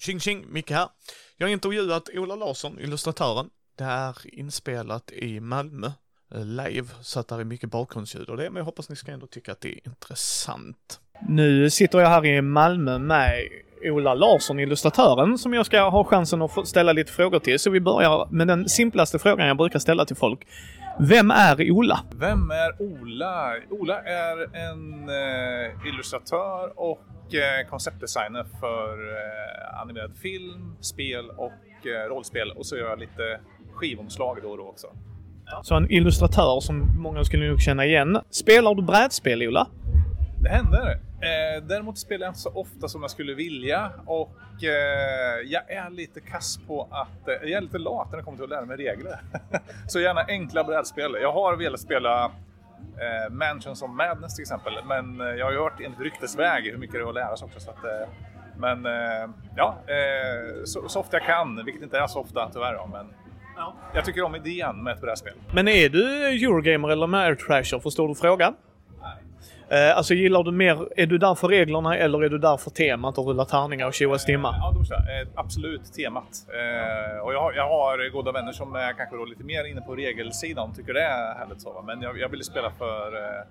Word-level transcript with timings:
Tjing 0.00 0.20
tjing, 0.20 0.44
Micke 0.48 0.70
här. 0.70 0.88
Jag 1.36 1.46
har 1.46 1.52
intervjuat 1.52 2.08
Ola 2.14 2.36
Larsson, 2.36 2.80
illustratören. 2.80 3.50
Det 3.78 3.84
är 3.84 4.34
inspelat 4.34 5.10
i 5.12 5.40
Malmö, 5.40 5.92
eh, 6.34 6.44
live, 6.44 6.88
så 7.00 7.20
att 7.20 7.28
det 7.28 7.34
är 7.34 7.44
mycket 7.44 7.70
bakgrundsljud 7.70 8.28
och 8.28 8.36
det, 8.36 8.50
men 8.50 8.56
jag 8.56 8.64
hoppas 8.64 8.88
ni 8.88 8.96
ska 8.96 9.12
ändå 9.12 9.26
tycka 9.26 9.52
att 9.52 9.60
det 9.60 9.68
är 9.68 9.86
intressant. 9.86 11.00
Nu 11.28 11.70
sitter 11.70 12.00
jag 12.00 12.08
här 12.08 12.26
i 12.26 12.42
Malmö 12.42 12.98
med 12.98 13.48
Ola 13.84 14.14
Larsson, 14.14 14.60
illustratören, 14.60 15.38
som 15.38 15.54
jag 15.54 15.66
ska 15.66 15.88
ha 15.88 16.04
chansen 16.04 16.42
att 16.42 16.68
ställa 16.68 16.92
lite 16.92 17.12
frågor 17.12 17.38
till. 17.38 17.58
Så 17.58 17.70
vi 17.70 17.80
börjar 17.80 18.28
med 18.30 18.48
den 18.48 18.68
simplaste 18.68 19.18
frågan 19.18 19.48
jag 19.48 19.56
brukar 19.56 19.78
ställa 19.78 20.04
till 20.04 20.16
folk. 20.16 20.46
Vem 21.00 21.30
är 21.30 21.70
Ola? 21.70 22.00
Vem 22.10 22.50
är 22.50 22.82
Ola? 22.82 23.54
Ola 23.70 24.00
är 24.02 24.56
en 24.56 25.08
eh, 25.08 25.88
illustratör 25.88 26.80
och 26.80 27.00
konceptdesigner 27.70 28.46
för 28.60 29.10
eh, 29.12 29.80
animerad 29.80 30.16
film, 30.16 30.76
spel 30.80 31.30
och 31.30 31.86
eh, 31.86 32.08
rollspel. 32.08 32.50
Och 32.50 32.66
så 32.66 32.76
gör 32.76 32.88
jag 32.88 32.98
lite 32.98 33.40
skivomslag 33.72 34.38
då 34.42 34.50
och 34.50 34.56
då 34.56 34.68
också. 34.68 34.86
Så 35.62 35.74
en 35.74 35.90
illustratör 35.90 36.60
som 36.60 37.02
många 37.02 37.24
skulle 37.24 37.48
nog 37.48 37.60
känna 37.60 37.86
igen. 37.86 38.18
Spelar 38.30 38.74
du 38.74 38.82
brädspel, 38.82 39.48
Ola? 39.48 39.66
Det 40.42 40.48
händer. 40.48 41.00
Eh, 41.20 41.62
däremot 41.62 41.98
spelar 41.98 42.26
jag 42.26 42.30
inte 42.30 42.40
så 42.40 42.50
ofta 42.50 42.88
som 42.88 43.02
jag 43.02 43.10
skulle 43.10 43.34
vilja 43.34 43.92
och 44.06 44.64
eh, 44.64 45.40
jag 45.46 45.70
är 45.70 45.90
lite 45.90 46.20
kass 46.20 46.60
på 46.66 46.88
att... 46.90 47.28
Eh, 47.28 47.34
jag 47.34 47.50
är 47.50 47.60
lite 47.60 47.78
lat 47.78 48.10
när 48.10 48.16
det 48.16 48.24
kommer 48.24 48.36
till 48.36 48.44
att 48.44 48.50
lära 48.50 48.64
mig 48.64 48.76
regler. 48.76 49.20
så 49.88 50.00
gärna 50.00 50.20
enkla 50.28 50.64
brädspel. 50.64 51.16
Jag 51.22 51.32
har 51.32 51.56
velat 51.56 51.80
spela 51.80 52.30
eh, 53.00 53.32
Mansions 53.32 53.82
of 53.82 53.90
Madness 53.90 54.34
till 54.34 54.42
exempel, 54.42 54.72
men 54.84 55.20
eh, 55.20 55.26
jag 55.26 55.46
har 55.46 55.52
ju 55.52 55.58
hört 55.58 55.80
enligt 55.80 56.00
ryktesväg 56.00 56.64
hur 56.64 56.78
mycket 56.78 56.94
det 56.94 57.00
är 57.00 57.08
att 57.08 57.14
lära 57.14 57.36
sig 57.36 57.46
också. 57.46 57.60
Så 57.60 57.70
att, 57.70 57.84
eh, 57.84 58.08
men 58.58 58.86
eh, 58.86 59.30
ja, 59.56 59.78
så, 60.64 60.88
så 60.88 61.00
ofta 61.00 61.16
jag 61.16 61.26
kan, 61.26 61.64
vilket 61.64 61.82
inte 61.82 61.98
är 61.98 62.06
så 62.06 62.20
ofta 62.20 62.50
tyvärr. 62.52 62.74
Då, 62.74 62.86
men 62.86 63.06
ja. 63.56 63.74
Jag 63.94 64.04
tycker 64.04 64.22
om 64.22 64.34
idén 64.34 64.82
med 64.82 64.94
ett 64.94 65.00
brädspel. 65.00 65.32
Men 65.52 65.68
är 65.68 65.88
du 65.88 66.26
Eurogamer 66.26 66.88
eller 66.88 67.04
Ameritrasher? 67.04 67.78
Förstår 67.78 68.08
du 68.08 68.14
frågan? 68.14 68.54
Eh, 69.70 69.96
alltså 69.96 70.14
gillar 70.14 70.42
du 70.42 70.52
mer, 70.52 70.88
är 70.96 71.06
du 71.06 71.18
där 71.18 71.34
för 71.34 71.48
reglerna 71.48 71.96
eller 71.96 72.24
är 72.24 72.28
du 72.28 72.38
där 72.38 72.56
för 72.56 72.70
temat 72.70 73.18
och 73.18 73.26
rulla 73.26 73.44
tärningar 73.44 73.86
och 73.86 73.94
tjoa 73.94 74.18
stimma? 74.18 74.54
Ja, 74.58 74.74
då 74.74 74.94
eh, 74.94 75.28
absolut 75.34 75.92
temat. 75.92 76.46
Eh, 76.48 77.18
och 77.18 77.34
jag 77.34 77.40
har, 77.40 77.52
jag 77.52 77.68
har 77.68 78.10
goda 78.12 78.32
vänner 78.32 78.52
som 78.52 78.74
är 78.74 78.92
kanske 78.92 79.16
då 79.16 79.24
lite 79.24 79.44
mer 79.44 79.64
inne 79.64 79.80
på 79.80 79.94
regelsidan, 79.94 80.74
tycker 80.74 80.94
det 80.94 81.02
är 81.02 81.34
härligt 81.34 81.62
så. 81.62 81.82
Men 81.86 82.02
jag, 82.02 82.18
jag 82.18 82.28
vill 82.28 82.44
spela 82.44 82.70
för 82.70 83.16
eh, 83.16 83.44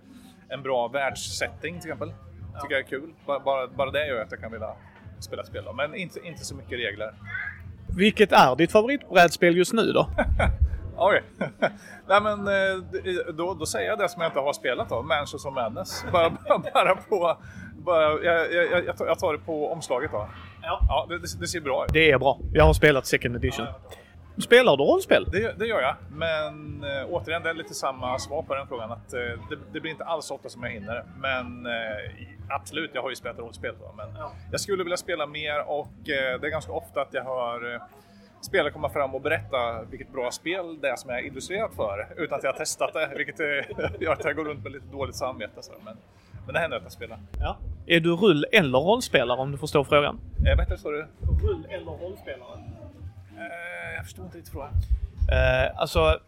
en 0.50 0.64
bra 0.64 0.88
världssetting 0.88 1.80
till 1.80 1.90
exempel. 1.90 2.14
Tycker 2.62 2.76
jag 2.76 2.84
är 2.84 2.88
kul. 2.88 3.14
Bara, 3.26 3.40
bara, 3.40 3.68
bara 3.68 3.92
det 3.92 4.08
gör 4.08 4.22
att 4.22 4.32
jag 4.32 4.40
kan 4.40 4.52
vilja 4.52 4.70
spela 5.20 5.44
spel 5.44 5.64
då. 5.66 5.74
Men 5.74 5.96
inte, 5.96 6.20
inte 6.24 6.46
så 6.46 6.56
mycket 6.56 6.80
regler. 6.80 7.14
Vilket 7.98 8.32
är 8.32 8.56
ditt 8.56 8.72
favoritbrädspel 8.72 9.58
just 9.58 9.74
nu 9.74 9.92
då? 9.92 10.10
Oj. 10.98 11.24
Nej 12.08 12.22
men 12.22 12.48
eh, 12.48 13.34
då, 13.34 13.54
då 13.54 13.66
säger 13.66 13.90
jag 13.90 14.00
det 14.00 14.10
som 14.10 14.22
jag 14.22 14.30
inte 14.30 14.40
har 14.40 14.54
spelat 14.54 14.90
då, 14.90 15.02
Mansions 15.02 15.46
of 15.46 15.54
Madness. 15.54 16.06
Bara, 16.12 16.30
bara 16.74 16.96
på... 16.96 17.38
Bara, 17.78 18.24
jag, 18.24 18.54
jag, 18.54 18.86
jag, 18.86 19.20
tar 19.20 19.34
det 19.34 19.40
på 19.40 19.72
omslaget 19.72 20.12
då. 20.12 20.30
Ja. 20.62 20.80
ja 20.88 21.06
det, 21.10 21.40
det, 21.40 21.48
ser 21.48 21.62
bra 21.62 21.86
ut. 21.86 21.94
Det 21.94 22.12
är 22.12 22.18
bra. 22.18 22.40
Jag 22.54 22.64
har 22.64 22.74
spelat 22.74 23.06
second 23.06 23.36
edition. 23.36 23.66
Spelar 24.38 24.78
du 24.78 24.84
rollspel? 24.84 25.26
Det, 25.32 25.60
det 25.60 25.66
gör 25.66 25.82
jag, 25.82 25.96
men 26.10 26.84
äh, 26.84 27.06
återigen, 27.10 27.44
det 27.44 27.50
är 27.50 27.54
lite 27.54 27.74
samma 27.74 28.20
svar 28.20 28.44
på 28.44 28.56
den 28.56 28.68
frågan. 28.68 28.92
Att, 28.92 29.14
äh, 29.14 29.20
det, 29.20 29.58
det, 29.74 29.80
blir 29.80 29.92
inte 29.92 30.04
alls 30.04 30.26
så 30.26 30.36
ofta 30.36 30.50
som 30.50 30.64
jag 30.64 30.72
hinner. 30.72 31.04
Men 31.18 31.66
äh, 31.66 31.72
absolut, 32.50 32.92
jag 32.94 33.02
har 33.02 33.10
ju 33.10 33.16
spelat 33.16 33.40
rollspel. 33.40 33.76
Då, 33.80 33.94
men 33.98 34.16
ja. 34.18 34.32
Jag 34.52 34.60
skulle 34.60 34.84
vilja 34.84 34.98
spela 34.98 35.26
mer 35.26 35.70
och 35.70 35.90
det 36.06 36.14
är 36.14 36.50
ganska 36.50 36.72
ofta 36.72 37.02
att 37.02 37.14
jag 37.14 37.24
hör 37.24 37.82
spelare 38.42 38.72
komma 38.72 38.90
fram 38.90 39.16
och 39.16 39.22
berätta 39.22 39.84
vilket 39.90 40.14
bra 40.14 40.32
spel 40.32 40.82
det 40.82 40.90
är 40.90 40.96
som 40.96 41.10
jag 41.10 41.20
är 41.20 41.24
illustrerat 41.24 41.76
för 41.76 42.08
utan 42.18 42.38
att 42.38 42.44
jag 42.44 42.52
har 42.52 42.58
testat 42.58 42.94
det, 42.94 43.14
vilket 43.18 43.40
gör 44.02 44.14
att 44.14 44.24
jag 44.24 44.36
går 44.36 44.46
runt 44.46 44.64
med 44.64 44.72
lite 44.72 44.86
dåligt 44.92 45.16
samvete. 45.16 45.62
Så. 45.62 45.72
Men, 45.86 45.98
men 46.46 46.54
det 46.54 46.60
händer 46.60 46.78
att 46.78 46.84
jag 46.84 46.92
spelar. 46.92 47.20
Ja. 47.40 47.58
Är 47.86 48.00
du 48.00 48.16
rull 48.16 48.46
eller 48.52 48.80
rollspelare 48.80 49.40
om 49.40 49.52
du 49.52 49.58
förstår 49.58 49.84
frågan? 49.84 50.20
Eh, 50.46 50.58
vad 50.58 50.70
heter 50.70 50.92
du? 50.92 51.08
Rull 51.48 51.68
eller 51.70 51.92
rollspelare? 51.92 52.64
Eh, 53.38 53.96
jag 53.96 54.04
förstår 54.04 54.26
inte 54.26 54.38
riktigt 54.38 54.54
frågan. 54.54 54.74
Eh, 55.32 55.80
alltså, 55.82 56.20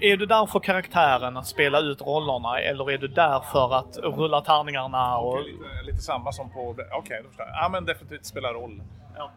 är 0.00 0.16
du 0.16 0.26
där 0.26 0.46
för 0.46 0.60
karaktären 0.60 1.36
att 1.36 1.46
spela 1.46 1.80
ut 1.80 2.00
rollerna 2.00 2.60
eller 2.60 2.90
är 2.90 2.98
du 2.98 3.08
där 3.08 3.40
för 3.40 3.74
att 3.74 3.96
rulla 3.96 4.40
tärningarna? 4.40 5.18
Och... 5.18 5.32
Okay, 5.32 5.52
lite, 5.52 5.82
lite, 5.86 6.02
samma 6.02 6.32
som 6.32 6.50
på... 6.50 6.70
Okej, 6.70 6.86
okay, 6.98 7.22
då 7.22 7.28
förstår 7.28 7.46
jag. 7.46 7.56
Ja, 7.56 7.68
men 7.68 7.84
definitivt 7.84 8.26
spela 8.26 8.52
roll. 8.52 8.82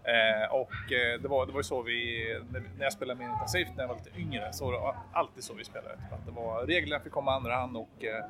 Ja. 0.03 0.11
Eh, 0.11 0.53
och 0.53 0.91
eh, 0.91 1.21
det, 1.21 1.27
var, 1.27 1.45
det 1.45 1.51
var 1.51 1.59
ju 1.59 1.63
så 1.63 1.81
vi, 1.81 2.25
när 2.51 2.83
jag 2.83 2.93
spelade 2.93 3.19
mer 3.19 3.29
intensivt 3.31 3.69
när 3.75 3.83
jag 3.83 3.87
var 3.87 3.95
lite 3.95 4.19
yngre, 4.19 4.53
så 4.53 4.65
var 4.65 4.71
det 4.73 4.97
alltid 5.13 5.43
så 5.43 5.53
vi 5.53 5.63
spelade. 5.63 5.93
Att 6.11 6.25
det 6.25 6.31
var 6.31 6.65
reglerna 6.65 7.03
fick 7.03 7.11
komma 7.11 7.31
andra 7.31 7.55
hand 7.55 7.77
och 7.77 8.03
eh, 8.03 8.25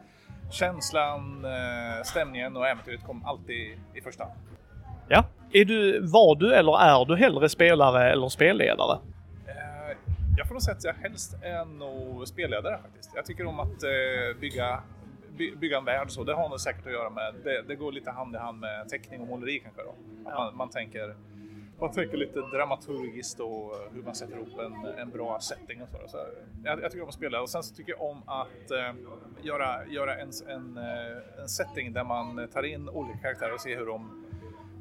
känslan, 0.51 1.45
eh, 1.45 2.03
stämningen 2.03 2.57
och 2.57 2.67
äventyret 2.67 3.03
kom 3.03 3.25
alltid 3.25 3.79
i 3.93 4.01
första 4.01 4.23
hand. 4.23 4.35
Ja. 5.07 5.23
Är 5.51 5.65
du, 5.65 5.99
var 5.99 6.35
du 6.35 6.53
eller 6.53 6.79
är 6.79 7.05
du 7.05 7.15
hellre 7.15 7.49
spelare 7.49 8.11
eller 8.11 8.29
spelledare? 8.29 8.99
Eh, 9.47 9.97
jag 10.37 10.47
får 10.47 10.53
nog 10.53 10.61
säga 10.61 10.77
att 10.77 10.83
jag 10.83 10.93
helst 10.93 11.35
är 11.41 11.65
nog 11.65 12.27
spelledare 12.27 12.77
faktiskt. 12.77 13.11
Jag 13.15 13.25
tycker 13.25 13.45
om 13.45 13.59
att 13.59 13.83
eh, 13.83 14.39
bygga 14.39 14.79
bygga 15.35 15.77
en 15.77 15.85
värld 15.85 16.11
så. 16.11 16.23
Det 16.23 16.33
har 16.33 16.49
nog 16.49 16.59
säkert 16.59 16.85
att 16.85 16.91
göra 16.91 17.09
med, 17.09 17.35
det, 17.43 17.61
det 17.67 17.75
går 17.75 17.91
lite 17.91 18.11
hand 18.11 18.35
i 18.35 18.37
hand 18.37 18.59
med 18.59 18.89
teckning 18.89 19.21
och 19.21 19.27
måleri 19.27 19.59
kanske 19.59 19.81
då. 19.81 19.95
Ja. 20.25 20.31
Man, 20.37 20.57
man, 20.57 20.69
tänker 20.69 21.15
man 21.79 21.91
tänker 21.91 22.17
lite 22.17 22.39
dramaturgiskt 22.39 23.39
och 23.39 23.75
eh, 23.75 23.93
hur 23.93 24.01
man 24.01 24.15
sätter 24.15 24.35
ihop 24.35 24.59
en, 24.59 24.85
en 24.85 25.09
bra 25.09 25.39
setting 25.39 25.81
och 25.81 25.89
så. 25.89 25.97
så 26.07 26.17
eh, 26.17 26.23
jag, 26.63 26.81
jag, 26.81 26.91
tycker 26.91 27.03
om 27.03 27.09
att 27.09 27.15
spela 27.15 27.41
och 27.41 27.49
sen 27.49 27.63
så 27.63 27.75
tycker 27.75 27.91
jag 27.91 28.01
om 28.01 28.23
att 28.25 28.71
eh, 28.71 28.93
göra, 29.41 29.85
göra 29.85 30.15
en, 30.15 30.31
en, 30.47 30.77
en 31.39 31.49
setting 31.49 31.93
där 31.93 32.03
man 32.03 32.47
tar 32.47 32.63
in 32.63 32.89
olika 32.89 33.17
karaktärer 33.17 33.53
och 33.53 33.61
ser 33.61 33.77
hur 33.77 33.85
de 33.85 34.24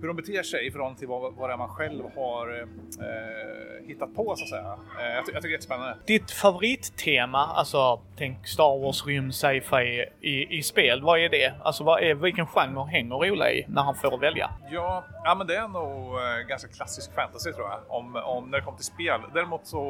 hur 0.05 0.09
de 0.09 0.17
beter 0.17 0.43
sig 0.43 0.67
i 0.67 0.71
förhållande 0.71 0.99
till 0.99 1.09
vad, 1.09 1.35
vad 1.35 1.51
det 1.51 1.53
är 1.53 1.57
man 1.57 1.69
själv 1.69 2.05
har 2.17 2.61
eh, 2.61 3.87
hittat 3.87 4.15
på 4.15 4.37
så 4.37 4.45
att 4.45 4.49
säga. 4.49 4.79
Eh, 5.01 5.07
jag, 5.07 5.17
jag, 5.17 5.27
tycker 5.27 5.41
det 5.41 5.49
är 5.49 5.51
jättespännande. 5.51 5.97
Ditt 6.07 6.31
favorittema, 6.31 7.39
alltså 7.39 8.01
tänk 8.17 8.47
Star 8.47 8.83
Wars, 8.83 9.07
rymd, 9.07 9.35
sci-fi 9.35 10.05
i, 10.21 10.59
i 10.59 10.63
spel, 10.63 11.03
vad 11.03 11.21
är 11.21 11.29
det? 11.29 11.55
Alltså 11.63 11.85
vad 11.85 12.03
är, 12.03 12.15
vilken 12.15 12.47
genre 12.47 12.85
hänger 12.91 13.15
Ola 13.15 13.51
i 13.51 13.65
när 13.69 13.83
han 13.83 13.95
får 13.95 14.19
välja? 14.19 14.51
Ja, 14.71 15.05
ja 15.25 15.35
men 15.35 15.47
det 15.47 15.57
är 15.57 15.69
nog 15.69 16.15
eh, 16.15 16.47
ganska 16.49 16.69
klassisk 16.69 17.15
fantasy 17.15 17.53
tror 17.53 17.67
jag, 17.69 17.81
om, 17.89 18.17
om 18.17 18.51
när 18.51 18.59
det 18.59 18.65
kommer 18.65 18.79
till 18.79 18.87
spel. 18.87 19.21
Däremot 19.35 19.67
så 19.67 19.83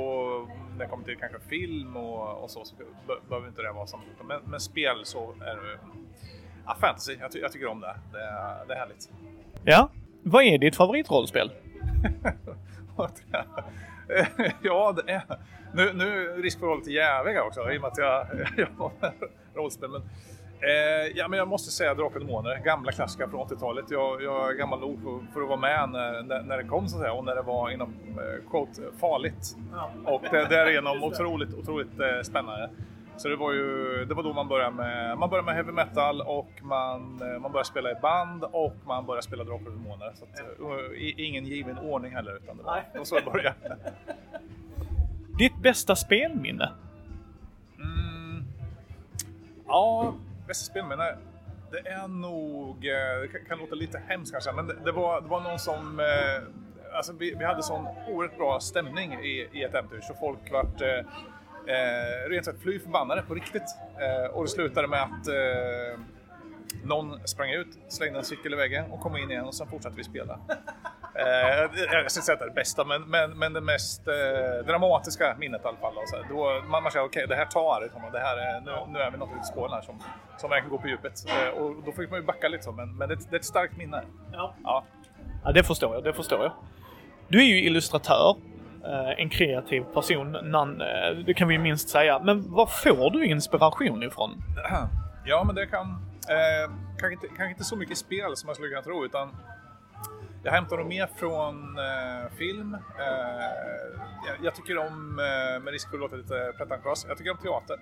när 0.72 0.84
det 0.84 0.90
kommer 0.90 1.04
till 1.04 1.16
kanske 1.16 1.38
film 1.48 1.96
och, 1.96 2.42
och 2.42 2.50
så, 2.50 2.64
så 2.64 2.74
behöver 3.28 3.48
inte 3.48 3.62
det 3.62 3.72
vara 3.72 3.86
samma. 3.86 4.02
Men, 4.24 4.40
men 4.44 4.60
spel 4.60 5.00
så 5.04 5.34
är 5.40 5.54
det 5.54 5.78
ja, 6.66 6.76
fantasy. 6.80 7.16
Jag, 7.20 7.32
ty 7.32 7.38
jag 7.38 7.52
tycker 7.52 7.66
om 7.66 7.80
det. 7.80 7.96
Det 8.12 8.18
är, 8.18 8.66
det 8.66 8.74
är 8.74 8.78
härligt. 8.78 9.10
Ja, 9.64 9.88
vad 10.24 10.44
är 10.44 10.58
ditt 10.58 10.76
favoritrollspel? 10.76 11.50
ja, 14.62 14.92
det 14.92 15.12
är... 15.12 15.22
Nu, 15.74 15.92
nu 15.92 16.42
risk 16.42 16.58
för 16.58 16.66
att 16.66 16.68
vara 16.68 16.78
lite 16.78 16.90
jävig 16.90 17.40
också 17.40 17.72
i 17.72 17.76
och 17.76 17.80
med 17.80 17.88
att 17.88 17.98
jag, 18.56 18.68
har 18.78 18.92
rollspel. 19.54 19.90
Men, 19.90 20.02
eh, 20.60 21.12
ja, 21.14 21.28
men 21.28 21.38
jag 21.38 21.48
måste 21.48 21.70
säga 21.70 21.94
Drakar 21.94 22.20
och 22.20 22.26
Demoner, 22.26 22.58
gamla 22.64 22.92
klassiker 22.92 23.26
från 23.26 23.48
80-talet. 23.48 23.84
Jag, 23.88 24.22
jag, 24.22 24.50
är 24.50 24.54
gammal 24.54 24.80
nog 24.80 25.02
för, 25.02 25.32
för, 25.32 25.42
att 25.42 25.48
vara 25.48 25.60
med 25.60 25.88
när, 25.90 26.22
när, 26.22 26.42
när, 26.42 26.56
det 26.56 26.64
kom 26.64 26.88
så 26.88 26.96
att 26.96 27.02
säga 27.02 27.12
och 27.12 27.24
när 27.24 27.34
det 27.34 27.42
var 27.42 27.70
inom 27.70 27.94
eh, 28.08 28.50
quote, 28.50 28.82
farligt. 29.00 29.56
Ja. 29.72 29.90
Och 30.04 30.22
det, 30.30 30.46
därigenom 30.48 31.02
otroligt, 31.02 31.54
otroligt 31.54 32.00
eh, 32.00 32.22
spännande. 32.22 32.70
Så 33.16 33.28
det 33.28 33.36
var 33.36 33.52
ju, 33.52 34.04
det 34.04 34.14
var 34.14 34.22
då 34.22 34.32
man 34.32 34.48
började 34.48 34.70
med, 34.70 35.18
man 35.18 35.30
började 35.30 35.46
med 35.46 35.54
heavy 35.54 35.72
metal 35.72 36.20
och 36.20 36.50
man, 36.62 37.22
eh, 37.22 37.40
man 37.40 37.52
började 37.52 37.68
spela 37.68 37.90
i 37.90 37.94
band 37.94 38.44
och 38.44 38.76
man 38.86 39.06
började 39.06 39.22
spela 39.22 39.44
Drakar 39.44 39.66
och 39.66 39.72
Demoner. 39.72 40.12
Så 40.14 40.24
att, 40.24 40.60
uh, 40.60 41.14
ingen 41.16 41.44
given 41.44 41.78
ordning 41.78 42.12
heller 42.12 42.36
utan 42.36 42.56
det 42.56 42.62
var, 42.62 42.84
det 42.92 42.98
var 42.98 43.04
så 43.04 43.14
det 43.14 43.30
började. 43.32 43.76
Ditt 45.38 45.62
bästa 45.62 45.96
spelminne? 45.96 46.72
Mm, 47.78 48.44
ja, 49.66 50.14
bästa 50.46 50.70
spelminne? 50.70 51.16
Det 51.70 51.88
är 51.88 52.08
nog, 52.08 52.76
det 52.80 53.32
kan, 53.32 53.40
kan 53.48 53.58
låta 53.58 53.74
lite 53.74 54.02
hemskt 54.08 54.32
kanske, 54.32 54.52
men 54.52 54.66
det, 54.66 54.76
det, 54.84 54.92
var, 54.92 55.20
det 55.20 55.28
var 55.28 55.40
någon 55.40 55.58
som 55.58 56.00
Alltså 56.94 57.12
vi, 57.12 57.34
vi 57.38 57.44
hade 57.44 57.62
sån 57.62 57.86
oerhört 58.08 58.36
bra 58.36 58.60
stämning 58.60 59.12
i, 59.12 59.48
i 59.52 59.62
ett 59.62 59.74
äventyr 59.74 60.00
så 60.00 60.14
folk 60.14 60.52
vart 60.52 60.80
eh, 60.80 61.06
eh, 61.66 62.30
rent 62.30 62.44
sagt 62.44 62.62
fly 62.62 62.80
förbannade 62.80 63.22
på 63.22 63.34
riktigt. 63.34 63.76
Eh, 64.00 64.30
och 64.30 64.44
det 64.44 64.50
slutade 64.50 64.88
med 64.88 65.02
att 65.02 65.28
eh, 65.28 66.00
någon 66.84 67.28
sprang 67.28 67.50
ut, 67.50 67.78
slängde 67.88 68.18
en 68.18 68.24
cykel 68.24 68.52
i 68.52 68.56
väggen 68.56 68.90
och 68.90 69.00
kom 69.00 69.16
in 69.16 69.30
igen 69.30 69.44
och 69.44 69.54
sen 69.54 69.66
fortsatte 69.66 69.96
vi 69.96 70.04
spela. 70.04 70.38
Eh, 71.14 71.58
jag 71.58 71.70
ska 71.88 71.98
inte 71.98 72.10
säga 72.10 72.34
att 72.34 72.40
det 72.40 72.44
är 72.44 72.48
det 72.48 72.54
bästa, 72.54 72.84
men, 72.84 73.02
men, 73.02 73.38
men 73.38 73.52
det 73.52 73.60
mest 73.60 74.08
eh, 74.08 74.66
dramatiska 74.66 75.36
minnet 75.38 75.64
i 75.64 75.68
alla 75.68 75.76
fall. 75.76 75.96
Och 75.96 76.08
så 76.08 76.16
här. 76.16 76.26
Då, 76.28 76.62
man, 76.68 76.82
man 76.82 76.92
känner 76.92 77.06
okej, 77.06 77.24
okay, 77.24 77.26
det 77.26 77.36
här 77.36 77.46
tar. 77.46 77.80
Liksom, 77.82 78.02
det 78.12 78.18
här 78.18 78.36
är, 78.36 78.60
nu, 78.60 78.92
nu 78.92 78.98
är 78.98 79.10
vi 79.10 79.18
något 79.18 79.28
i 79.42 79.46
spåren 79.46 79.72
här 79.72 79.80
som, 79.80 80.02
som 80.36 80.50
verkligen 80.50 80.70
går 80.70 80.78
på 80.78 80.88
djupet. 80.88 81.12
Eh, 81.28 81.48
och 81.48 81.82
då 81.84 81.92
fick 81.92 82.10
man 82.10 82.20
ju 82.20 82.26
backa 82.26 82.48
lite 82.48 82.64
så, 82.64 82.72
men, 82.72 82.96
men 82.96 83.08
det, 83.08 83.14
det 83.14 83.36
är 83.36 83.38
ett 83.38 83.44
starkt 83.44 83.76
minne. 83.76 84.02
Ja. 84.32 84.54
ja. 84.64 84.84
Ja, 85.44 85.52
det 85.52 85.64
förstår 85.64 85.94
jag. 85.94 86.04
Det 86.04 86.12
förstår 86.12 86.42
jag. 86.42 86.52
Du 87.28 87.38
är 87.38 87.46
ju 87.46 87.60
illustratör, 87.60 88.36
Eh, 88.86 89.20
en 89.20 89.28
kreativ 89.28 89.80
person, 89.94 90.32
nan, 90.42 90.80
eh, 90.80 91.16
det 91.26 91.34
kan 91.34 91.48
vi 91.48 91.58
minst 91.58 91.88
säga. 91.88 92.18
Men 92.18 92.50
var 92.50 92.66
får 92.66 93.10
du 93.10 93.26
inspiration 93.26 94.02
ifrån? 94.02 94.42
Ja, 95.26 95.44
men 95.44 95.54
det 95.54 95.66
kan... 95.66 95.86
Eh, 96.28 96.70
kanske, 96.98 97.12
inte, 97.12 97.26
kanske 97.26 97.50
inte 97.50 97.64
så 97.64 97.76
mycket 97.76 97.98
spel 97.98 98.36
som 98.36 98.46
man 98.46 98.54
skulle 98.54 98.68
kunna 98.68 98.82
tro, 98.82 99.04
utan 99.04 99.36
jag 100.42 100.52
hämtar 100.52 100.76
nog 100.76 100.86
mer 100.86 101.08
från 101.16 101.78
eh, 101.78 102.32
film. 102.38 102.74
Eh, 102.74 103.44
jag, 104.26 104.36
jag, 104.42 104.54
tycker 104.54 104.78
om, 104.78 105.18
eh, 105.18 105.62
med 105.62 105.72
risk 105.72 105.90
för 105.90 105.96
att 105.96 106.00
låta 106.00 106.16
lite 106.16 106.52
pretentiös, 106.56 107.06
jag 107.08 107.18
tycker 107.18 107.30
om 107.30 107.36
teater. 107.36 107.78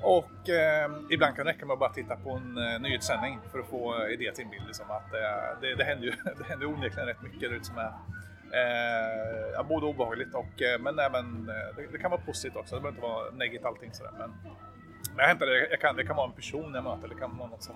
Och 0.00 0.48
eh, 0.48 0.90
ibland 1.10 1.36
kan 1.36 1.46
det 1.46 1.52
räcka 1.52 1.66
med 1.66 1.74
att 1.74 1.80
bara 1.80 1.92
titta 1.92 2.16
på 2.16 2.30
en 2.30 2.58
eh, 2.58 2.80
nyhetssändning 2.80 3.38
för 3.52 3.58
att 3.58 3.66
få 3.66 4.08
idé 4.08 4.32
till 4.34 4.44
en 4.44 4.50
bild. 4.50 4.66
Liksom, 4.66 4.90
att, 4.90 5.14
eh, 5.14 5.60
det, 5.60 5.74
det, 5.74 5.84
händer 5.84 6.04
ju 6.04 6.12
det 6.38 6.44
händer 6.44 6.66
onekligen 6.66 7.06
rätt 7.06 7.22
mycket 7.22 7.40
där 7.40 7.56
ute 7.56 7.64
som 7.64 7.78
är 7.78 7.92
eh, 8.54 9.66
både 9.66 9.86
obehagligt 9.86 10.34
och 10.34 10.62
eh, 10.62 10.80
men 10.80 10.98
även 10.98 11.48
eh, 11.48 11.76
det, 11.76 11.86
det, 11.92 11.98
kan 11.98 12.10
vara 12.10 12.20
positivt 12.20 12.56
också. 12.56 12.74
Det 12.74 12.80
behöver 12.80 12.96
inte 12.96 13.08
vara 13.08 13.30
negativt 13.30 13.66
allting 13.66 13.92
sådär. 13.92 14.12
Men, 14.18 14.30
men 15.14 15.18
jag 15.18 15.26
hämtar 15.26 15.46
det, 15.46 15.68
jag 15.70 15.80
kan, 15.80 15.96
det 15.96 16.04
kan 16.04 16.16
vara 16.16 16.26
en 16.26 16.32
person 16.32 16.74
jag 16.74 16.84
möter, 16.84 17.08
det 17.08 17.14
kan 17.14 17.38
vara 17.38 17.48
något 17.48 17.62
som, 17.62 17.74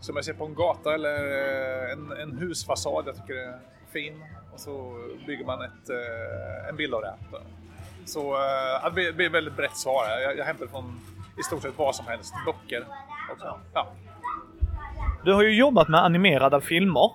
som 0.00 0.16
jag 0.16 0.24
ser 0.24 0.32
på 0.32 0.46
en 0.46 0.54
gata 0.54 0.94
eller 0.94 1.16
eh, 1.16 1.92
en, 1.92 2.12
en 2.12 2.38
husfasad 2.38 3.04
jag 3.06 3.16
tycker 3.16 3.34
är 3.34 3.58
fin. 3.92 4.24
Och 4.52 4.60
så 4.60 5.04
bygger 5.26 5.44
man 5.44 5.62
ett, 5.62 5.90
en 6.68 6.76
bild 6.76 6.94
av 6.94 7.02
det. 7.02 7.14
Så 8.04 8.38
det 8.94 9.12
blir 9.16 9.26
ett 9.26 9.32
väldigt 9.32 9.56
brett 9.56 9.76
svar. 9.76 10.04
Jag, 10.20 10.38
jag 10.38 10.44
hämtar 10.44 10.66
från 10.66 11.00
i 11.38 11.42
stort 11.42 11.62
sett 11.62 11.78
vad 11.78 11.96
som 11.96 12.06
helst. 12.06 12.34
Böcker 12.46 12.84
också. 13.32 13.60
Ja. 13.74 13.92
Du 15.24 15.32
har 15.32 15.42
ju 15.42 15.54
jobbat 15.54 15.88
med 15.88 16.04
animerade 16.04 16.60
filmer. 16.60 17.10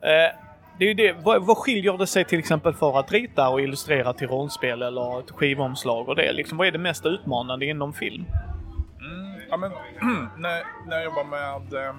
Eh, 0.00 0.49
det 0.80 0.90
är 0.90 0.94
det. 0.94 1.12
Vad, 1.12 1.46
vad 1.46 1.56
skiljer 1.56 1.98
det 1.98 2.06
sig 2.06 2.24
till 2.24 2.38
exempel 2.38 2.74
för 2.74 2.98
att 2.98 3.12
rita 3.12 3.48
och 3.48 3.60
illustrera 3.60 4.12
till 4.12 4.28
rollspel 4.28 4.82
eller 4.82 5.20
ett 5.20 5.30
skivomslag 5.30 6.08
och 6.08 6.16
det? 6.16 6.32
Liksom, 6.32 6.58
vad 6.58 6.66
är 6.66 6.72
det 6.72 6.78
mest 6.78 7.06
utmanande 7.06 7.66
inom 7.66 7.92
film? 7.92 8.24
Mm, 9.00 9.40
ja, 9.50 9.56
men, 9.56 9.70
när, 10.36 10.62
när 10.88 10.96
jag 10.96 11.04
jobbar 11.04 11.24
med 11.24 11.86
eh, 11.86 11.94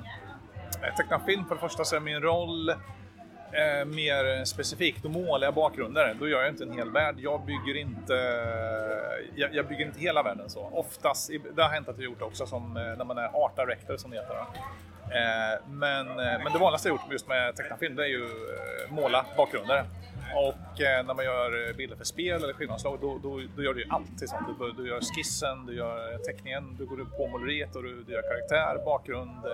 teckna 0.97 1.19
film, 1.19 1.45
för 1.45 1.55
det 1.55 1.61
första 1.61 1.83
så 1.83 1.95
är 1.95 1.99
min 1.99 2.21
roll 2.21 2.69
eh, 2.69 3.85
mer 3.85 4.45
specifikt, 4.45 5.03
då 5.03 5.09
målar 5.09 5.47
jag 5.47 5.53
bakgrunder. 5.53 6.15
Då 6.19 6.27
gör 6.27 6.41
jag 6.41 6.49
inte 6.49 6.63
en 6.63 6.73
hel 6.73 6.91
värld. 6.91 7.15
Jag 7.17 7.45
bygger 7.45 7.77
inte, 7.77 8.15
eh, 8.15 9.41
jag, 9.41 9.55
jag 9.55 9.67
bygger 9.67 9.85
inte 9.85 9.99
hela 9.99 10.23
världen 10.23 10.49
så. 10.49 10.69
Oftast, 10.73 11.31
det 11.55 11.61
har 11.61 11.69
hänt 11.69 11.89
att 11.89 11.97
jag 11.97 12.05
gjort 12.05 12.19
det 12.19 12.25
också, 12.25 12.45
som 12.45 12.77
eh, 12.77 12.83
när 12.83 13.05
man 13.05 13.17
är 13.17 13.45
art 13.45 13.55
director 13.55 13.97
som 13.97 14.11
det 14.11 14.17
heter. 14.17 14.35
Eh, 15.11 15.59
men, 15.69 16.07
eh, 16.09 16.43
men 16.43 16.53
det 16.53 16.59
vanligaste 16.59 16.87
jag 16.87 16.93
gjort 16.93 17.11
just 17.11 17.27
med 17.27 17.55
tecknad 17.55 17.79
film, 17.79 17.95
det 17.95 18.03
är 18.03 18.07
ju 18.07 18.23
eh, 18.23 18.93
måla 18.93 19.25
bakgrunder. 19.37 19.85
Och 20.35 20.79
när 20.79 21.13
man 21.13 21.25
gör 21.25 21.73
bilder 21.73 21.95
för 21.95 22.05
spel 22.05 22.43
eller 22.43 22.53
skivomslag, 22.53 22.97
då, 23.01 23.19
då, 23.23 23.41
då, 23.55 23.63
gör 23.63 23.73
du 23.73 23.81
ju 23.81 23.87
allt. 23.89 24.29
Sånt. 24.29 24.59
Du, 24.59 24.83
du 24.83 24.89
gör 24.89 25.01
skissen, 25.01 25.65
du 25.65 25.75
gör 25.75 26.17
teckningen, 26.17 26.75
du 26.79 26.85
går 26.85 26.97
på 27.17 27.27
måleriet 27.27 27.75
och 27.75 27.83
du, 27.83 28.03
du 28.03 28.13
gör 28.13 28.21
karaktär, 28.21 28.85
bakgrund, 28.85 29.45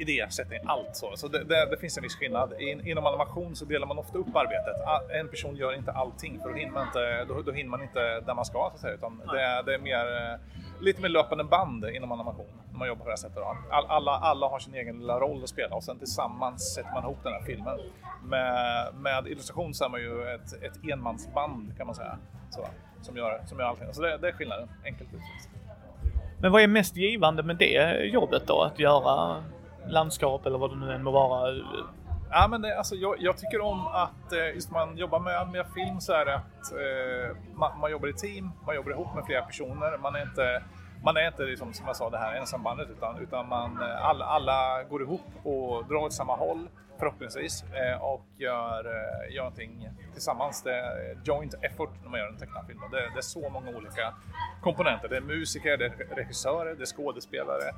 idésättning, 0.00 0.60
allt 0.66 0.96
så. 0.96 1.16
Så 1.16 1.28
det, 1.28 1.44
det, 1.44 1.66
det, 1.70 1.76
finns 1.76 1.96
en 1.96 2.02
viss 2.02 2.16
skillnad. 2.16 2.52
In, 2.60 2.86
inom 2.86 3.06
animation 3.06 3.56
så 3.56 3.64
delar 3.64 3.86
man 3.86 3.98
ofta 3.98 4.18
upp 4.18 4.36
arbetet. 4.36 4.76
En 5.20 5.28
person 5.28 5.56
gör 5.56 5.74
inte 5.74 5.92
allting 5.92 6.40
för 6.40 6.48
då 6.48 6.54
hinner 6.54 6.72
man 6.72 6.86
inte, 6.86 7.24
då, 7.24 7.42
då 7.42 7.52
hinner 7.52 7.70
man 7.70 7.82
inte 7.82 8.20
där 8.20 8.34
man 8.34 8.44
ska 8.44 8.58
så 8.58 8.74
att 8.74 8.80
säga. 8.80 8.94
Utan 8.94 9.22
det, 9.32 9.62
det, 9.66 9.74
är 9.74 9.78
mer, 9.78 10.32
eh, 10.32 10.38
lite 10.80 11.02
mer 11.02 11.08
löpande 11.08 11.44
band 11.44 11.84
inom 11.84 12.12
animation 12.12 12.46
när 12.70 12.78
man 12.78 12.88
jobbar 12.88 13.04
på 13.04 13.08
det 13.08 13.12
här 13.12 13.16
sättet. 13.16 13.42
All, 13.70 13.86
alla, 13.86 14.10
alla 14.12 14.48
har 14.48 14.58
sin 14.58 14.74
egen 14.74 14.98
lilla 14.98 15.20
roll 15.20 15.42
att 15.42 15.48
spela 15.48 15.76
och 15.76 15.84
sen 15.84 15.98
tillsammans 15.98 16.74
sätter 16.74 16.92
man 16.92 17.04
ihop 17.04 17.18
den 17.22 17.32
här 17.32 17.42
filmen. 17.42 17.78
Med, 18.24 18.94
med 18.94 19.26
illustration 19.26 19.74
så 19.74 19.84
är 19.84 19.88
man 19.88 20.00
ju 20.00 20.34
ett, 20.34 20.52
ett 20.62 20.90
enmansband 20.92 21.76
kan 21.76 21.86
man 21.86 21.94
säga. 21.94 22.18
Så, 22.50 22.66
som, 23.02 23.16
gör, 23.16 23.42
som 23.46 23.58
gör 23.58 23.66
allting. 23.66 23.86
Så 23.92 24.02
det, 24.02 24.16
det 24.16 24.28
är 24.28 24.32
skillnaden, 24.32 24.68
enkelt 24.84 25.08
uttryckt. 25.08 25.60
Men 26.42 26.52
vad 26.52 26.62
är 26.62 26.66
mest 26.66 26.96
givande 26.96 27.42
med 27.42 27.56
det 27.56 28.04
jobbet 28.04 28.42
då? 28.46 28.62
Att 28.62 28.78
göra 28.78 29.44
landskap 29.88 30.46
eller 30.46 30.58
vad 30.58 30.70
det 30.70 30.76
nu 30.76 30.92
än 30.92 31.02
må 31.02 31.10
vara? 31.10 31.54
Ja, 32.30 32.48
men 32.48 32.62
det, 32.62 32.78
alltså, 32.78 32.94
jag, 32.94 33.16
jag, 33.18 33.36
tycker 33.36 33.60
om 33.60 33.86
att 33.86 34.32
eh, 34.32 34.54
just 34.54 34.70
när 34.70 34.86
man 34.86 34.96
jobbar 34.96 35.20
med, 35.20 35.48
med 35.48 35.66
film 35.74 36.00
så 36.00 36.12
är 36.12 36.24
det 36.24 36.34
att 36.34 36.72
eh, 36.72 37.36
man, 37.54 37.78
man, 37.78 37.90
jobbar 37.90 38.08
i 38.08 38.12
team, 38.12 38.50
man 38.66 38.74
jobbar 38.74 38.90
ihop 38.90 39.14
med 39.14 39.24
flera 39.26 39.42
personer. 39.42 39.98
Man 39.98 40.14
är 40.14 40.22
inte, 40.22 40.62
man 41.04 41.16
är 41.16 41.26
inte 41.26 41.42
liksom, 41.42 41.72
som 41.72 41.86
jag 41.86 41.96
sa 41.96 42.10
det 42.10 42.18
här 42.18 42.34
ensambandet 42.34 42.88
utan, 42.90 43.18
utan 43.18 43.48
man, 43.48 43.82
eh, 43.82 44.06
alla, 44.06 44.24
alla 44.24 44.82
går 44.82 45.02
ihop 45.02 45.26
och 45.42 45.86
drar 45.86 45.96
åt 45.96 46.12
samma 46.12 46.36
håll 46.36 46.68
förhoppningsvis 47.00 47.64
eh, 47.72 48.02
och 48.02 48.24
gör, 48.36 48.86
eh, 48.86 49.34
gör 49.34 49.42
någonting 49.42 49.88
tillsammans. 50.12 50.62
Det 50.62 50.74
är 50.74 51.18
joint 51.24 51.54
effort 51.62 51.90
när 52.02 52.10
man 52.10 52.20
gör 52.20 52.28
en 52.28 52.36
tecknad 52.36 52.66
film. 52.66 52.80
Det, 52.90 52.96
det 52.96 53.18
är 53.18 53.22
så 53.22 53.50
många 53.50 53.70
olika 53.76 54.14
komponenter. 54.62 55.08
Det 55.08 55.16
är 55.16 55.20
musiker, 55.20 55.76
det 55.76 55.86
är 55.86 56.14
regissörer, 56.16 56.74
det 56.74 56.82
är 56.82 56.86
skådespelare, 56.86 57.74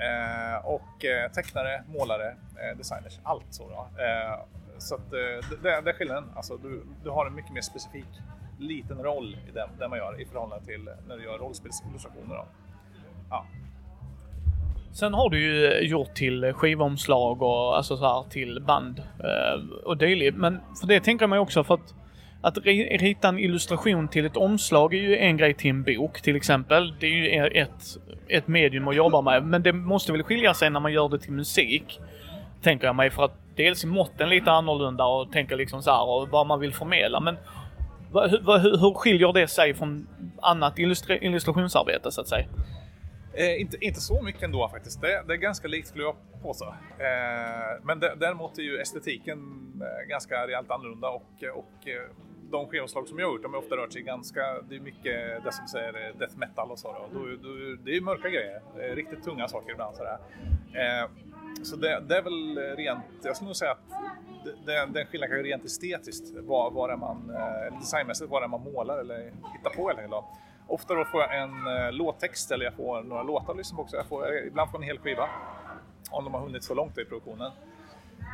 Eh, 0.00 0.66
och 0.66 1.04
eh, 1.04 1.30
tecknare, 1.30 1.82
målare, 1.88 2.28
eh, 2.30 2.76
designers, 2.78 3.18
allt 3.22 3.46
så. 3.50 3.68
Då. 3.68 4.02
Eh, 4.02 4.40
så 4.78 4.94
att, 4.94 5.12
eh, 5.12 5.58
det, 5.62 5.80
det 5.80 5.90
är 5.90 5.92
skillnaden. 5.92 6.24
Alltså, 6.36 6.56
du, 6.56 6.82
du 7.04 7.10
har 7.10 7.26
en 7.26 7.34
mycket 7.34 7.52
mer 7.52 7.60
specifik 7.60 8.08
liten 8.58 8.98
roll 8.98 9.36
i 9.48 9.50
det, 9.50 9.68
det 9.78 9.88
man 9.88 9.98
gör 9.98 10.20
i 10.20 10.26
förhållande 10.26 10.66
till 10.66 10.90
när 11.08 11.16
du 11.16 11.24
gör 11.24 11.38
rollspelsillustrationer. 11.38 12.34
Då. 12.34 12.44
Ja. 13.30 13.46
Sen 14.92 15.14
har 15.14 15.30
du 15.30 15.40
ju 15.40 15.88
gjort 15.88 16.14
till 16.14 16.52
skivomslag 16.52 17.42
och 17.42 17.76
alltså 17.76 17.96
så 17.96 18.04
här 18.04 18.30
till 18.30 18.62
band 18.66 19.02
och 19.84 19.96
dylikt. 19.96 20.36
Men 20.36 20.60
för 20.80 20.86
det 20.86 21.00
tänker 21.00 21.26
man 21.26 21.36
ju 21.36 21.42
också 21.42 21.64
för 21.64 21.74
att 21.74 21.94
att 22.42 22.58
rita 22.58 23.28
en 23.28 23.38
illustration 23.38 24.08
till 24.08 24.26
ett 24.26 24.36
omslag 24.36 24.94
är 24.94 24.98
ju 24.98 25.16
en 25.16 25.36
grej 25.36 25.54
till 25.54 25.70
en 25.70 25.82
bok 25.82 26.20
till 26.22 26.36
exempel. 26.36 26.94
Det 27.00 27.06
är 27.06 27.10
ju 27.10 27.46
ett, 27.46 27.98
ett 28.28 28.48
medium 28.48 28.88
att 28.88 28.96
jobba 28.96 29.20
med. 29.20 29.44
Men 29.44 29.62
det 29.62 29.72
måste 29.72 30.12
väl 30.12 30.22
skilja 30.22 30.54
sig 30.54 30.70
när 30.70 30.80
man 30.80 30.92
gör 30.92 31.08
det 31.08 31.18
till 31.18 31.32
musik. 31.32 32.00
Tänker 32.62 32.86
jag 32.86 32.96
mig 32.96 33.10
för 33.10 33.24
att 33.24 33.36
dels 33.56 33.84
är 33.84 33.88
måtten 33.88 34.28
lite 34.28 34.50
annorlunda 34.50 35.04
och 35.04 35.32
tänker 35.32 35.56
liksom 35.56 35.82
så 35.82 35.90
här 35.90 36.08
och 36.08 36.28
vad 36.28 36.46
man 36.46 36.60
vill 36.60 36.72
förmedla. 36.72 37.20
Men 37.20 37.36
hur, 38.12 38.58
hur, 38.58 38.78
hur 38.78 38.94
skiljer 38.94 39.32
det 39.32 39.48
sig 39.48 39.74
från 39.74 40.06
annat 40.42 40.78
illustra 40.78 41.16
illustrationsarbete 41.16 42.10
så 42.10 42.20
att 42.20 42.28
säga? 42.28 42.46
Eh, 43.34 43.60
inte, 43.60 43.84
inte 43.84 44.00
så 44.00 44.22
mycket 44.22 44.42
ändå 44.42 44.68
faktiskt. 44.68 45.00
Det, 45.00 45.22
det 45.26 45.32
är 45.32 45.36
ganska 45.36 45.68
likt 45.68 45.88
skulle 45.88 46.04
jag 46.04 46.16
påstå. 46.42 46.64
Eh, 46.98 47.82
men 47.82 48.00
däremot 48.00 48.58
är 48.58 48.62
ju 48.62 48.78
estetiken 48.78 49.38
eh, 49.80 50.08
ganska 50.08 50.46
rejält 50.46 50.70
annorlunda 50.70 51.08
och, 51.08 51.44
och 51.54 51.88
eh, 51.88 52.10
de 52.50 52.66
skivomslag 52.68 53.08
som 53.08 53.18
jag 53.18 53.26
har 53.26 53.32
gjort, 53.32 53.42
de 53.42 53.54
har 53.54 53.60
ofta 53.60 53.76
rört 53.76 53.92
sig 53.92 54.02
ganska, 54.02 54.40
det 54.68 54.76
är 54.76 54.80
mycket 54.80 55.44
det 55.44 55.52
som 55.52 55.66
säger 55.66 56.08
eh, 56.08 56.16
death 56.18 56.38
metal 56.38 56.70
och 56.70 56.78
så. 56.78 56.92
Då. 56.92 57.20
Då, 57.20 57.26
då, 57.26 57.76
det 57.84 57.96
är 57.96 58.00
mörka 58.00 58.28
grejer, 58.28 58.60
riktigt 58.94 59.24
tunga 59.24 59.48
saker 59.48 59.72
ibland 59.72 59.96
sådär. 59.96 60.18
Eh, 60.74 61.10
så 61.62 61.76
det, 61.76 62.02
det, 62.08 62.16
är 62.16 62.22
väl 62.22 62.58
rent, 62.76 63.04
jag 63.22 63.36
skulle 63.36 63.48
nog 63.48 63.56
säga 63.56 63.70
att 63.70 63.90
det, 64.44 64.86
den 64.86 65.06
skillnaden 65.06 65.36
kan 65.36 65.44
rent 65.44 65.64
estetiskt, 65.64 66.34
vad, 66.36 66.72
vad 66.72 66.90
är 66.90 66.96
man, 66.96 67.30
eh, 67.34 67.78
designmässigt, 67.78 68.30
vad 68.30 68.42
är 68.42 68.48
man 68.48 68.62
målar 68.62 68.98
eller 68.98 69.32
hittar 69.56 69.70
på 69.76 69.88
helt 69.88 69.98
enkelt. 69.98 70.24
Ofta 70.66 70.94
då 70.94 71.04
får 71.04 71.20
jag 71.20 71.42
en 71.42 71.66
eh, 71.66 71.92
låttext 71.92 72.50
eller 72.50 72.64
jag 72.64 72.74
får 72.74 73.02
några 73.02 73.22
låtar 73.22 73.54
liksom 73.54 73.80
också. 73.80 73.96
Jag 73.96 74.06
får, 74.06 74.32
eh, 74.32 74.46
ibland 74.46 74.70
får 74.70 74.80
jag 74.80 74.82
en 74.82 74.88
hel 74.88 74.98
skiva 74.98 75.28
om 76.10 76.24
de 76.24 76.34
har 76.34 76.40
hunnit 76.40 76.64
så 76.64 76.74
långt 76.74 76.98
i 76.98 77.04
produktionen. 77.04 77.52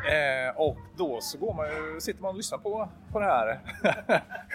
Eh, 0.04 0.56
och 0.56 0.78
då 0.96 1.20
så 1.20 1.38
går 1.38 1.54
man, 1.54 2.00
sitter 2.00 2.22
man 2.22 2.30
och 2.30 2.36
lyssnar 2.36 2.58
på, 2.58 2.88
på 3.12 3.20
det 3.20 3.24
här. 3.24 3.48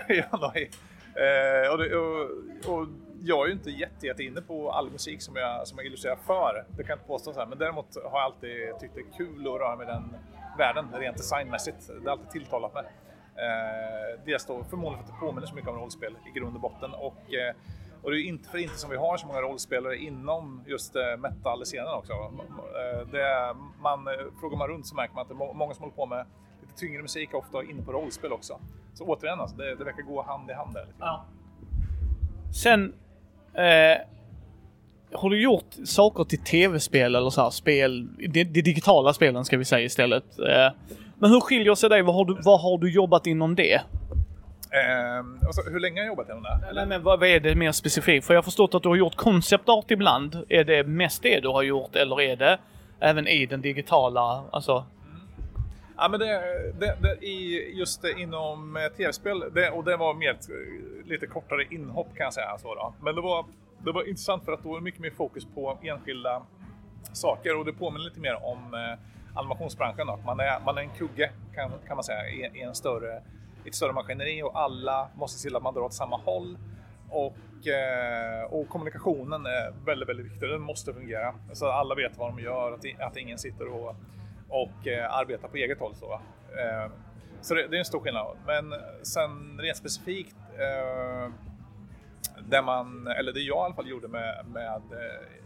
eh, 0.08 1.72
och, 1.72 1.78
det, 1.78 1.96
och, 1.96 2.80
och, 2.80 2.88
jag 3.24 3.44
är 3.44 3.48
ju 3.48 3.54
inte 3.54 3.72
jätte, 3.72 4.08
jätte 4.08 4.24
inne 4.24 4.42
på 4.42 4.72
all 4.72 4.92
musik 4.92 5.22
som 5.22 5.36
jag, 5.36 5.68
som 5.68 5.78
jag 5.78 5.88
illustrerar 5.88 6.16
för, 6.16 6.66
det 6.70 6.84
kan 6.84 6.90
jag 6.90 6.96
inte 6.96 7.08
påstå 7.08 7.34
så 7.34 7.40
här. 7.40 7.48
Men 7.48 7.58
däremot 7.58 7.96
har 7.96 8.20
jag 8.20 8.26
alltid 8.26 8.80
tyckt 8.80 8.96
det 8.96 9.02
är 9.02 9.18
kul 9.18 9.48
att 9.48 9.62
röra 9.62 9.76
mig 9.76 9.88
i 9.88 9.90
den 9.90 10.16
världen, 10.58 10.88
rent 10.94 11.18
designmässigt. 11.18 11.88
Det 11.88 12.10
har 12.10 12.12
alltid 12.12 12.30
tilltalat 12.30 12.74
mig. 12.74 12.84
Eh, 13.36 14.20
dels 14.26 14.46
då 14.46 14.64
förmodligen 14.64 15.06
för 15.06 15.14
att 15.14 15.20
det 15.20 15.26
påminner 15.26 15.48
så 15.48 15.56
mycket 15.56 15.70
om 15.70 15.76
rollspel 15.76 16.16
i 16.36 16.40
grund 16.40 16.56
och 16.56 16.62
botten 16.62 16.94
och 16.94 17.34
eh, 17.34 17.56
och 18.04 18.12
det 18.12 18.18
är 18.18 18.24
inte 18.24 18.50
för 18.50 18.58
inte 18.58 18.78
som 18.78 18.90
vi 18.90 18.98
har 18.98 19.18
så 19.18 19.28
många 19.28 19.42
rollspelare 19.42 19.98
inom 19.98 20.64
just 20.68 20.96
eh, 20.96 21.18
metal-scenen 21.18 21.94
också. 21.94 22.14
Eh, 22.14 23.08
det 23.12 23.22
är, 23.22 23.56
man, 23.82 24.08
eh, 24.08 24.14
frågar 24.40 24.58
man 24.58 24.68
runt 24.68 24.88
så 24.88 24.96
märker 24.96 25.14
man 25.16 25.22
att 25.22 25.28
det 25.28 25.34
är 25.34 25.54
många 25.54 25.74
som 25.74 25.82
håller 25.84 25.96
på 25.96 26.06
med 26.06 26.26
lite 26.62 26.74
tyngre 26.80 27.02
musik, 27.02 27.34
ofta 27.34 27.64
inne 27.64 27.82
på 27.82 27.92
rollspel 27.92 28.32
också. 28.32 28.60
Så 28.94 29.06
återigen, 29.06 29.40
alltså, 29.40 29.58
det, 29.58 29.76
det 29.76 29.84
verkar 29.84 30.02
gå 30.02 30.22
hand 30.22 30.50
i 30.50 30.54
hand 30.54 30.74
där. 30.74 30.86
Ja. 31.00 31.26
Sen 32.54 32.94
eh, 33.54 34.02
har 35.14 35.30
du 35.30 35.42
gjort 35.42 35.76
saker 35.86 36.24
till 36.24 36.44
tv-spel 36.44 37.16
eller 37.16 37.30
så 37.30 37.42
här, 37.42 37.50
spel, 37.50 38.08
de, 38.18 38.44
de, 38.44 38.62
digitala 38.62 39.14
spelen 39.14 39.46
ska 39.46 39.58
vi 39.58 39.66
säga 39.66 39.86
istället. 39.86 40.40
Eh, 40.40 40.70
men 41.20 41.30
hur 41.30 41.40
skiljer 41.40 41.76
sig 41.76 41.90
det? 41.90 42.02
Vad 42.02 42.16
har, 42.16 42.26
du, 42.26 42.38
vad 42.44 42.62
har 42.62 42.78
du 42.78 42.92
jobbat 42.92 43.28
inom 43.28 43.56
det? 43.56 43.82
Eh, 44.74 45.26
alltså, 45.48 45.62
hur 45.62 45.80
länge 45.80 46.00
har 46.00 46.06
jag 46.06 46.12
jobbat 46.12 46.30
inom 46.30 46.44
det? 46.44 46.68
Eller? 46.70 46.86
men 46.86 47.04
vad, 47.04 47.20
vad, 47.20 47.30
är 47.30 47.40
det 47.40 47.56
mer 47.56 47.72
specifikt? 47.72 48.28
För 48.28 48.34
jag 48.34 48.38
har 48.38 48.44
förstått 48.44 48.76
att 48.76 48.84
du 48.84 48.90
har 48.90 48.96
gjort 48.96 49.16
konceptart 49.16 49.92
ibland. 49.92 50.46
Är 50.50 50.64
det 50.64 50.84
mest 50.84 51.24
det 51.24 51.40
du 51.40 51.48
har 51.48 51.62
gjort 51.62 51.96
eller 51.96 52.22
är 52.22 52.36
det 52.36 52.58
även 53.00 53.28
i 53.28 53.46
den 53.46 53.62
digitala, 53.62 54.44
alltså? 54.52 54.86
Mm. 55.06 55.22
Ja, 55.98 56.08
men 56.10 56.20
det, 56.20 56.26
det, 56.80 56.98
det, 57.02 57.26
i, 57.26 57.72
just 57.80 58.02
det, 58.02 58.12
inom 58.12 58.76
eh, 58.76 58.84
tv-spel, 58.98 59.44
det, 59.54 59.70
och 59.70 59.84
det 59.84 59.98
var 59.98 60.14
mer 60.14 60.32
ett 60.32 60.50
eh, 60.50 61.08
lite 61.08 61.28
kortare 61.28 61.64
inhopp 61.70 62.08
kan 62.18 62.24
jag 62.24 62.34
säga. 62.34 62.58
Så 62.58 62.76
då. 62.76 62.94
Men 63.02 63.16
det 63.16 63.22
var, 63.22 63.46
det 63.86 63.92
var 63.92 64.10
intressant 64.10 64.46
för 64.46 64.52
att 64.52 64.64
då 64.64 64.70
var 64.70 64.78
det 64.78 64.84
mycket 64.84 65.02
mer 65.02 65.12
fokus 65.12 65.46
på 65.56 65.78
enskilda 65.82 66.42
saker 67.14 67.58
och 67.58 67.66
det 67.66 67.74
påminner 67.74 68.06
lite 68.06 68.20
mer 68.20 68.46
om 68.46 68.74
eh, 68.74 69.40
animationsbranschen. 69.40 70.08
Då. 70.08 70.20
Man, 70.26 70.40
är, 70.40 70.60
man 70.66 70.78
är 70.78 70.82
en 70.82 70.90
kugge 70.90 71.32
kan, 71.56 71.72
kan 71.88 71.98
man 71.98 72.04
säga 72.04 72.30
i, 72.30 72.60
i 72.60 72.62
en 72.62 72.76
större, 72.76 73.22
ett 73.66 73.76
större 73.76 73.94
maskineri 73.94 74.44
och 74.44 74.60
alla 74.60 75.10
måste 75.16 75.40
se 75.40 75.48
till 75.48 75.56
att 75.56 75.64
man 75.64 75.74
drar 75.74 75.82
åt 75.82 75.94
samma 75.94 76.18
håll. 76.18 76.58
Och, 77.10 77.68
eh, 77.68 78.44
och 78.44 78.70
kommunikationen 78.70 79.46
är 79.46 79.86
väldigt, 79.86 80.10
väldigt 80.10 80.26
viktig. 80.26 80.50
Den 80.50 80.62
måste 80.62 80.94
fungera 80.94 81.36
så 81.54 81.66
att 81.66 81.74
alla 81.74 81.96
vet 81.96 82.18
vad 82.18 82.30
de 82.30 82.44
gör, 82.44 82.72
att, 82.72 83.02
att 83.02 83.18
ingen 83.18 83.38
sitter 83.38 83.68
och 83.68 83.96
och 84.52 84.88
eh, 84.88 85.14
arbetar 85.14 85.48
på 85.48 85.58
eget 85.58 85.80
håll. 85.80 85.96
Så, 85.96 86.14
eh, 86.14 86.92
så 87.42 87.54
det, 87.54 87.68
det, 87.68 87.76
är 87.76 87.80
en 87.80 87.86
stor 87.86 88.00
skillnad. 88.00 88.38
Men 88.46 88.74
sen 89.02 89.60
rent 89.62 89.78
specifikt, 89.78 90.36
det 92.50 92.62
man, 92.62 93.08
eller 93.08 93.34
det 93.34 93.40
jag 93.40 93.58
i 93.58 93.66
alla 93.66 93.74
fall 93.74 93.90
gjorde 93.90 94.08
med, 94.08 94.46
med 94.46 94.82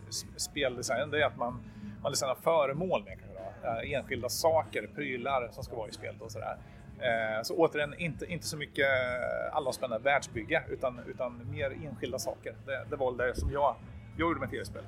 speldesign, 0.09 0.39
speldesignen, 0.39 1.11
det 1.11 1.21
är 1.21 1.25
att 1.25 1.37
man, 1.37 1.63
man 2.01 2.11
designar 2.11 2.35
föremål 2.35 3.03
med 3.03 3.17
kanske, 3.19 3.95
enskilda 3.95 4.29
saker, 4.29 4.89
prylar 4.95 5.49
som 5.51 5.63
ska 5.63 5.75
vara 5.75 5.89
i 5.89 5.91
spelet 5.91 6.21
och 6.21 6.31
sådär. 6.31 6.57
Eh, 6.99 7.43
så 7.43 7.55
återigen, 7.55 7.93
inte, 7.97 8.25
inte 8.25 8.45
så 8.45 8.57
mycket 8.57 8.87
allomspännande 9.51 10.03
världsbygge 10.03 10.63
utan, 10.69 10.99
utan 11.07 11.41
mer 11.51 11.71
enskilda 11.85 12.19
saker. 12.19 12.53
Det, 12.65 12.85
det 12.89 12.95
var 12.95 13.11
det 13.11 13.35
som 13.35 13.51
jag, 13.51 13.75
jag 14.17 14.27
gjorde 14.27 14.39
med 14.39 14.49
tv-spelet. 14.49 14.85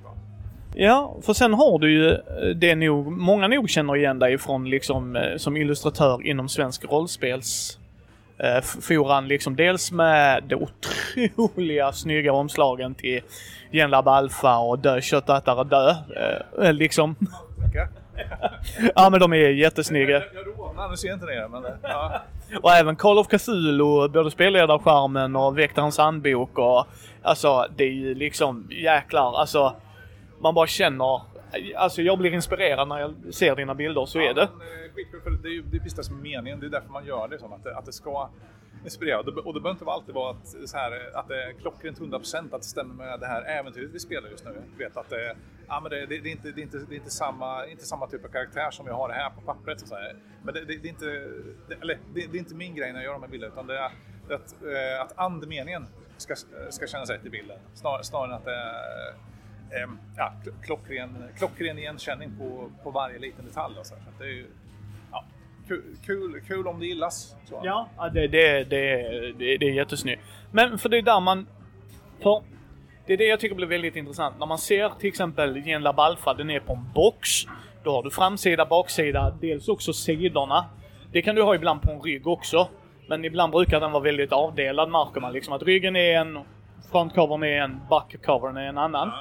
Ja, 0.76 1.16
för 1.22 1.34
sen 1.34 1.54
har 1.54 1.80
du 1.80 1.92
ju 1.92 2.12
eh, 2.12 2.56
det 2.56 2.76
nog, 2.76 3.12
många 3.12 3.48
nog 3.48 3.70
känner 3.70 3.96
igen 3.96 4.20
dig 4.20 4.38
från 4.38 4.70
liksom 4.70 5.16
eh, 5.16 5.38
som 5.38 5.58
illustratör 5.58 6.26
inom 6.28 6.50
svensk 6.50 6.86
rollspels 6.86 7.80
eh, 8.38 8.62
foran 8.62 9.28
liksom 9.28 9.56
dels 9.56 9.92
med 9.92 10.44
de 10.44 10.56
otroliga 11.36 11.92
snygga 11.92 12.34
omslagen 12.34 12.96
till 12.96 13.22
Genlab 13.72 14.08
Alpha 14.08 14.58
och 14.58 14.80
Dö 14.80 15.02
köttätare 15.02 15.64
dö. 15.64 15.96
Eh, 16.62 16.74
liksom. 16.74 17.16
ja 18.96 19.10
men 19.10 19.20
de 19.20 19.34
är 19.34 19.50
jättesnygga. 19.50 20.12
Jag, 20.14 20.24
jag, 20.34 20.47
nu 20.90 20.98
ser 20.98 21.08
jag 21.08 21.16
inte 21.16 21.26
det 21.26 21.48
men 21.48 21.64
ja. 21.82 22.22
Och 22.62 22.72
även 22.72 22.96
Call 22.96 23.18
of 23.18 23.28
Cthulhu, 23.28 24.10
både 24.10 24.32
spelledarskärmen 24.32 25.36
och 25.36 25.58
Väktarens 25.58 25.98
handbok 25.98 26.58
och 26.58 26.88
alltså 27.22 27.68
det 27.76 27.84
är 27.84 27.92
ju 27.92 28.16
liksom 28.16 28.68
jäklar 28.72 29.40
alltså 29.40 29.76
man 30.40 30.54
bara 30.54 30.68
känner 30.68 31.22
Alltså 31.76 32.02
jag 32.02 32.18
blir 32.18 32.34
inspirerad 32.34 32.88
när 32.88 33.00
jag 33.00 33.14
ser 33.32 33.56
dina 33.56 33.76
bilder, 33.76 34.06
så 34.06 34.20
ja, 34.20 34.30
är 34.30 34.34
det. 34.34 34.50
Men, 34.58 35.24
för 35.24 35.30
det 35.32 35.50
är 35.50 35.52
ju 35.52 35.62
det 35.62 35.78
är 35.78 35.80
precis 35.80 35.94
det 35.94 36.04
som 36.04 36.18
är 36.18 36.22
meningen, 36.22 36.60
det 36.60 36.66
är 36.66 36.70
därför 36.70 36.90
man 36.90 37.06
gör 37.06 37.28
det, 37.28 37.40
som 37.40 37.54
att, 37.54 37.64
det, 37.64 37.76
att 37.76 37.86
det 37.86 37.94
ska 37.94 38.30
inspirerad. 38.84 39.28
Och 39.28 39.36
det, 39.36 39.42
och 39.42 39.54
det 39.54 39.60
behöver 39.60 39.80
inte 39.80 39.92
alltid 39.92 40.16
vara 40.16 40.32
att, 40.32 40.48
så 40.66 40.78
här, 40.78 41.18
att 41.18 41.28
det 41.28 41.44
är 41.44 41.54
klockrent 41.54 42.00
100% 42.00 42.56
att 42.56 42.62
det 42.62 42.68
stämmer 42.68 42.94
med 42.94 43.20
det 43.20 43.28
här 43.28 43.42
äventyret 43.42 43.90
vi 43.94 44.00
spelar 44.00 44.30
just 44.30 44.46
nu. 44.46 44.62
vet 44.78 44.98
att 44.98 45.10
det, 45.10 45.36
ja, 45.68 45.80
men 45.80 45.90
det, 45.92 46.06
det, 46.06 46.20
det, 46.20 46.30
är 46.30 46.32
inte, 46.32 46.52
det, 46.52 46.62
är 46.62 46.64
inte, 46.64 46.78
det 46.78 46.96
är 46.96 46.98
inte, 46.98 47.10
samma, 47.10 47.66
inte 47.66 47.86
samma 47.86 48.08
typ 48.08 48.26
av 48.26 48.30
karaktär 48.30 48.72
som 48.72 48.88
jag 48.88 48.94
har 48.94 49.10
här 49.10 49.30
på 49.30 49.42
pappret. 49.42 49.88
Så 49.88 49.96
här. 49.96 50.16
Men 50.44 50.54
det, 50.54 50.66
det, 50.66 50.78
det 50.78 50.88
är 50.88 50.90
inte, 50.90 51.06
det, 51.68 51.76
eller, 51.82 52.00
det, 52.14 52.28
det, 52.32 52.38
är 52.38 52.40
inte 52.40 52.56
min 52.56 52.76
grej 52.76 52.94
när 52.94 53.00
jag 53.00 53.06
gör 53.06 53.14
de 53.14 53.24
här 53.24 53.30
bilderna, 53.30 53.54
utan 53.54 53.68
det 53.68 53.78
är 53.78 53.92
att, 54.36 54.64
eh, 54.64 55.02
att 55.02 55.18
andemeningen 55.18 55.88
ska, 56.18 56.36
ska 56.70 56.88
kännas 56.88 57.10
rätt 57.10 57.26
i 57.26 57.30
bilden. 57.30 57.60
Snar, 57.74 58.02
snarare 58.02 58.28
än 58.28 58.38
att 58.38 58.46
det 58.46 58.56
är 58.56 59.84
eh, 59.84 59.90
ja, 60.18 60.34
klockren, 60.62 61.24
klockren 61.38 61.78
igenkänning 61.78 62.38
på, 62.38 62.72
på 62.84 62.92
varje 62.92 63.20
liten 63.20 63.46
detalj. 63.46 63.80
Och 63.80 63.86
så, 63.86 63.96
så 63.96 64.24
det 64.24 64.24
är 64.24 64.30
ju, 64.30 64.48
kul, 65.68 65.84
kul, 66.06 66.42
kul, 66.48 66.68
om 66.68 66.80
det 66.80 66.86
gillas. 66.86 67.36
Så. 67.46 67.62
Ja, 67.64 67.90
det, 68.14 68.28
det, 68.28 68.64
det, 68.64 69.08
det, 69.38 69.58
det 69.58 69.66
är 69.66 69.74
jättesnyggt. 69.74 70.22
Men 70.52 70.78
för 70.78 70.90
det 70.90 70.98
är 70.98 71.02
där 71.02 71.20
man... 71.20 71.48
För 72.24 72.42
det 73.06 73.14
är 73.14 73.18
det 73.18 73.26
jag 73.26 73.40
tycker 73.40 73.56
blir 73.56 73.68
väldigt 73.68 73.96
intressant. 73.96 74.40
När 74.40 74.46
man 74.46 74.58
ser 74.58 74.90
till 75.00 75.08
exempel 75.08 75.64
Genlab 75.64 76.00
Alpha, 76.00 76.34
den 76.34 76.50
är 76.50 76.60
på 76.60 76.74
en 76.74 76.86
box. 76.96 77.30
Då 77.84 77.92
har 77.92 78.04
du 78.04 78.12
framsida, 78.12 78.66
baksida, 78.66 79.38
dels 79.42 79.68
också 79.68 79.94
sidorna. 79.94 80.66
Det 81.12 81.22
kan 81.22 81.36
du 81.36 81.42
ha 81.42 81.56
ibland 81.56 81.82
på 81.82 81.92
en 81.92 82.02
rygg 82.02 82.28
också. 82.28 82.68
Men 83.08 83.26
ibland 83.26 83.52
brukar 83.52 83.80
den 83.80 83.92
vara 83.92 84.04
väldigt 84.04 84.32
avdelad 84.32 84.90
märker 84.90 85.22
man 85.22 85.34
liksom 85.34 85.54
att 85.54 85.64
ryggen 85.64 85.96
är 85.96 86.20
en, 86.20 86.40
frontcovern 86.92 87.44
är 87.44 87.62
en, 87.62 87.80
backcovern 87.90 88.58
är 88.58 88.68
en 88.68 88.78
annan. 88.78 89.12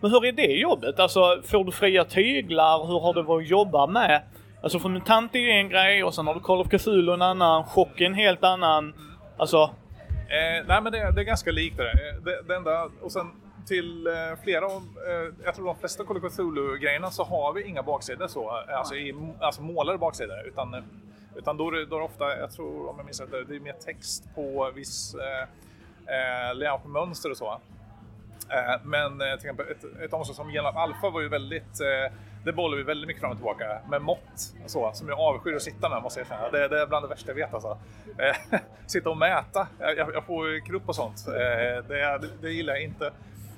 Men 0.00 0.10
hur 0.10 0.24
är 0.24 0.32
det 0.32 0.42
jobbet? 0.42 1.00
Alltså, 1.00 1.42
får 1.44 1.64
du 1.64 1.72
fria 1.72 2.04
tyglar? 2.04 2.86
Hur 2.86 3.00
har 3.00 3.22
varit 3.22 3.44
att 3.44 3.50
jobba 3.50 3.86
med? 3.86 4.22
Alltså 4.60 4.78
för 4.78 4.88
MUTANT 4.88 5.34
är 5.34 5.38
ju 5.38 5.50
en 5.50 5.68
grej 5.68 6.04
och 6.04 6.14
sen 6.14 6.26
har 6.26 6.34
du 6.34 6.40
Call 6.40 6.60
of 6.60 6.68
Cthulhu 6.68 7.14
en 7.14 7.22
annan, 7.22 7.64
Chock 7.64 8.00
är 8.00 8.06
en 8.06 8.14
helt 8.14 8.44
annan. 8.44 8.94
Alltså... 9.36 9.74
Eh, 10.08 10.66
nej 10.66 10.82
men 10.82 10.92
det, 10.92 11.12
det, 11.12 11.20
är 11.20 11.24
ganska 11.24 11.50
likt 11.50 11.76
det, 11.76 11.82
där. 11.82 11.90
Eh, 11.90 12.22
det, 12.22 12.42
det 12.48 12.56
enda, 12.56 12.90
och 13.02 13.12
sen 13.12 13.30
till 13.66 14.06
eh, 14.06 14.12
flera 14.42 14.66
av, 14.66 14.82
eh, 15.08 15.34
jag 15.44 15.54
tror 15.54 15.66
de 15.66 15.76
flesta 15.76 16.04
Call 16.04 16.16
of 16.16 16.32
Cthulhu-grejerna 16.32 17.10
så 17.10 17.24
har 17.24 17.52
vi 17.52 17.62
inga 17.62 17.82
baksidor 17.82 18.26
så, 18.26 18.64
eh, 18.68 18.78
alltså, 18.78 18.94
i, 18.94 19.14
alltså 19.40 19.62
målade 19.62 19.98
baksidor. 19.98 20.46
Utan, 20.46 20.74
eh, 20.74 20.80
utan 21.36 21.56
då, 21.56 21.68
är 21.68 21.72
det, 21.72 21.86
då 21.86 21.96
är 21.96 22.00
det 22.00 22.06
ofta, 22.06 22.38
jag 22.38 22.52
tror 22.52 22.88
om 22.88 22.94
jag 22.96 23.04
minns 23.04 23.20
rätt, 23.20 23.48
det 23.48 23.56
är 23.56 23.60
mer 23.60 23.72
text 23.72 24.34
på 24.34 24.70
viss 24.74 25.14
eh, 25.14 25.42
eh 26.14 26.54
layout-mönster 26.54 27.30
och 27.30 27.36
så. 27.36 27.60
Eh, 28.48 28.80
men 28.82 29.18
till 29.18 29.34
exempel 29.34 29.66
ett, 29.68 29.84
ett 30.04 30.12
omslag 30.12 30.36
som 30.36 30.50
Genlab 30.50 30.76
Alpha 30.76 31.10
var 31.10 31.20
ju 31.20 31.28
väldigt, 31.28 31.80
eh, 31.80 32.12
det 32.44 32.52
bollar 32.52 32.76
vi 32.76 32.82
väldigt 32.82 33.06
mycket 33.06 33.20
fram 33.20 33.30
och 33.30 33.36
tillbaka 33.36 33.80
med 33.90 34.02
mått 34.02 34.54
så, 34.66 34.90
som 34.94 35.08
jag 35.08 35.20
avskyr 35.20 35.54
att 35.54 35.62
sitta 35.62 35.88
med 35.88 36.02
måste 36.02 36.20
jag 36.20 36.26
erkänna. 36.26 36.50
Det, 36.50 36.68
det 36.68 36.82
är 36.82 36.86
bland 36.86 37.04
det 37.04 37.08
värsta 37.08 37.30
jag 37.30 37.34
vet 37.34 37.54
alltså. 37.54 37.78
Eh, 38.18 38.58
sitta 38.86 39.10
och 39.10 39.16
mäta, 39.16 39.68
jag, 39.78 39.98
jag 39.98 40.24
får 40.24 40.66
krupp 40.66 40.88
och 40.88 40.94
sånt. 40.94 41.24
Eh, 41.28 41.84
det, 41.88 42.18
det, 42.20 42.28
det 42.40 42.50
gillar 42.50 42.74
jag 42.74 42.82
inte. 42.82 43.12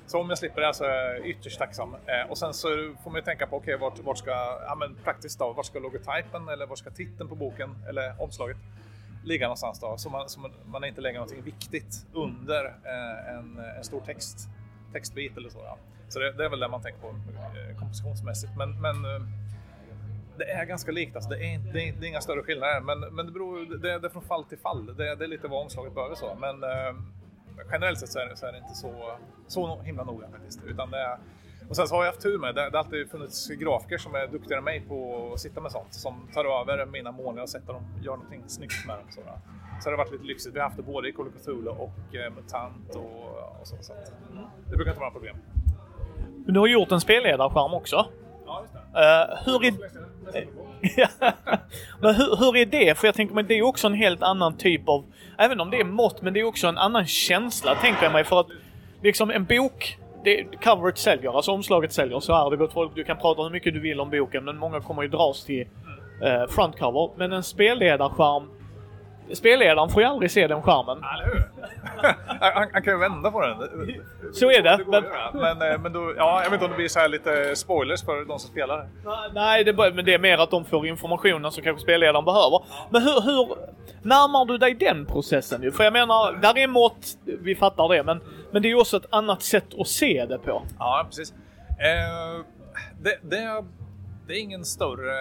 Så 0.07 0.19
om 0.19 0.29
jag 0.29 0.37
slipper 0.37 0.61
det 0.61 0.73
så 0.73 0.83
är 0.83 1.13
jag 1.13 1.27
ytterst 1.27 1.59
tacksam. 1.59 1.95
Eh, 2.05 2.29
och 2.29 2.37
sen 2.37 2.53
så 2.53 2.67
får 3.03 3.11
man 3.11 3.15
ju 3.15 3.21
tänka 3.21 3.47
på, 3.47 3.57
okej, 3.57 3.75
okay, 3.75 3.89
vart, 3.89 3.99
vart 3.99 4.17
ska, 4.17 4.31
ja 4.67 4.75
men 4.79 4.95
praktiskt 4.95 5.39
då, 5.39 5.53
vart 5.53 5.65
ska 5.65 5.79
logotypen 5.79 6.49
eller 6.49 6.65
vart 6.65 6.77
ska 6.77 6.89
titeln 6.89 7.29
på 7.29 7.35
boken 7.35 7.75
eller 7.89 8.21
omslaget 8.21 8.57
ligga 9.23 9.45
någonstans 9.45 9.79
då? 9.79 9.97
Så 9.97 10.09
man, 10.09 10.29
så 10.29 10.39
man, 10.39 10.51
man 10.65 10.83
inte 10.83 11.01
lägger 11.01 11.19
någonting 11.19 11.43
viktigt 11.43 12.05
under 12.13 12.73
en, 13.29 13.59
en 13.77 13.83
stor 13.83 14.01
text 14.01 14.49
textbit 14.93 15.37
eller 15.37 15.49
så. 15.49 15.59
Ja. 15.63 15.77
Så 16.09 16.19
det, 16.19 16.31
det, 16.31 16.45
är 16.45 16.49
väl 16.49 16.59
det 16.59 16.67
man 16.67 16.81
tänker 16.81 17.01
på 17.01 17.07
eh, 17.07 17.79
kompositionsmässigt. 17.79 18.51
Men, 18.57 18.81
men 18.81 18.95
eh, 19.05 19.21
det 20.37 20.51
är 20.51 20.65
ganska 20.65 20.91
likt, 20.91 21.15
alltså. 21.15 21.29
det, 21.29 21.45
är, 21.45 21.59
det, 21.59 21.89
är, 21.89 21.93
det 21.93 22.05
är 22.05 22.07
inga 22.07 22.21
större 22.21 22.43
skillnader. 22.43 22.81
Men, 22.81 22.99
men 22.99 23.25
det, 23.25 23.31
beror, 23.31 23.77
det, 23.77 23.99
det 23.99 24.07
är 24.07 24.09
från 24.09 24.23
fall 24.23 24.43
till 24.43 24.57
fall. 24.57 24.85
Det, 24.85 25.15
det 25.15 25.25
är 25.25 25.27
lite 25.27 25.47
vad 25.47 25.61
omslaget 25.61 25.95
behöver 25.95 26.15
så. 26.15 26.37
Men 26.39 26.63
eh, 26.63 26.95
generellt 27.71 27.99
sett 27.99 28.09
så 28.09 28.19
är, 28.19 28.25
det, 28.25 28.37
så 28.37 28.45
är 28.45 28.51
det 28.51 28.57
inte 28.57 28.75
så, 28.75 29.17
så 29.47 29.81
himla 29.81 30.03
noga 30.03 30.27
faktiskt. 30.31 30.63
Utan 30.63 30.91
det 30.91 30.97
är, 30.97 31.17
och 31.69 31.75
sen 31.75 31.87
så 31.87 31.95
har 31.95 32.03
jag 32.03 32.11
haft 32.11 32.21
tur 32.21 32.37
med, 32.37 32.55
det, 32.55 32.69
det 32.69 32.77
har 32.77 32.83
alltid 32.83 33.11
funnits 33.11 33.47
grafiker 33.47 33.97
som 33.97 34.15
är 34.15 34.27
duktigare 34.27 34.57
än 34.57 34.63
mig 34.63 34.81
på 34.87 35.29
att 35.33 35.39
sitta 35.39 35.61
med 35.61 35.71
sånt. 35.71 35.93
Som 35.93 36.27
tar 36.33 36.61
över 36.61 36.85
mina 36.85 37.11
målningar 37.11 37.43
och 37.43 37.49
sätter 37.49 37.73
dem, 37.73 37.83
gör 38.03 38.11
någonting 38.11 38.43
snyggt 38.47 38.87
med 38.87 38.95
dem. 38.97 39.05
Så, 39.09 39.21
så 39.83 39.89
det 39.89 39.95
har 39.95 39.97
varit 39.97 40.11
lite 40.11 40.23
lyxigt. 40.23 40.55
Vi 40.55 40.59
har 40.59 40.65
haft 40.65 40.77
det 40.77 40.83
både 40.83 41.09
i 41.09 41.11
Call 41.11 41.27
och 41.67 42.15
eh, 42.15 42.33
MUTANT 42.35 42.95
och, 42.95 43.59
och 43.61 43.67
så. 43.67 43.75
så 43.81 43.93
att. 43.93 44.13
Det 44.69 44.75
brukar 44.75 44.91
inte 44.91 44.99
vara 44.99 45.09
några 45.09 45.11
problem. 45.11 45.35
Men 46.45 46.53
du 46.53 46.59
har 46.59 46.67
gjort 46.67 46.91
en 46.91 47.01
spelledarskärm 47.01 47.73
också. 47.73 48.05
Ja, 48.45 48.61
just 48.61 48.73
det. 48.73 48.79
Uh, 48.79 49.37
hur, 49.45 49.65
är... 49.65 49.73
men 52.01 52.15
hur, 52.15 52.37
hur 52.37 52.57
är 52.57 52.65
det? 52.65 52.97
För 52.97 53.07
jag 53.07 53.15
tänker 53.15 53.35
mig 53.35 53.43
det 53.43 53.53
är 53.53 53.61
också 53.61 53.87
en 53.87 53.93
helt 53.93 54.23
annan 54.23 54.57
typ 54.57 54.89
av... 54.89 55.05
Även 55.37 55.59
om 55.59 55.71
det 55.71 55.79
är 55.79 55.83
mått, 55.85 56.21
men 56.21 56.33
det 56.33 56.39
är 56.39 56.43
också 56.43 56.67
en 56.67 56.77
annan 56.77 57.05
känsla 57.05 57.75
tänker 57.75 58.03
jag 58.03 58.11
mig. 58.11 58.23
För 58.23 58.39
att 58.39 58.47
liksom 59.01 59.31
en 59.31 59.45
bok 59.45 59.97
det, 60.23 60.63
coveret 60.63 60.97
säljer, 60.97 61.35
alltså 61.35 61.51
omslaget 61.51 61.93
säljer. 61.93 62.19
Så 62.19 62.45
är 62.45 62.51
det 62.51 62.57
gott 62.57 62.73
folk. 62.73 62.95
Du 62.95 63.03
kan 63.03 63.17
prata 63.17 63.43
hur 63.43 63.49
mycket 63.49 63.73
du 63.73 63.79
vill 63.79 63.99
om 63.99 64.09
boken, 64.09 64.45
men 64.45 64.57
många 64.57 64.81
kommer 64.81 65.01
ju 65.01 65.07
dras 65.07 65.45
till 65.45 65.67
eh, 66.23 66.47
frontcover. 66.49 67.09
Men 67.17 67.31
en 67.31 67.43
spelledarskärm 67.43 68.49
Spelledaren 69.33 69.89
får 69.89 70.01
ju 70.01 70.07
aldrig 70.07 70.31
se 70.31 70.47
den 70.47 70.61
skärmen. 70.61 70.97
Han, 72.27 72.69
han, 72.73 72.83
kan 72.83 72.93
ju 72.93 72.99
vända 72.99 73.31
på 73.31 73.41
den. 73.41 73.57
Så 74.33 74.51
är 74.51 74.61
det. 74.61 74.77
det 74.77 74.85
men, 74.87 75.03
men, 75.33 75.71
eh, 75.71 75.79
men 75.79 75.93
då, 75.93 76.13
ja, 76.17 76.43
jag 76.43 76.49
vet 76.49 76.53
inte 76.53 76.65
om 76.65 76.71
det 76.71 76.77
blir 76.77 76.87
så 76.87 77.07
lite 77.07 77.55
spoilers 77.55 78.05
för 78.05 78.25
de 78.25 78.39
som 78.39 78.51
spelar. 78.51 78.87
Nej, 79.33 79.63
det, 79.63 79.73
men 79.73 80.05
det 80.05 80.13
är 80.13 80.19
mer 80.19 80.37
att 80.37 80.51
de 80.51 80.65
får 80.65 80.87
informationen 80.87 81.51
som 81.51 81.63
kanske 81.63 81.81
spelledaren 81.81 82.25
behöver. 82.25 82.63
Men 82.89 83.01
hur, 83.01 83.21
hur 83.21 83.55
närmar 84.01 84.45
du 84.45 84.57
dig 84.57 84.73
den 84.73 85.05
processen? 85.05 85.71
För 85.71 85.83
jag 85.83 85.93
menar, 85.93 86.33
där 86.41 86.57
är 86.57 86.67
mått, 86.67 87.05
vi 87.41 87.55
fattar 87.55 87.89
det, 87.89 88.03
men, 88.03 88.21
men 88.51 88.61
det 88.61 88.67
är 88.67 88.69
ju 88.69 88.79
också 88.79 88.97
ett 88.97 89.07
annat 89.09 89.43
sätt 89.43 89.79
att 89.79 89.87
se 89.87 90.25
det 90.25 90.37
på. 90.37 90.63
Ja, 90.79 91.05
precis. 91.09 91.33
Eh, 91.79 92.45
det, 93.01 93.17
det 93.21 93.63
det 94.27 94.37
är 94.37 94.41
ingen 94.41 94.65
större, 94.65 95.13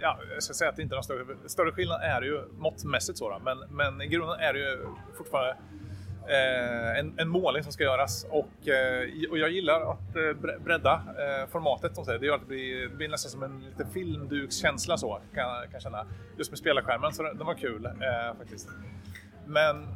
ja, 0.00 0.18
jag 0.34 0.42
ska 0.42 0.54
säga 0.54 0.70
att 0.70 0.76
det 0.76 0.82
inte 0.82 0.94
är 0.94 0.96
någon 0.96 1.04
större, 1.04 1.24
större 1.46 1.72
skillnad 1.72 2.00
är 2.02 2.20
det 2.20 2.26
ju 2.26 2.42
måttmässigt 2.58 3.18
så 3.18 3.40
men, 3.44 3.58
men 3.58 4.00
i 4.00 4.06
grunden 4.06 4.40
är 4.40 4.52
det 4.52 4.58
ju 4.58 4.86
fortfarande 5.16 5.56
eh, 6.28 6.98
en, 6.98 7.18
en 7.18 7.28
målning 7.28 7.62
som 7.62 7.72
ska 7.72 7.84
göras 7.84 8.26
och, 8.30 8.68
eh, 8.68 9.30
och 9.30 9.38
jag 9.38 9.50
gillar 9.50 9.80
att 9.80 10.16
eh, 10.16 10.58
bredda 10.64 10.92
eh, 10.92 11.48
formatet. 11.50 11.94
Som 11.94 12.04
säger. 12.04 12.18
Det 12.18 12.26
gör 12.26 12.34
att 12.34 12.40
det 12.40 12.46
blir, 12.46 12.88
det 12.88 12.96
blir 12.96 13.08
nästan 13.08 13.30
som 13.30 13.42
en 13.42 13.60
lite 13.60 13.86
filmdukskänsla 13.92 14.96
så 14.96 15.20
kan 15.34 15.42
jag 15.42 15.62
kan 15.62 15.72
jag 15.72 15.82
känna. 15.82 16.06
Just 16.38 16.50
med 16.50 16.58
spelarskärmen, 16.58 17.12
så 17.12 17.22
den, 17.22 17.38
den 17.38 17.46
var 17.46 17.54
kul 17.54 17.86
eh, 17.86 18.38
faktiskt. 18.38 18.68
Men 19.46 19.86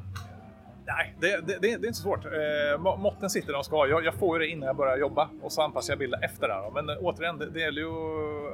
Nej, 0.86 1.14
det, 1.20 1.46
det, 1.46 1.58
det, 1.62 1.70
är 1.70 1.74
inte 1.74 1.92
så 1.92 2.02
svårt. 2.02 2.24
Eh, 2.24 2.78
må- 2.78 2.96
måtten 2.96 3.30
sitter 3.30 3.46
där 3.46 3.54
de 3.54 3.64
ska. 3.64 3.86
Jag, 3.86 4.04
jag 4.04 4.14
får 4.14 4.36
ju 4.40 4.46
det 4.46 4.52
innan 4.52 4.66
jag 4.66 4.76
börjar 4.76 4.96
jobba 4.96 5.28
och 5.42 5.52
så 5.52 5.62
anpassar 5.62 5.92
jag 5.92 5.98
bilden 5.98 6.22
efter 6.22 6.48
det. 6.48 6.54
Då. 6.54 6.70
Men 6.74 6.88
eh, 6.88 6.96
återigen, 7.00 7.38
det, 7.38 7.50
det 7.50 7.60
gäller 7.60 7.82
ju 7.82 7.90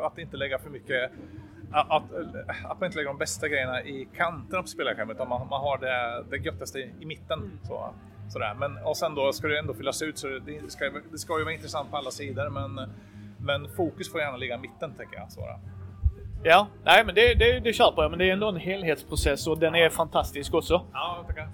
att 0.02 0.18
inte 0.18 0.36
lägga 0.36 0.58
för 0.58 0.70
mycket 0.70 1.10
att, 1.72 1.90
att, 1.90 2.02
att 2.64 2.80
man 2.80 2.86
inte 2.86 2.96
lägger 2.96 3.08
de 3.08 3.18
bästa 3.18 3.48
grejerna 3.48 3.82
i 3.82 4.08
kanterna 4.16 4.62
på 4.62 4.68
spelarskärmen 4.68 5.16
utan 5.16 5.28
man, 5.28 5.48
man 5.48 5.60
har 5.60 5.78
det, 5.78 6.24
det 6.30 6.36
göttaste 6.36 6.78
i, 6.78 6.90
i 7.00 7.06
mitten. 7.06 7.58
Så, 7.62 7.94
sådär. 8.32 8.54
Men, 8.54 8.76
och 8.76 8.96
sen 8.96 9.14
då 9.14 9.32
ska 9.32 9.48
det 9.48 9.58
ändå 9.58 9.74
fyllas 9.74 10.02
ut 10.02 10.18
så 10.18 10.28
det 10.28 10.72
ska, 10.72 10.90
det 11.10 11.18
ska 11.18 11.38
ju 11.38 11.44
vara 11.44 11.54
intressant 11.54 11.90
på 11.90 11.96
alla 11.96 12.10
sidor 12.10 12.48
men, 12.50 12.90
men 13.38 13.68
fokus 13.76 14.12
får 14.12 14.20
gärna 14.20 14.36
ligga 14.36 14.54
i 14.54 14.58
mitten 14.58 14.94
tänker 14.94 15.16
jag. 15.16 15.32
Så, 15.32 15.40
då. 15.40 15.60
Ja, 16.44 16.66
nej 16.84 17.04
men 17.04 17.14
det, 17.14 17.34
det, 17.34 17.60
det 17.60 17.72
köper 17.72 18.02
jag. 18.02 18.10
Men 18.10 18.18
det 18.18 18.28
är 18.28 18.32
ändå 18.32 18.48
en 18.48 18.56
helhetsprocess 18.56 19.46
och 19.46 19.58
den 19.58 19.74
är 19.74 19.88
fantastisk 19.88 20.54
också. 20.54 20.86
Ja, 20.92 21.24
tackar. 21.26 21.48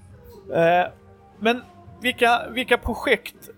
Eh, 0.55 0.93
men 1.38 1.62
vilka, 2.02 2.49
vilka 2.50 2.78
projekt, 2.78 3.50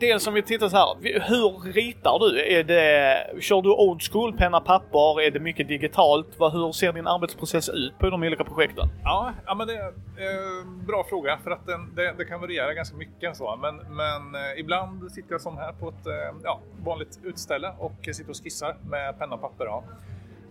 dels 0.00 0.26
om 0.26 0.34
vi 0.34 0.42
tittar 0.42 0.68
så 0.68 0.76
här, 0.76 0.96
hur 1.02 1.72
ritar 1.72 2.18
du? 2.18 2.40
Är 2.40 2.64
det, 2.64 3.40
kör 3.40 3.62
du 3.62 3.70
old 3.70 4.02
school, 4.02 4.36
penna 4.36 4.60
papper? 4.60 5.20
Är 5.20 5.30
det 5.30 5.40
mycket 5.40 5.68
digitalt? 5.68 6.26
Hur 6.38 6.72
ser 6.72 6.92
din 6.92 7.06
arbetsprocess 7.06 7.68
ut 7.68 7.98
på 7.98 8.10
de 8.10 8.22
olika 8.22 8.44
projekten? 8.44 8.88
Ja, 9.04 9.32
ja 9.46 9.54
men 9.54 9.66
det 9.66 9.74
är 9.74 9.86
eh, 9.86 10.66
bra 10.86 11.04
fråga 11.08 11.38
för 11.44 11.50
att 11.50 11.66
den, 11.66 11.94
det, 11.94 12.14
det 12.18 12.24
kan 12.24 12.40
variera 12.40 12.74
ganska 12.74 12.96
mycket. 12.96 13.36
Så. 13.36 13.56
Men, 13.56 13.76
men 13.76 14.34
eh, 14.34 14.60
ibland 14.60 15.12
sitter 15.12 15.32
jag 15.32 15.40
som 15.40 15.56
här 15.56 15.72
på 15.72 15.88
ett 15.88 16.06
eh, 16.06 16.38
ja, 16.44 16.60
vanligt 16.84 17.18
utställe 17.24 17.72
och 17.78 17.92
sitter 18.02 18.30
och 18.30 18.36
skissar 18.44 18.76
med 18.90 19.18
penna 19.18 19.34
och 19.34 19.40
papper. 19.40 19.64
Ja. 19.64 19.84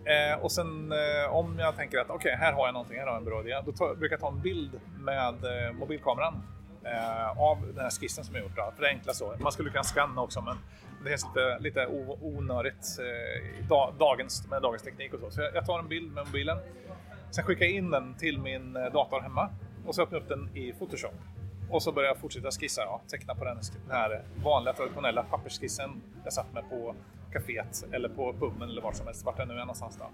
Eh, 0.04 0.40
och 0.40 0.52
sen 0.52 0.92
eh, 0.92 1.34
om 1.34 1.58
jag 1.58 1.76
tänker 1.76 1.98
att 1.98 2.10
okej, 2.10 2.36
här 2.36 2.52
har 2.52 2.66
jag 2.66 2.72
någonting, 2.72 2.98
här 2.98 3.06
har 3.06 3.12
jag 3.12 3.18
en 3.18 3.24
bra 3.24 3.40
idé. 3.40 3.62
Då 3.66 3.72
tar, 3.72 3.94
brukar 3.94 4.14
jag 4.14 4.20
ta 4.20 4.28
en 4.28 4.40
bild 4.40 4.80
med 4.98 5.44
eh, 5.44 5.72
mobilkameran 5.72 6.42
eh, 6.84 7.40
av 7.40 7.58
den 7.74 7.84
här 7.84 7.90
skissen 7.90 8.24
som 8.24 8.34
jag 8.34 8.44
gjort. 8.44 8.56
Då. 8.56 8.72
För 8.76 8.82
det 8.82 8.88
är 8.88 8.92
enklast 8.92 9.18
så. 9.18 9.34
Man 9.38 9.52
skulle 9.52 9.70
kunna 9.70 9.84
scanna 9.84 10.22
också 10.22 10.40
men 10.40 10.56
det 11.04 11.10
känns 11.10 11.26
lite, 11.34 11.58
lite 11.58 11.86
onödigt 12.20 12.98
eh, 12.98 13.60
i 13.60 13.62
dagens, 13.98 14.46
med 14.50 14.62
dagens 14.62 14.82
teknik 14.82 15.14
och 15.14 15.20
så. 15.20 15.30
Så 15.30 15.40
jag, 15.40 15.54
jag 15.54 15.66
tar 15.66 15.78
en 15.78 15.88
bild 15.88 16.12
med 16.12 16.26
mobilen. 16.26 16.58
Sen 17.30 17.44
skickar 17.44 17.64
jag 17.64 17.74
in 17.74 17.90
den 17.90 18.14
till 18.14 18.38
min 18.38 18.76
eh, 18.76 18.92
dator 18.92 19.20
hemma 19.20 19.48
och 19.86 19.94
så 19.94 20.02
öppnar 20.02 20.18
jag 20.18 20.22
upp 20.22 20.28
den 20.28 20.56
i 20.56 20.72
Photoshop. 20.72 21.14
Och 21.70 21.82
så 21.82 21.92
börjar 21.92 22.08
jag 22.08 22.18
fortsätta 22.18 22.50
skissa, 22.50 22.82
ja, 22.82 23.00
teckna 23.10 23.34
på 23.34 23.44
den, 23.44 23.56
den 23.86 23.96
här 23.96 24.22
vanliga 24.44 24.74
traditionella 24.74 25.22
pappersskissen 25.22 26.02
jag 26.24 26.32
satt 26.32 26.52
med 26.52 26.70
på 26.70 26.94
kaféet 27.32 27.84
eller 27.92 28.08
på 28.08 28.32
puben 28.32 28.68
eller 28.68 28.82
vart 28.82 28.96
som 28.96 29.06
helst, 29.06 29.24
vart 29.24 29.38
jag 29.38 29.48
nu 29.48 29.54
är 29.54 29.58
någonstans. 29.58 29.98
Då. 29.98 30.04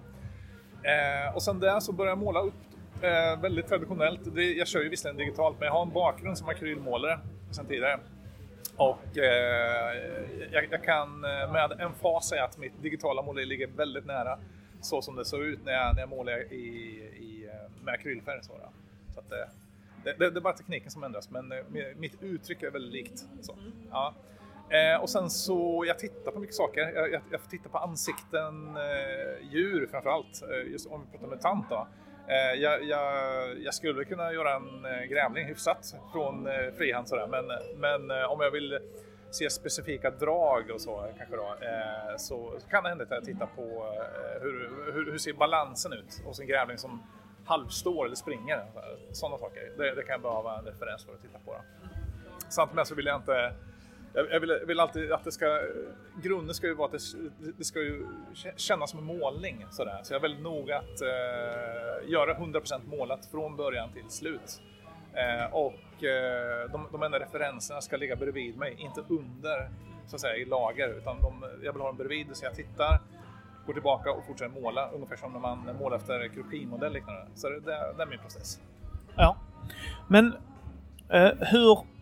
Eh, 0.89 1.35
och 1.35 1.43
sen 1.43 1.61
där 1.61 1.81
så 1.81 1.93
började 1.93 2.11
jag 2.11 2.19
måla 2.19 2.41
upp 2.41 2.55
eh, 3.03 3.41
väldigt 3.41 3.67
traditionellt. 3.67 4.21
Det, 4.35 4.53
jag 4.53 4.69
kör 4.69 4.83
ju 4.83 4.89
visserligen 4.89 5.17
digitalt 5.17 5.57
men 5.59 5.67
jag 5.67 5.73
har 5.73 5.83
en 5.83 5.93
bakgrund 5.93 6.39
som 6.39 6.49
akrylmålare 6.49 7.19
sedan 7.51 7.67
tidigare. 7.67 7.99
Och 8.77 9.19
eh, 9.19 9.97
jag, 10.53 10.67
jag 10.71 10.85
kan 10.85 11.25
eh, 11.25 11.53
med 11.53 11.73
en 11.79 11.95
fas 11.95 12.29
säga 12.29 12.45
att 12.45 12.59
mitt 12.59 12.83
digitala 12.83 13.23
måleri 13.23 13.47
ligger 13.47 13.67
väldigt 13.67 14.07
nära 14.07 14.39
så 14.81 15.03
som 15.03 15.17
det 15.17 15.25
såg 15.25 15.43
ut 15.43 15.65
när 15.65 15.73
jag, 15.73 15.95
när 15.95 16.03
jag 16.03 16.09
målade 16.09 16.43
i, 16.43 16.57
i, 17.17 17.49
eh, 17.53 17.85
med 17.85 17.95
akrylfärg. 17.95 18.39
Så, 18.43 18.53
så 19.15 19.21
att, 19.21 19.33
eh, 19.33 19.39
det, 20.05 20.13
det, 20.19 20.31
det 20.31 20.39
är 20.39 20.41
bara 20.41 20.57
tekniken 20.57 20.91
som 20.91 21.05
ändras 21.05 21.31
men 21.31 21.53
mitt 21.97 22.23
uttryck 22.23 22.63
är 22.63 22.71
väldigt 22.71 22.93
likt. 22.93 23.25
Så. 23.43 23.57
Ja. 23.91 24.15
Eh, 24.71 25.03
och 25.03 25.11
sen 25.11 25.31
så, 25.31 25.85
jag 25.87 25.99
tittar 25.99 26.33
på 26.33 26.39
mycket 26.39 26.57
saker. 26.57 26.81
Jag, 26.95 27.13
jag, 27.13 27.23
jag 27.31 27.51
tittar 27.51 27.71
på 27.71 27.79
ansikten, 27.79 28.77
eh, 28.77 29.53
djur 29.53 29.89
framförallt. 29.91 30.43
Eh, 30.43 30.73
just 30.73 30.87
om 30.87 31.01
vi 31.05 31.19
pratar 31.19 31.27
mutant 31.27 31.67
då. 31.71 31.87
Eh, 32.29 32.61
jag, 32.61 32.85
jag, 32.85 33.13
jag 33.59 33.75
skulle 33.75 34.05
kunna 34.05 34.33
göra 34.33 34.55
en 34.55 34.85
eh, 34.85 35.05
grävling 35.05 35.47
hyfsat 35.47 35.95
från 36.13 36.47
eh, 36.47 36.73
frihand 36.79 37.09
sådär. 37.09 37.27
Men, 37.27 37.45
men 37.77 38.19
eh, 38.21 38.33
om 38.33 38.41
jag 38.41 38.51
vill 38.51 38.79
se 39.31 39.51
specifika 39.51 40.11
drag 40.11 40.71
och 40.71 40.81
så 40.81 41.07
kanske 41.19 41.37
då. 41.37 41.57
Eh, 41.61 42.17
så, 42.17 42.55
så 42.59 42.69
kan 42.69 42.83
det 42.83 42.89
hända 42.89 43.05
att 43.05 43.11
jag 43.11 43.25
tittar 43.25 43.49
på 43.57 43.63
eh, 43.63 44.43
hur, 44.43 44.71
hur, 44.93 45.11
hur 45.11 45.19
ser 45.19 45.33
balansen 45.33 45.93
ut 45.93 46.23
hos 46.25 46.41
en 46.41 46.47
grävling 46.47 46.79
som 46.79 47.03
halvstår 47.45 48.07
eller 48.07 48.17
springer. 48.17 48.65
Sådana 49.13 49.39
saker. 49.39 49.73
Det, 49.79 49.95
det 49.95 50.03
kan 50.03 50.13
jag 50.13 50.23
behöva 50.23 50.59
en 50.59 50.65
referens 50.65 51.05
för 51.05 51.13
att 51.13 51.23
titta 51.23 51.39
på. 51.39 51.53
Då. 51.53 51.61
Samtidigt 52.49 52.77
med 52.77 52.87
så 52.87 52.95
vill 52.95 53.07
jag 53.07 53.17
inte 53.17 53.53
jag 54.17 54.33
jag 54.33 54.41
vill, 54.41 54.59
vill 54.67 54.81
alltid 54.81 55.13
att 55.13 55.25
det 55.25 55.33
ska, 55.33 55.61
grunden 56.23 56.55
ska 56.55 56.67
ju 56.67 56.75
vara 56.75 56.87
att 56.87 56.93
det, 56.93 57.53
det 57.59 57.65
ska 57.65 57.81
ju 57.81 58.07
kännas 58.57 58.91
som 58.91 58.99
en 58.99 59.19
målning. 59.19 59.67
Sådär. 59.71 60.01
Så 60.03 60.15
jag 60.15 60.19
är 60.19 60.23
väldigt 60.23 60.43
noga 60.43 60.79
att 60.79 61.03
eh, 61.03 62.11
göra 62.11 62.35
100% 62.35 62.81
målat 62.87 63.27
från 63.27 63.57
början 63.57 63.93
till 63.93 64.11
slut. 64.11 64.63
Eh, 65.13 65.55
och 65.55 66.05
eh, 66.05 66.71
de, 66.71 66.89
de 66.93 67.03
enda 67.03 67.19
referenserna 67.19 67.81
ska 67.81 67.97
ligga 67.97 68.17
bredvid 68.17 68.59
mig, 68.59 68.77
inte 68.79 69.01
under 69.09 69.71
så 70.07 70.17
att 70.17 70.21
säga, 70.21 70.37
i 70.37 70.45
lager. 70.45 70.89
Utan 70.89 71.23
de, 71.23 71.45
jag 71.63 71.73
vill 71.73 71.83
ha 71.83 71.89
dem 71.89 71.97
bredvid 71.97 72.27
så 72.33 72.45
jag 72.45 72.55
tittar, 72.55 73.01
går 73.67 73.73
tillbaka 73.73 74.13
och 74.13 74.27
fortsätter 74.27 74.61
måla. 74.61 74.91
Ungefär 74.91 75.17
som 75.17 75.33
när 75.33 75.41
man 75.41 75.77
målar 75.79 75.97
efter 75.97 76.29
krokimodell 76.29 76.93
liknande. 76.93 77.27
Så 77.35 77.49
det, 77.49 77.61
det, 77.61 77.95
det 77.97 78.03
är 78.03 78.07
min 78.07 78.19
process. 78.19 78.61
Ja. 79.17 79.37
Men 80.09 80.35
eh, 81.09 81.33
hur... 81.41 81.96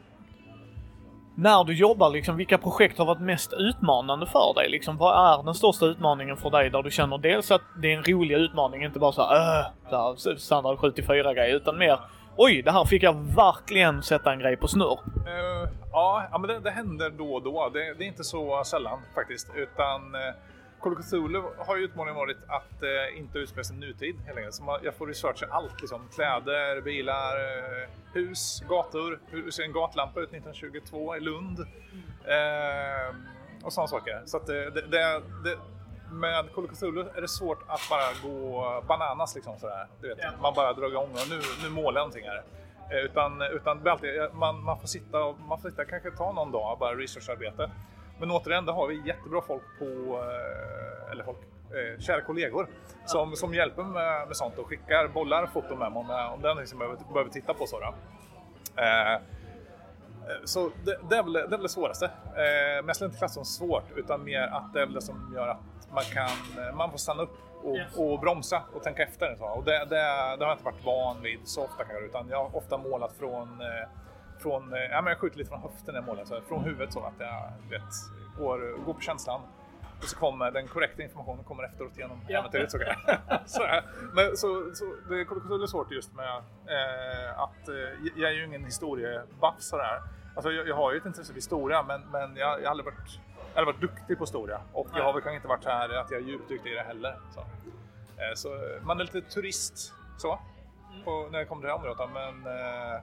När 1.36 1.64
du 1.64 1.74
jobbar, 1.74 2.10
liksom, 2.10 2.36
vilka 2.36 2.58
projekt 2.58 2.98
har 2.98 3.06
varit 3.06 3.20
mest 3.20 3.52
utmanande 3.52 4.26
för 4.26 4.54
dig? 4.54 4.70
Liksom, 4.70 4.96
vad 4.96 5.38
är 5.38 5.42
den 5.42 5.54
största 5.54 5.86
utmaningen 5.86 6.36
för 6.36 6.50
dig 6.50 6.70
där 6.70 6.82
du 6.82 6.90
känner 6.90 7.18
dels 7.18 7.50
att 7.50 7.62
det 7.82 7.92
är 7.92 7.96
en 7.96 8.04
rolig 8.04 8.36
utmaning, 8.36 8.84
inte 8.84 8.98
bara 8.98 9.12
så 9.12 9.22
här, 9.22 9.60
äh, 9.92 10.14
så 10.16 10.36
standard 10.36 10.78
74 10.78 11.34
grej 11.34 11.52
utan 11.52 11.78
mer 11.78 11.98
Oj, 12.36 12.62
det 12.62 12.70
här 12.70 12.84
fick 12.84 13.02
jag 13.02 13.14
verkligen 13.36 14.02
sätta 14.02 14.32
en 14.32 14.38
grej 14.38 14.56
på 14.56 14.68
snurr. 14.68 14.98
Uh, 15.26 15.68
ja, 15.92 16.26
ja, 16.32 16.38
men 16.38 16.48
det, 16.48 16.60
det 16.60 16.70
händer 16.70 17.10
då 17.10 17.34
och 17.34 17.42
då. 17.42 17.68
Det, 17.68 17.94
det 17.94 18.04
är 18.04 18.08
inte 18.08 18.24
så 18.24 18.62
sällan 18.64 18.98
faktiskt. 19.14 19.50
Utan 19.56 20.14
uh, 20.14 20.20
Call 20.84 20.92
of 20.92 21.06
Cthulhu 21.06 21.42
har 21.58 21.76
ju 21.76 21.84
utmaningen 21.84 22.16
varit 22.16 22.36
att 22.48 22.82
uh, 22.82 23.18
inte 23.18 23.38
utspela 23.38 23.64
sig 23.64 23.76
i 23.76 23.78
nutid 23.78 24.16
helt 24.26 24.38
enkelt. 24.38 24.54
Så 24.54 24.62
man, 24.62 24.80
jag 24.82 24.94
får 24.94 25.06
researcha 25.06 25.46
allt. 25.50 25.80
Liksom. 25.80 26.08
Kläder, 26.14 26.80
bilar, 26.80 27.36
uh, 27.36 27.88
hus, 28.12 28.62
gator. 28.68 29.20
Hur 29.26 29.50
ser 29.50 29.62
en 29.62 29.72
gatlampa 29.72 30.20
ut 30.20 30.28
1922 30.28 31.16
i 31.16 31.20
Lund? 31.20 31.60
Eh, 32.24 33.16
och 33.62 33.72
sådana 33.72 33.88
saker. 33.88 34.22
Så 34.26 34.36
att 34.36 34.46
det, 34.46 34.70
det, 34.70 34.80
det, 34.80 35.22
det 35.44 35.58
med 36.12 36.52
Call 36.54 36.64
of 36.64 36.70
Cthulhu 36.70 37.04
är 37.16 37.20
det 37.20 37.28
svårt 37.28 37.62
att 37.66 37.80
bara 37.90 38.30
gå 38.30 38.84
bananas 38.88 39.34
liksom 39.34 39.58
sådär. 39.58 39.86
Du 40.00 40.08
vet, 40.08 40.40
Man 40.42 40.54
bara 40.54 40.72
drar 40.72 40.88
igång 40.88 41.10
och 41.10 41.28
nu, 41.30 41.40
nu 41.62 41.68
målar 41.68 42.00
jag 42.00 42.06
någonting 42.06 42.24
här. 42.24 42.42
Eh, 42.90 43.04
Utan, 43.04 43.42
utan 43.42 43.88
alltid, 43.88 44.10
man, 44.32 44.64
man 44.64 44.80
får 44.80 44.86
sitta 44.86 45.32
man 45.48 45.60
får 45.60 45.70
sitta, 45.70 45.84
kanske 45.84 46.10
ta 46.10 46.32
någon 46.32 46.52
dag 46.52 46.78
bara 46.78 46.94
researcharbete. 46.94 47.70
Men 48.18 48.30
återigen, 48.30 48.66
då 48.66 48.72
har 48.72 48.86
vi 48.88 49.02
jättebra 49.06 49.40
folk 49.40 49.62
på, 49.78 49.84
eh, 49.84 51.10
eller 51.10 51.24
folk, 51.24 51.38
eh, 51.70 52.00
kära 52.00 52.20
kollegor 52.20 52.68
som, 53.06 53.36
som 53.36 53.54
hjälper 53.54 53.82
med, 53.82 54.26
med 54.28 54.36
sånt 54.36 54.58
och 54.58 54.66
skickar 54.66 55.08
bollar 55.08 55.46
foton 55.46 55.78
med 55.78 55.92
mig 55.92 56.00
om, 56.00 56.10
om 56.10 56.42
det 56.42 56.48
är 56.48 56.54
någonting 56.54 56.66
som 56.66 56.80
jag 56.80 56.90
behöver, 56.90 57.12
behöver 57.12 57.30
titta 57.30 57.54
på. 57.54 57.66
Så 57.66 57.80
då. 57.80 57.94
Eh, 58.82 59.20
så 60.44 60.70
det, 60.84 60.98
det, 61.10 61.16
är 61.16 61.22
väl, 61.22 61.32
det 61.32 61.40
är 61.40 61.48
väl 61.48 61.62
det 61.62 61.68
svåraste. 61.68 62.04
Eh, 62.04 62.76
men 62.76 62.86
jag 62.86 62.96
skulle 62.96 63.08
inte 63.08 63.18
klassa 63.18 63.34
som 63.34 63.44
svårt 63.44 63.84
utan 63.96 64.24
mer 64.24 64.42
att 64.42 64.72
det 64.72 64.80
är 64.80 64.86
väl 64.86 64.94
det 64.94 65.02
som 65.02 65.32
gör 65.34 65.48
att 65.48 65.88
man 65.92 66.04
kan, 66.04 66.76
man 66.76 66.90
får 66.90 66.98
stanna 66.98 67.22
upp 67.22 67.38
och, 67.62 67.76
Yes. 67.76 67.96
och 67.96 68.20
bromsa 68.20 68.62
och 68.74 68.82
tänka 68.82 69.02
efter. 69.02 69.36
Så. 69.38 69.44
Och 69.44 69.64
det, 69.64 69.78
det, 69.78 69.86
det 69.86 69.96
har 69.96 70.36
jag 70.38 70.52
inte 70.52 70.64
varit 70.64 70.84
van 70.84 71.22
vid 71.22 71.38
så 71.44 71.64
ofta 71.64 71.84
kanske 71.84 72.04
utan 72.04 72.28
jag 72.28 72.36
har 72.44 72.56
ofta 72.56 72.78
målat 72.78 73.12
från, 73.12 73.60
eh, 73.60 73.88
från 74.44 74.72
eh, 74.72 74.78
ja, 74.80 75.02
men 75.02 75.10
jag 75.10 75.18
skjuter 75.18 75.38
lite 75.38 75.50
från 75.50 75.60
höften 75.62 75.94
när 75.94 76.00
jag 76.00 76.04
målar, 76.06 76.24
så, 76.24 76.40
från 76.48 76.64
huvudet 76.64 76.92
så 76.92 77.00
att 77.00 77.18
jag 77.18 77.52
vet, 77.70 77.92
går, 78.38 78.84
går 78.84 78.94
på 78.94 79.00
känslan. 79.00 79.40
Och 80.02 80.04
så 80.10 80.16
kommer 80.16 80.50
den 80.50 80.68
korrekta 80.68 81.02
informationen 81.02 81.44
kommer 81.44 81.62
efteråt 81.64 81.98
genom 81.98 82.20
Ja. 82.28 82.38
äventyret. 82.38 82.70
Så, 82.70 82.78
så, 83.46 83.62
här. 83.66 83.82
Men, 84.12 84.36
så, 84.36 84.74
så 84.74 84.84
det 85.08 85.14
är 85.14 85.66
svårt 85.66 85.90
just 85.90 86.14
med 86.14 86.28
eh, 86.76 87.38
att 87.38 87.68
eh, 87.68 88.10
jag 88.16 88.30
är 88.30 88.34
ju 88.34 88.44
ingen 88.44 88.64
historiebuff 88.64 89.54
sådär. 89.58 90.02
Alltså, 90.36 90.52
jag, 90.52 90.68
jag 90.68 90.76
har 90.76 90.92
ju 90.92 90.98
ett 90.98 91.06
intresse 91.06 91.28
för 91.32 91.34
historia 91.34 91.82
men, 91.82 92.00
men 92.12 92.36
jag, 92.36 92.58
jag 92.60 92.64
har 92.64 92.70
aldrig 92.70 92.84
varit, 92.84 93.20
jag 93.54 93.60
har 93.60 93.66
varit 93.66 93.80
duktig 93.80 94.18
på 94.18 94.24
historia 94.24 94.60
och 94.72 94.88
jag 94.96 95.04
har 95.04 95.12
väl 95.12 95.22
kanske 95.22 95.36
inte 95.36 95.48
varit 95.48 95.64
här 95.64 95.88
att 96.00 96.10
jag 96.10 96.20
är 96.20 96.24
djupt 96.24 96.48
duktig 96.48 96.72
i 96.72 96.74
det 96.74 96.82
heller. 96.82 97.16
Så, 97.34 97.40
eh, 97.40 98.34
så 98.34 98.48
man 98.82 99.00
är 99.00 99.04
lite 99.04 99.20
turist 99.20 99.92
så, 100.18 100.38
på, 101.04 101.28
när 101.32 101.38
det 101.38 101.44
kommer 101.44 101.62
till 101.62 101.68
det 101.68 101.74
området. 101.74 102.08
Men, 102.14 102.46
eh, 102.46 103.00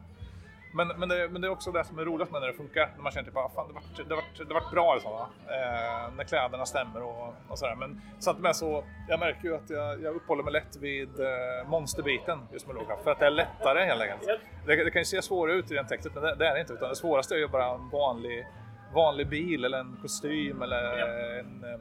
Men, 0.73 0.87
men, 0.87 1.09
det, 1.09 1.29
men 1.29 1.41
det 1.41 1.47
är 1.47 1.51
också 1.51 1.71
det 1.71 1.83
som 1.83 1.99
är 1.99 2.05
roligt 2.05 2.31
med 2.31 2.41
när 2.41 2.47
det 2.47 2.53
funkar. 2.53 2.89
När 2.95 3.03
man 3.03 3.11
känner 3.11 3.25
typ, 3.25 3.37
ah, 3.37 3.51
fan 3.55 3.67
det 3.67 3.73
vart, 3.73 4.07
det 4.07 4.15
vart, 4.15 4.47
det 4.47 4.53
vart 4.53 4.71
bra 4.71 4.93
liksom, 4.93 5.11
va? 5.11 5.29
Eh, 5.47 6.13
när 6.15 6.23
kläderna 6.23 6.65
stämmer 6.65 7.03
och, 7.03 7.35
och 7.47 7.59
sådär. 7.59 7.75
Men 7.75 8.01
samtidigt 8.19 8.43
med 8.43 8.55
så, 8.55 8.83
jag 9.09 9.19
märker 9.19 9.43
ju 9.43 9.55
att 9.55 9.69
jag, 9.69 10.01
jag 10.03 10.15
uppehåller 10.15 10.43
mig 10.43 10.53
lätt 10.53 10.75
vid 10.75 11.19
eh, 11.19 11.67
monsterbiten 11.67 12.39
just 12.51 12.67
med 12.67 12.75
lågkraft. 12.75 13.03
För 13.03 13.11
att 13.11 13.19
det 13.19 13.25
är 13.25 13.31
lättare 13.31 13.85
helt 13.85 14.01
enkelt. 14.01 14.41
Det, 14.65 14.83
det 14.83 14.91
kan 14.91 15.01
ju 15.01 15.05
se 15.05 15.21
svårare 15.21 15.55
ut 15.55 15.71
i 15.71 15.73
den 15.73 15.87
texten, 15.87 16.11
men 16.15 16.23
det, 16.23 16.35
det 16.35 16.47
är 16.47 16.53
det 16.53 16.61
inte. 16.61 16.73
Utan 16.73 16.89
det 16.89 16.95
svåraste 16.95 17.35
är 17.35 17.39
ju 17.39 17.47
bara 17.47 17.65
en 17.65 17.89
vanlig, 17.89 18.47
vanlig 18.93 19.29
bil 19.29 19.65
eller 19.65 19.79
en 19.79 19.97
kostym 20.01 20.61
eller 20.61 20.97
en, 21.39 21.63
eh, 21.63 21.79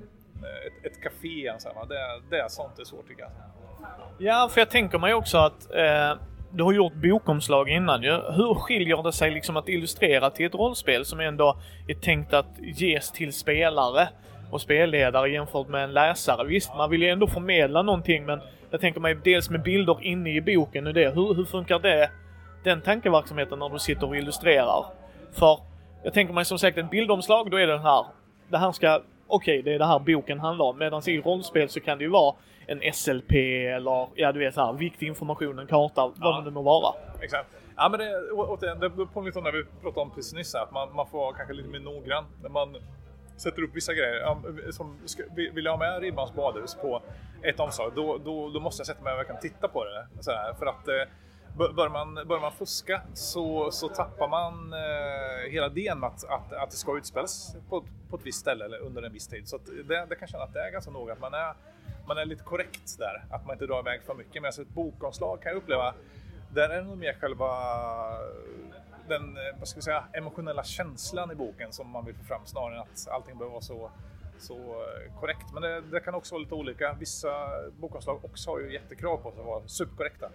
ett, 0.66 0.92
ett 0.92 1.03
café. 1.03 1.55
Så 1.59 1.68
här, 1.68 1.74
va? 1.74 1.85
Det, 1.85 2.20
det 2.31 2.40
är 2.40 2.48
sånt 2.48 2.76
det 2.76 2.83
är 2.83 2.85
svårt 2.85 3.09
tycker 3.09 3.22
jag. 3.22 3.31
Ja, 4.18 4.48
för 4.53 4.61
jag 4.61 4.70
tänker 4.70 4.98
mig 4.98 5.14
också 5.14 5.38
att 5.38 5.74
eh, 5.74 6.14
du 6.52 6.64
har 6.64 6.72
gjort 6.72 6.94
bokomslag 6.94 7.68
innan 7.68 8.02
ju. 8.02 8.12
Hur 8.12 8.54
skiljer 8.54 9.02
det 9.02 9.12
sig 9.12 9.30
liksom 9.30 9.56
att 9.56 9.68
illustrera 9.68 10.30
till 10.30 10.46
ett 10.46 10.54
rollspel 10.54 11.04
som 11.04 11.20
ändå 11.20 11.56
är 11.88 11.94
tänkt 11.94 12.34
att 12.34 12.58
ges 12.58 13.12
till 13.12 13.32
spelare 13.32 14.08
och 14.50 14.60
spelledare 14.60 15.30
jämfört 15.30 15.68
med 15.68 15.84
en 15.84 15.92
läsare? 15.92 16.46
Visst, 16.46 16.70
man 16.76 16.90
vill 16.90 17.02
ju 17.02 17.08
ändå 17.08 17.26
förmedla 17.26 17.82
någonting 17.82 18.26
men 18.26 18.40
jag 18.70 18.80
tänker 18.80 19.00
mig 19.00 19.16
dels 19.24 19.50
med 19.50 19.62
bilder 19.62 19.96
inne 20.02 20.30
i 20.30 20.40
boken 20.40 20.86
och 20.86 20.94
det. 20.94 21.14
Hur, 21.14 21.34
hur 21.34 21.44
funkar 21.44 21.78
det, 21.78 22.10
den 22.64 22.80
tankeverksamheten 22.80 23.58
när 23.58 23.68
du 23.68 23.78
sitter 23.78 24.08
och 24.08 24.16
illustrerar? 24.16 24.84
För 25.32 25.58
jag 26.04 26.12
tänker 26.12 26.34
mig 26.34 26.44
som 26.44 26.58
sagt 26.58 26.78
ett 26.78 26.90
bildomslag, 26.90 27.50
då 27.50 27.56
är 27.56 27.66
det 27.66 27.72
den 27.72 27.82
här. 27.82 28.04
Det 28.48 28.58
här 28.58 28.72
ska, 28.72 29.00
okej, 29.26 29.60
okay, 29.60 29.62
det 29.62 29.74
är 29.74 29.78
det 29.78 29.86
här 29.86 29.98
boken 29.98 30.40
handlar 30.40 30.64
om. 30.64 30.78
Medan 30.78 31.02
i 31.06 31.20
rollspel 31.20 31.68
så 31.68 31.80
kan 31.80 31.98
det 31.98 32.04
ju 32.04 32.10
vara 32.10 32.34
en 32.70 32.92
SLP 32.92 33.33
eller 33.76 34.09
ja, 34.14 34.33
du 34.33 34.38
vet 34.38 34.54
så 34.54 34.64
här, 34.64 34.72
viktig 34.72 35.06
information, 35.06 35.59
en 35.59 35.66
karta, 35.66 36.06
vad 36.06 36.14
Ja. 36.20 36.38
det 36.38 36.44
nu 36.44 36.50
må 36.50 36.62
vara. 36.62 36.94
Exakt. 37.20 37.48
Ja, 37.76 37.88
men 37.88 38.00
det, 38.00 38.30
återigen, 38.33 38.80
det 38.80 38.90
påminner 38.90 39.22
lite 39.26 39.38
om 39.38 39.44
när 39.44 39.52
vi 39.52 39.64
pratade 39.83 40.00
om 40.00 40.11
precis 40.11 40.33
nyss, 40.35 40.54
att 40.54 40.72
man, 40.72 40.94
man 40.94 41.06
får 41.06 41.18
vara 41.18 41.37
kanske 41.37 41.54
lite 41.54 41.68
mer 41.68 41.80
noggrann 41.80 42.24
när 42.42 42.48
man 42.48 42.76
sätter 43.37 43.62
upp 43.62 43.70
vissa 43.76 43.94
grejer. 43.94 44.70
Som, 44.72 44.96
vill 45.37 45.64
jag 45.64 45.72
ha 45.72 45.78
med 45.78 46.00
Ribbans 46.02 46.35
badhus 46.35 46.74
på 46.74 47.02
ett 47.42 47.61
omslag, 47.61 47.92
då, 47.94 48.18
då, 48.18 48.48
då 48.50 48.61
måste 48.61 48.80
jag 48.80 48.87
sätta 48.87 49.02
mig 49.04 49.12
och 49.12 49.18
verkligen 49.18 49.40
titta 49.40 49.68
på 49.68 49.85
det. 49.85 50.06
Så 50.20 50.30
här, 50.30 50.54
för 50.54 50.66
att 50.66 50.88
eh, 50.88 50.94
bör- 51.59 51.72
Börjar 51.72 51.90
man, 51.90 52.14
börjar 52.14 52.40
man 52.40 52.52
fuska 52.52 53.02
så, 53.14 53.70
så 53.70 53.88
tappar 53.88 54.28
man 54.28 54.72
eh, 54.72 55.50
hela 55.52 55.66
idén 55.66 56.04
att, 56.04 56.24
att, 56.24 56.52
att 56.52 56.70
det 56.70 56.76
ska 56.76 56.96
utspelas 56.98 57.56
på, 57.68 57.85
på 58.11 58.16
ett 58.16 58.26
visst 58.26 58.40
ställe 58.40 58.64
eller 58.64 58.78
under 58.78 59.02
en 59.02 59.12
viss 59.12 59.28
tid. 59.28 59.48
Så 59.48 59.59
det, 59.88 60.06
det 60.09 60.16
kan 60.16 60.28
känna 60.28 60.44
att 60.44 60.52
det 60.54 60.61
är 60.61 60.70
ganska 60.72 60.90
noga 60.90 61.12
att 61.12 61.20
man 61.20 61.35
är, 61.35 61.54
man 62.11 62.18
är 62.18 62.25
lite 62.25 62.44
korrekt 62.44 62.99
där. 62.99 63.25
Att 63.31 63.46
man 63.46 63.55
inte 63.55 63.66
drar 63.66 63.81
iväg 63.81 64.03
för 64.03 64.14
mycket. 64.14 64.35
Medan 64.42 64.49
ett 64.62 64.68
bokomslag 64.68 65.42
kan 65.42 65.53
jag 65.53 65.57
uppleva 65.57 65.94
där 66.55 66.68
är 66.70 66.77
det 66.77 66.83
nog 66.85 66.99
mer 66.99 67.12
själva 67.20 67.49
den 69.09 69.37
eh, 69.37 69.42
vad 69.59 69.68
ska 69.68 69.77
vi 69.79 69.83
säga, 69.83 70.05
emotionella 70.12 70.64
känslan 70.64 71.31
i 71.31 71.35
boken 71.35 71.73
som 71.73 71.90
man 71.90 72.05
vill 72.05 72.14
få 72.14 72.25
fram 72.25 72.40
snarare 72.46 72.75
än 72.75 72.81
att 72.81 73.09
allting 73.11 73.38
behöver 73.38 73.53
vara 73.53 73.62
så, 73.62 73.90
så 74.38 74.55
eh, 74.57 75.20
korrekt. 75.20 75.46
Men 75.53 75.62
det, 75.62 75.81
det 75.81 76.01
kan 76.01 76.14
också 76.14 76.35
vara 76.35 76.42
lite 76.42 76.55
olika. 76.55 76.96
Vissa 77.01 77.51
bokomslag 77.79 78.25
också 78.25 78.51
har 78.51 78.61
ju 78.61 78.73
jättekrav 78.73 79.16
på 79.16 79.31
sig 79.31 79.40
att 79.40 79.46
vara 79.46 79.68
superkorrekta. 79.68 80.31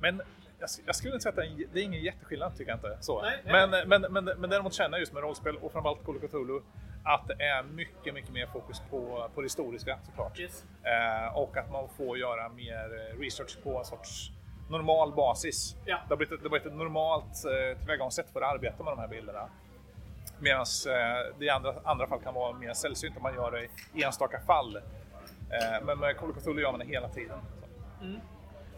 Men 0.00 0.22
jag, 0.58 0.68
jag 0.86 0.94
skulle 0.96 1.12
inte 1.14 1.22
säga 1.22 1.30
att 1.30 1.36
det 1.36 1.42
är, 1.42 1.50
en- 1.50 1.68
det 1.72 1.80
är 1.80 1.84
ingen 1.84 2.02
jätteskillnad 2.02 2.56
tycker 2.56 2.70
jag 2.70 2.76
inte. 2.76 2.96
Så. 3.00 3.22
Nej, 3.22 3.42
nej. 3.44 3.66
Men, 3.66 3.88
men, 3.88 4.12
men, 4.12 4.24
men 4.40 4.50
däremot 4.50 4.72
känner 4.74 4.90
jag 4.90 5.00
just 5.00 5.12
med 5.12 5.22
rollspel 5.22 5.56
och 5.56 5.72
framförallt 5.72 6.04
Call 6.04 6.16
of 6.16 6.22
Cthulhu 6.22 6.60
att 7.06 7.28
det 7.28 7.44
är 7.44 7.62
mycket, 7.62 8.14
mycket 8.14 8.32
mer 8.32 8.46
fokus 8.46 8.82
på, 8.90 9.28
på 9.34 9.40
det 9.40 9.44
historiska 9.44 9.98
såklart. 10.06 10.38
Eh, 10.38 11.36
och 11.36 11.56
att 11.56 11.72
man 11.72 11.88
får 11.96 12.18
göra 12.18 12.48
mer 12.48 13.10
eh, 13.14 13.20
research 13.20 13.62
på 13.62 13.78
en 13.78 13.84
sorts 13.84 14.30
normal 14.70 15.12
basis. 15.12 15.76
Ja. 15.84 15.98
Det 16.08 16.12
har 16.12 16.16
blivit, 16.16 16.40
det 16.40 16.44
har 16.44 16.50
blivit 16.50 16.66
ett 16.66 16.78
normalt 16.78 17.44
eh, 17.44 17.78
tillvägagångssätt 17.78 18.26
för 18.32 18.40
att 18.40 18.54
arbeta 18.54 18.84
med 18.84 18.92
de 18.92 18.98
här 18.98 19.08
bilderna. 19.08 19.48
Medan 20.38 20.64
eh, 20.86 21.34
det 21.38 21.44
i 21.44 21.50
andra, 21.50 21.74
andra 21.84 22.06
fall 22.06 22.20
kan 22.20 22.34
vara 22.34 22.52
mer 22.52 22.72
sällsynt 22.72 23.16
om 23.16 23.22
man 23.22 23.34
gör 23.34 23.50
det 23.50 23.68
i 24.00 24.02
enstaka 24.02 24.40
fall. 24.40 24.76
Eh, 24.76 25.84
men 25.84 25.98
med 25.98 26.16
Call 26.16 26.30
of 26.30 26.36
Cthulhu 26.36 26.62
gör 26.62 26.70
man 26.70 26.80
det 26.80 26.86
hela 26.86 27.08
tiden. 27.08 27.38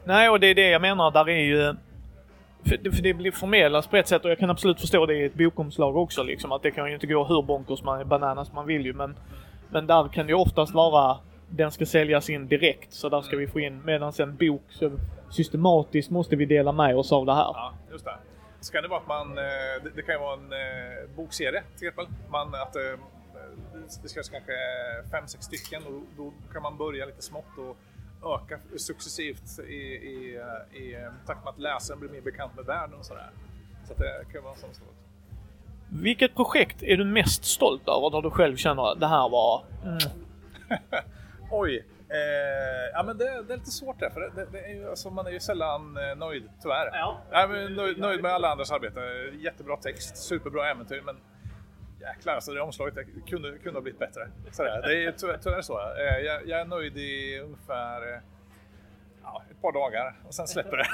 Nej, 0.04 0.28
och 0.28 0.40
det 0.40 0.46
är 0.46 0.54
det 0.54 0.70
jag 0.70 0.82
menar. 0.82 1.10
Där 1.10 1.28
är 1.28 1.44
ju... 1.44 1.74
För 2.64 2.76
det, 2.76 2.92
för 2.92 3.02
det 3.02 3.14
blir 3.14 3.30
förmedlas 3.30 3.86
på 3.86 3.96
ett 3.96 4.08
sätt 4.08 4.24
och 4.24 4.30
jag 4.30 4.38
kan 4.38 4.50
absolut 4.50 4.80
förstå 4.80 5.06
det 5.06 5.14
i 5.14 5.24
ett 5.24 5.34
bokomslag 5.34 5.96
också 5.96 6.22
liksom. 6.22 6.52
Att 6.52 6.62
det 6.62 6.70
kan 6.70 6.88
ju 6.88 6.94
inte 6.94 7.06
gå 7.06 7.24
hur 7.24 7.42
bonkers 7.42 7.82
man, 7.82 8.08
bananas 8.08 8.52
man 8.52 8.66
vill 8.66 8.86
ju 8.86 8.92
men... 8.92 9.16
Men 9.70 9.86
där 9.86 10.08
kan 10.08 10.26
det 10.26 10.30
ju 10.30 10.38
oftast 10.38 10.74
vara... 10.74 11.18
Den 11.50 11.70
ska 11.70 11.86
säljas 11.86 12.30
in 12.30 12.48
direkt 12.48 12.92
så 12.92 13.08
där 13.08 13.22
ska 13.22 13.36
vi 13.36 13.46
få 13.46 13.60
in. 13.60 13.82
Medan 13.84 14.12
en 14.18 14.36
bok 14.36 14.62
så 14.70 14.90
systematiskt 15.30 16.10
måste 16.10 16.36
vi 16.36 16.44
dela 16.44 16.72
med 16.72 16.96
oss 16.96 17.12
av 17.12 17.26
det 17.26 17.34
här. 17.34 17.52
Ja, 17.54 17.72
just 17.90 18.04
det. 18.04 18.16
Så 18.60 18.72
kan 18.72 18.82
det 18.82 18.88
vara 18.88 19.00
att 19.00 19.08
man, 19.08 19.38
eh, 19.38 19.92
det, 19.94 20.02
kan 20.02 20.14
ju 20.14 20.20
vara 20.20 20.34
en 20.34 20.52
eh, 20.52 21.16
bokserie 21.16 21.62
till 21.78 21.88
exempel. 21.88 22.14
Man, 22.30 22.54
att, 22.54 22.76
eh, 22.76 22.82
det 24.02 24.08
ska 24.08 24.22
kanske 24.22 24.52
fem, 25.10 25.26
sex 25.26 25.44
stycken 25.44 25.82
och 25.86 26.02
då 26.16 26.32
kan 26.52 26.62
man 26.62 26.76
börja 26.76 27.06
lite 27.06 27.22
smått 27.22 27.58
och 27.58 27.76
öka 28.24 28.58
successivt 28.76 29.58
i, 29.58 29.72
i, 29.72 30.36
eh, 30.36 30.78
i 30.82 31.08
takt 31.26 31.44
med 31.44 31.50
att 31.50 31.58
läsaren 31.58 32.00
blir 32.00 32.10
mer 32.10 32.20
bekant 32.20 32.56
med 32.56 32.64
världen 32.64 32.98
och 32.98 33.04
sådär. 33.06 33.30
Så 33.88 33.94
det 33.94 34.32
kan 34.32 34.42
vara 34.42 34.54
en 34.54 34.60
sån 34.60 34.74
sak. 34.74 34.88
Vilket 35.90 36.34
projekt 36.34 36.82
är 36.82 36.96
du 36.96 37.04
mest 37.04 37.44
stolt 37.44 37.88
över 37.88 38.10
där 38.10 38.22
du 38.22 38.30
själv 38.30 38.56
känner 38.56 38.92
att 38.92 39.00
det 39.00 39.06
här 39.06 39.28
var... 39.28 39.64
Mm, 39.84 39.98
Oj! 41.50 41.84
Eh, 42.10 42.90
ja 42.92 43.02
men 43.02 43.18
det, 43.18 43.42
det 43.42 43.52
är 43.52 43.56
lite 43.56 43.70
svårt 43.70 44.00
där, 44.00 44.10
för 44.10 44.20
det, 44.20 44.30
det, 44.34 44.46
det 44.52 44.60
är 44.60 44.74
ju, 44.74 44.90
alltså, 44.90 45.10
man 45.10 45.26
är 45.26 45.30
ju 45.30 45.40
sällan 45.40 45.96
eh, 45.96 46.16
nöjd, 46.16 46.48
tyvärr. 46.62 46.90
Ja. 46.92 47.18
Nej, 47.30 47.48
men 47.48 47.74
nöjd, 47.74 47.98
nöjd 47.98 48.22
med 48.22 48.32
alla 48.32 48.48
andras 48.48 48.70
arbete. 48.70 49.00
Jättebra 49.40 49.76
text, 49.76 50.16
superbra 50.16 50.70
äventyr, 50.70 51.02
men 51.04 51.16
jäklar 52.00 52.34
alltså 52.34 52.52
det 52.52 52.60
omslaget 52.60 52.94
kunde, 53.26 53.58
kunde 53.58 53.76
ha 53.76 53.82
blivit 53.82 53.98
bättre. 53.98 54.28
Sådär. 54.50 54.82
Det 54.82 55.04
är 55.04 55.12
tyvärr, 55.12 55.38
tyvärr 55.42 55.62
så. 55.62 55.78
Eh, 55.80 56.18
jag, 56.18 56.48
jag 56.48 56.60
är 56.60 56.64
nöjd 56.64 56.96
i 56.96 57.40
ungefär 57.40 58.12
eh, 58.12 58.20
ja, 59.22 59.42
ett 59.50 59.62
par 59.62 59.72
dagar 59.72 60.16
och 60.26 60.34
sen 60.34 60.48
släpper 60.48 60.76
det. 60.76 60.86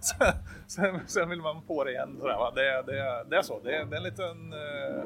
sen, 0.00 0.32
sen, 0.66 1.00
sen 1.06 1.30
vill 1.30 1.40
man 1.42 1.62
på 1.62 1.84
det 1.84 1.90
igen. 1.90 2.16
Sådär, 2.20 2.36
va? 2.36 2.52
Det, 2.54 2.82
det, 2.82 3.24
det 3.30 3.36
är 3.36 3.42
så. 3.42 3.60
Det, 3.60 3.70
det 3.70 3.76
är 3.76 3.96
en 3.96 4.02
liten 4.02 4.52
eh, 4.52 5.04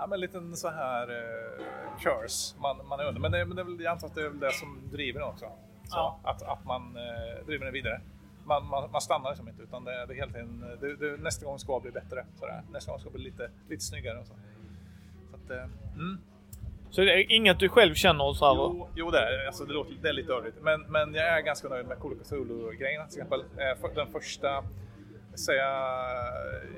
Ja, 0.00 0.06
men 0.06 0.12
en 0.12 0.20
liten 0.20 0.56
så 0.56 0.68
här 0.68 1.08
eh, 1.10 1.64
curse 1.98 2.56
man, 2.60 2.86
man 2.86 3.00
är 3.00 3.04
under. 3.04 3.20
Men, 3.20 3.32
det, 3.32 3.44
men 3.44 3.56
det 3.56 3.62
är 3.62 3.64
väl, 3.64 3.80
jag 3.80 3.92
antar 3.92 4.06
att 4.06 4.14
det 4.14 4.20
är 4.20 4.28
väl 4.28 4.40
det 4.40 4.52
som 4.52 4.90
driver 4.92 5.20
den 5.20 5.28
också. 5.28 5.44
Så, 5.84 5.96
Ja. 5.96 6.20
Att, 6.22 6.42
att 6.42 6.64
man 6.64 6.96
eh, 6.96 7.46
driver 7.46 7.64
den 7.64 7.74
vidare. 7.74 8.00
Man, 8.48 8.66
man, 8.66 8.90
man 8.90 9.00
stannar 9.00 9.30
liksom 9.30 9.48
inte 9.48 9.62
utan 9.62 9.84
det, 9.84 10.06
det 10.06 10.12
är 10.12 10.16
hela 10.16 10.32
tiden, 10.32 10.76
det, 10.80 10.96
det, 10.96 11.16
nästa 11.16 11.46
gång 11.46 11.58
ska 11.58 11.80
bli 11.80 11.90
bättre. 11.90 12.26
Sådär. 12.40 12.62
Nästa 12.72 12.92
gång 12.92 13.00
ska 13.00 13.10
bli 13.10 13.22
lite, 13.22 13.50
lite 13.68 13.84
snyggare 13.84 14.18
och 14.18 14.26
så. 14.26 14.34
så 15.30 15.36
att, 15.36 15.50
eh, 15.50 15.64
mm. 15.94 16.18
Så 16.90 17.00
det 17.00 17.12
är 17.12 17.32
inget 17.32 17.58
du 17.58 17.68
själv 17.68 17.94
känner 17.94 18.32
så 18.32 18.46
här... 18.46 18.54
Jo, 18.54 18.88
jo 18.94 19.10
det, 19.10 19.18
är, 19.18 19.46
alltså, 19.46 19.64
det, 19.64 19.72
låter, 19.72 19.94
det 20.02 20.08
är 20.08 20.12
lite 20.12 20.32
överdrivet. 20.32 20.62
Men, 20.62 20.80
men 20.80 21.14
jag 21.14 21.26
är 21.26 21.40
ganska 21.40 21.68
nöjd 21.68 21.86
med 21.86 21.98
of 22.20 22.26
Cthulhu-grejerna 22.26 23.06
till 23.06 23.18
exempel. 23.18 23.40
Eh, 23.40 23.78
den 23.94 24.12
första, 24.12 24.64
säga, 25.34 25.66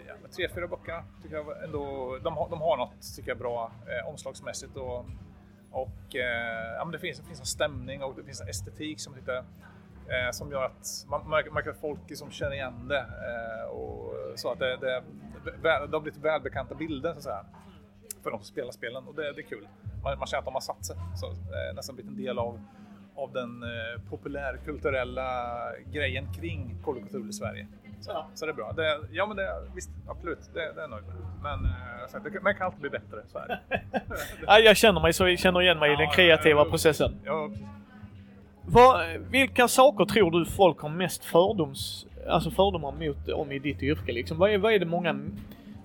ja, 0.08 0.14
tre, 0.36 0.48
fyra 0.54 0.66
böckerna 0.68 1.04
tycker 1.22 1.36
jag 1.36 1.64
ändå, 1.64 2.18
de, 2.22 2.36
har- 2.36 2.50
de 2.50 2.60
har 2.60 2.76
något 2.76 3.16
tycker 3.16 3.30
jag 3.30 3.38
bra 3.38 3.72
eh, 3.86 4.08
omslagsmässigt 4.08 4.76
och, 4.76 5.06
och 5.70 6.16
eh, 6.16 6.74
ja, 6.76 6.84
men 6.84 6.92
det, 6.92 6.98
finns, 6.98 7.18
det 7.18 7.24
finns 7.26 7.40
en 7.40 7.46
stämning 7.46 8.02
och 8.02 8.14
det 8.16 8.24
finns 8.24 8.40
en 8.40 8.48
estetik 8.48 9.00
som, 9.00 9.14
tycker, 9.14 9.44
eh, 10.10 10.30
som 10.32 10.50
gör 10.50 10.64
att 10.64 11.06
man 11.08 11.30
märker, 11.30 11.70
att 11.70 11.80
folk 11.80 12.00
liksom 12.08 12.30
känner 12.30 12.52
igen 12.52 12.88
det. 12.88 12.98
Eh, 12.98 13.70
och 13.70 14.14
så 14.34 14.52
att 14.52 14.58
det, 14.58 14.76
det, 14.76 15.02
det, 15.62 15.68
har 15.68 16.00
blivit 16.00 16.20
välbekanta 16.20 16.74
bilder 16.74 17.12
så 17.12 17.18
att 17.18 17.24
säga 17.24 17.44
för 18.22 18.30
de 18.30 18.38
som 18.38 18.46
spelar 18.46 18.70
spelen 18.72 19.08
och 19.08 19.14
det, 19.14 19.32
det 19.32 19.40
är 19.40 19.48
kul. 19.48 19.68
Man, 20.02 20.18
man 20.18 20.26
känner 20.26 20.38
att 20.38 20.44
de 20.44 20.54
har 20.54 20.60
satt 20.60 20.84
sig. 20.84 20.96
Så, 21.16 21.26
eh, 21.26 21.74
nästan 21.74 21.94
blivit 21.94 22.10
en 22.10 22.24
del 22.24 22.38
av, 22.38 22.60
av 23.14 23.32
den 23.32 23.62
eh, 23.62 24.10
populärkulturella 24.10 25.62
grejen 25.92 26.32
kring 26.32 26.76
Call 26.84 26.98
of 26.98 27.08
Cthulhu 27.08 27.28
i 27.28 27.32
Sverige. 27.32 27.66
Så, 28.00 28.10
Ja. 28.10 28.28
så 28.34 28.46
det 28.46 28.52
är 28.52 28.54
bra. 28.54 28.72
Det, 28.72 29.00
ja 29.10 29.26
men 29.26 29.36
det, 29.36 29.50
visst, 29.74 29.90
absolut, 30.08 30.38
det, 30.54 30.60
det 30.60 30.80
är 30.80 30.80
jag 30.80 30.90
nöjd 30.90 31.04
med. 31.06 31.14
Men 31.42 31.64
eh, 31.64 32.08
så, 32.08 32.18
det, 32.18 32.30
det 32.30 32.54
kan 32.54 32.66
alltid 32.66 32.80
bli 32.80 32.90
bättre. 32.90 33.22
Så 33.32 33.38
är 33.38 33.48
det. 33.48 33.60
Ja, 34.46 34.58
jag 34.58 34.76
känner 34.76 35.00
mig 35.00 35.12
så, 35.12 35.28
jag 35.28 35.38
känner 35.38 35.62
igen 35.62 35.78
mig 35.78 35.92
i 35.92 35.96
den 35.96 36.10
kreativa 36.10 36.64
processen. 36.64 37.20
Ja, 37.24 37.48
precis. 37.48 37.66
Vad, 38.72 39.00
vilka 39.30 39.68
saker 39.68 40.04
tror 40.04 40.30
du 40.30 40.44
folk 40.46 40.80
har 40.80 40.88
mest 40.88 41.24
fördoms, 41.24 42.06
alltså 42.28 42.50
fördomar 42.50 42.92
mot 42.92 43.28
om 43.28 43.52
i 43.52 43.58
ditt 43.58 43.82
yrke 43.82 44.12
liksom? 44.12 44.38
Vad 44.38 44.50
är, 44.50 44.58
vad 44.58 44.72
är 44.72 44.78
det 44.78 44.86
många 44.86 45.16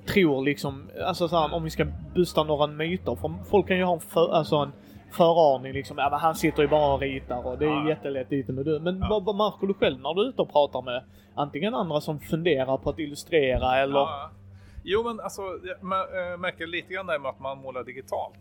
tror 0.06 0.44
liksom, 0.46 0.90
alltså 1.06 1.28
så 1.28 1.38
här, 1.40 1.54
om 1.54 1.64
vi 1.64 1.70
ska 1.70 1.86
busta 2.16 2.44
några 2.44 2.68
myter. 2.68 3.16
För 3.16 3.32
folk 3.50 3.68
kan 3.68 3.78
ju 3.78 3.84
ha 3.84 3.94
en, 3.94 4.00
för, 4.00 4.34
alltså 4.34 4.56
en 4.56 4.72
föraning 5.12 5.74
liksom, 5.74 5.98
ja 5.98 6.10
men 6.10 6.20
han 6.20 6.36
sitter 6.36 6.62
ju 6.62 6.68
bara 6.68 6.94
och 6.94 7.00
ritar 7.00 7.48
och 7.48 7.58
det 7.58 7.66
är 7.66 7.70
Ja. 7.70 7.90
jättelätt 7.90 8.30
dit 8.30 8.48
med 8.48 8.66
du. 8.66 8.80
Men 8.80 9.00
Ja. 9.00 9.08
vad, 9.10 9.26
vad 9.26 9.36
märker 9.36 9.68
du 9.68 9.74
själv 9.74 10.00
när 10.00 10.14
du 10.14 10.22
är 10.22 10.30
ute 10.30 10.42
och 10.42 10.52
pratar 10.52 10.82
med 10.82 11.04
antingen 11.36 11.76
andra 11.76 12.02
som 12.02 12.20
funderar 12.20 12.78
på 12.78 12.90
att 12.90 13.00
illustrera 13.00 13.78
eller? 13.78 14.00
Ja, 14.00 14.30
Jo, 14.88 15.04
men 15.04 15.20
alltså, 15.20 15.42
jag 15.64 15.78
äh, 16.32 16.38
märker 16.38 16.68
lite 16.68 16.94
grann 16.94 17.06
där 17.08 17.20
med 17.20 17.30
att 17.30 17.40
man 17.40 17.58
målar 17.58 17.84
digitalt. 17.84 18.40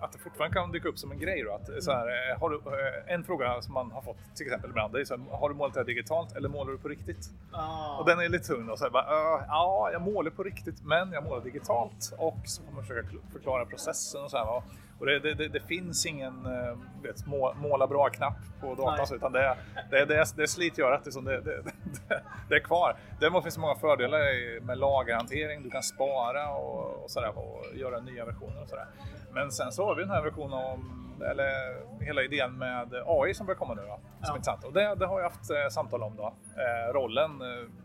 Att 0.00 0.12
det 0.12 0.18
fortfarande 0.18 0.54
kan 0.54 0.72
dyka 0.72 0.88
upp 0.88 0.98
som 0.98 1.12
en 1.12 1.18
grej. 1.18 1.42
Då, 1.42 1.52
att, 1.54 1.82
så 1.84 1.92
här, 1.92 2.06
eh, 2.32 2.40
har 2.40 2.50
du, 2.50 2.56
eh, 2.56 3.14
en 3.14 3.24
fråga 3.24 3.62
som 3.62 3.74
man 3.74 3.90
har 3.92 4.02
fått 4.02 4.16
till 4.36 4.46
exempel 4.46 4.70
ibland, 4.70 4.96
är 4.96 5.04
så 5.04 5.16
här, 5.16 5.24
har 5.36 5.48
du 5.48 5.54
målat 5.54 5.74
det 5.74 5.80
här 5.80 5.84
digitalt 5.84 6.36
eller 6.36 6.48
målar 6.48 6.72
du 6.72 6.78
på 6.78 6.88
riktigt? 6.88 7.30
Ah. 7.52 7.98
Och 7.98 8.06
den 8.06 8.18
är 8.20 8.28
lite 8.28 8.44
tung. 8.46 8.66
då, 8.66 8.76
Så 8.76 8.84
här, 8.84 8.90
bara, 8.90 9.02
"Äh, 9.38 9.44
ja, 9.48 9.88
jag 9.92 10.02
målar 10.02 10.30
på 10.30 10.42
riktigt, 10.42 10.82
men 10.84 11.12
jag 11.12 11.24
målar 11.24 11.44
digitalt. 11.44 12.14
Och 12.18 12.36
så 12.44 12.62
får 12.62 12.72
man 12.72 12.82
försöka 12.82 13.08
kl- 13.08 13.32
förklara 13.32 13.66
processen 13.66 14.22
och 14.24 14.30
så 14.30 14.36
här. 14.36 14.44
va. 14.44 14.62
Och 14.98 15.06
det, 15.06 15.34
det, 15.34 15.48
det, 15.48 15.60
finns 15.60 16.06
ingen 16.06 16.46
eh, 16.46 16.78
vet, 17.02 17.26
må, 17.26 17.54
måla 17.54 17.86
bra-knapp 17.86 18.36
på 18.60 18.74
datorn, 18.74 19.16
utan 19.16 19.32
det, 19.32 19.56
det, 19.90 20.04
det, 20.04 20.24
det 20.36 20.42
är 20.42 20.46
slitgörat. 20.46 21.04
Liksom, 21.04 21.24
det, 21.24 21.40
det, 21.40 21.62
det, 21.62 22.22
det 22.48 22.54
är 22.54 22.60
kvar. 22.60 22.96
Däremot 23.20 23.42
finns 23.42 23.54
det 23.54 23.60
många 23.60 23.74
fördelar 23.74 24.60
med 24.60 24.78
lagerhantering. 24.78 25.62
Du 25.62 25.70
kan 25.70 25.82
spara 25.82 26.50
och, 26.50 27.04
och, 27.04 27.10
så 27.10 27.20
där, 27.20 27.38
och 27.38 27.64
göra 27.74 28.00
nya 28.00 28.24
versioner 28.24 28.62
och 28.62 28.68
sådär. 28.68 28.86
Men 29.32 29.50
sen 29.52 29.72
så 29.72 29.84
har 29.86 29.94
vi 29.94 30.02
den 30.02 30.10
här 30.10 30.22
versionen 30.22 30.52
om, 30.52 31.00
eller 31.30 31.50
hela 32.04 32.22
idén 32.22 32.58
med 32.58 32.94
AI 33.06 33.34
som 33.34 33.46
börjar 33.46 33.58
komma 33.58 33.74
nu 33.74 33.82
då, 33.82 33.86
som 33.88 34.00
Ja. 34.20 34.32
är 34.32 34.36
intressant. 34.36 34.64
Och 34.64 34.72
det, 34.72 34.94
det 34.94 35.06
har 35.06 35.20
jag 35.20 35.30
haft 35.30 35.50
eh, 35.50 35.68
samtal 35.70 36.02
om 36.02 36.16
då. 36.16 36.34
Eh, 36.56 36.92
rollen, 36.92 37.30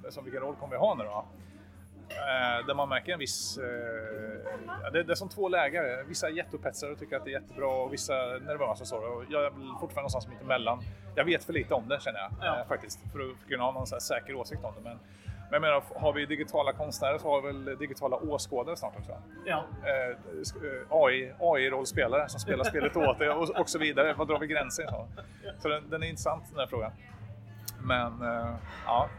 som 0.09 0.23
vilken 0.23 0.41
roll 0.41 0.55
kommer 0.55 0.71
vi 0.73 0.79
ha 0.79 0.95
nu 0.95 1.03
då? 1.03 1.25
Eh, 2.11 2.65
där 2.67 2.73
man 2.73 2.89
märker 2.89 3.13
en 3.13 3.19
viss... 3.19 3.57
Eh, 3.57 4.91
det, 4.91 5.03
det 5.03 5.13
är 5.13 5.15
som 5.15 5.29
två 5.29 5.49
läger. 5.49 6.03
Vissa 6.03 6.27
är 6.27 6.31
jätteupphetsade 6.31 6.91
och 6.91 6.99
tycker 6.99 7.15
att 7.17 7.23
det 7.25 7.29
är 7.31 7.41
jättebra 7.41 7.67
och 7.67 7.93
vissa 7.93 8.15
är 8.15 8.39
nervösa. 8.39 8.81
och 8.81 8.87
Så. 8.87 8.97
Och 8.97 9.23
jag 9.29 9.45
är 9.45 9.49
fortfarande 9.51 9.95
någonstans 9.95 10.27
mitt 10.27 10.41
emellan. 10.41 10.79
Jag 11.15 11.25
vet 11.25 11.43
för 11.43 11.53
lite 11.53 11.73
om 11.73 11.87
det 11.87 12.01
känner 12.01 12.19
jag 12.19 12.31
Ja. 12.41 12.59
eh, 12.59 12.67
faktiskt. 12.67 12.99
För 13.11 13.19
att 13.19 13.49
kunna 13.49 13.63
ha 13.63 13.71
någon 13.71 13.87
säker 13.87 14.35
åsikt 14.35 14.63
om 14.63 14.73
det. 14.75 14.81
Men, 14.89 14.99
men 15.25 15.53
jag 15.53 15.61
menar, 15.61 15.83
har 15.95 16.13
vi 16.13 16.25
digitala 16.25 16.73
konstnärer 16.73 17.17
så 17.17 17.29
har 17.29 17.41
vi 17.41 17.47
väl 17.47 17.77
digitala 17.77 18.15
åskådare 18.17 18.75
snart 18.75 18.93
också. 18.99 19.17
Ja. 19.45 19.63
Eh, 19.83 20.09
eh, 20.09 20.15
AI, 20.89 21.33
AI-rollspelare 21.39 22.29
som 22.29 22.39
spelar 22.39 22.63
spelet 22.63 22.95
åt 22.97 23.19
dig 23.19 23.29
och, 23.29 23.49
och 23.59 23.69
så 23.69 23.79
vidare. 23.79 24.13
Vad 24.13 24.27
drar 24.27 24.39
vi 24.39 24.47
gränsen? 24.47 24.87
Så, 24.87 25.07
så 25.59 25.67
den, 25.69 25.89
den 25.89 26.03
är 26.03 26.07
intressant 26.07 26.43
den 26.49 26.59
här 26.59 26.67
frågan. 26.67 26.91
Men 27.81 28.21
eh, 28.21 28.55
ja, 28.85 29.09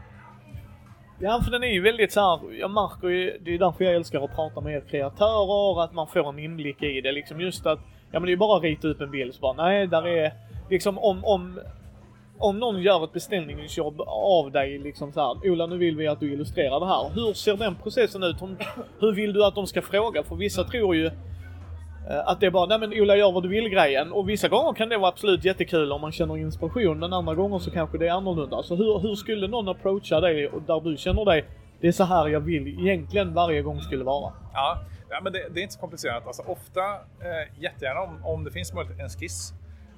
Ja, 1.23 1.41
för 1.45 1.51
den 1.51 1.65
är 1.65 1.73
ju 1.73 1.81
väldigt 1.81 2.13
så 2.13 2.21
här, 2.21 2.53
jag 2.61 2.71
märker 2.71 3.09
ju, 3.09 3.39
det 3.45 3.55
är 3.55 3.59
därför 3.59 3.85
jag 3.85 3.95
älskar 3.95 4.25
att 4.25 4.35
prata 4.35 4.61
med 4.61 4.75
er 4.75 4.81
kreatörer, 4.91 5.85
att 5.85 5.93
man 5.93 6.07
får 6.07 6.29
en 6.29 6.39
inblick 6.39 6.83
i 6.83 7.01
det. 7.01 7.13
Liksom 7.13 7.41
just 7.41 7.67
att, 7.67 7.79
ja 8.13 8.21
men 8.21 8.27
det 8.27 8.33
är 8.33 8.37
bara 8.37 8.57
att 8.57 8.63
rita 8.63 8.89
upp 8.89 9.01
en 9.01 9.11
bild 9.11 9.35
så 9.35 9.41
bara, 9.41 9.53
nej, 9.53 9.87
där 9.87 10.07
är, 10.07 10.33
liksom 10.71 10.99
om, 10.99 11.25
om, 11.25 11.61
om 12.39 12.59
någon 12.59 12.83
gör 12.83 13.05
ett 13.05 13.13
beställningsjobb 13.13 14.01
av 14.07 14.51
dig, 14.51 14.79
liksom 14.79 15.13
så 15.13 15.21
här, 15.21 15.51
Ola 15.51 15.67
nu 15.67 15.77
vill 15.77 15.97
vi 15.97 16.09
att 16.09 16.21
du 16.21 16.33
illustrerar 16.33 16.81
det 16.81 16.87
här. 16.87 17.11
Hur 17.15 17.33
ser 17.33 17.57
den 17.57 17.75
processen 17.75 18.23
ut? 18.23 18.37
Hur, 19.01 19.13
vill 19.13 19.33
du 19.33 19.45
att 19.45 19.55
de 19.55 19.67
ska 19.67 19.83
fråga? 19.83 20.23
För 20.23 20.37
vissa 20.37 20.65
tror 20.65 20.97
ju 20.97 21.11
Eh, 22.09 22.29
att 22.29 22.41
det 22.41 22.47
är 22.47 22.51
bara, 22.51 22.67
nej 22.67 22.79
men 22.79 23.01
Ola 23.01 23.17
gör 23.17 23.33
vad 23.33 23.43
du 23.43 23.49
vill 23.49 23.69
grejen. 23.69 24.13
Och 24.13 24.29
vissa 24.29 24.49
gånger 24.49 24.73
kan 24.73 24.89
det 24.89 24.99
vara 24.99 25.09
absolut 25.09 25.45
jättekul 25.45 25.93
om 25.93 26.01
man 26.01 26.13
känner 26.13 26.37
inspiration, 26.37 26.99
men 26.99 27.13
andra 27.13 27.35
gånger 27.35 27.59
så 27.59 27.71
kanske 27.71 27.99
det 27.99 28.09
är 28.09 28.13
annorlunda. 28.13 28.63
Så 28.63 28.77
hur, 28.77 28.99
hur 28.99 29.15
skulle 29.15 29.49
någon 29.49 29.69
approacha 29.69 30.21
dig 30.21 30.49
och 30.49 30.63
där 30.63 30.81
du 30.81 30.97
känner 30.97 31.25
dig, 31.25 31.45
det 31.81 31.89
är 31.89 31.93
så 31.93 32.05
här 32.05 32.29
jag 32.29 32.41
vill 32.41 32.69
egentligen 32.69 33.35
varje 33.35 33.63
gång 33.63 33.81
skulle 33.81 34.05
vara? 34.05 34.33
Ja, 34.53 34.79
ja 35.11 35.21
men 35.23 35.33
det, 35.33 35.49
det 35.51 35.61
är 35.61 35.63
inte 35.63 35.75
så 35.75 35.81
komplicerat. 35.81 36.27
Alltså, 36.27 36.43
ofta, 36.47 36.81
eh, 37.21 37.63
jättegärna 37.63 38.01
om, 38.01 38.25
om 38.25 38.45
det 38.45 38.51
finns 38.51 38.75
möjlighet, 38.75 39.01
en 39.01 39.09
skiss. 39.09 39.53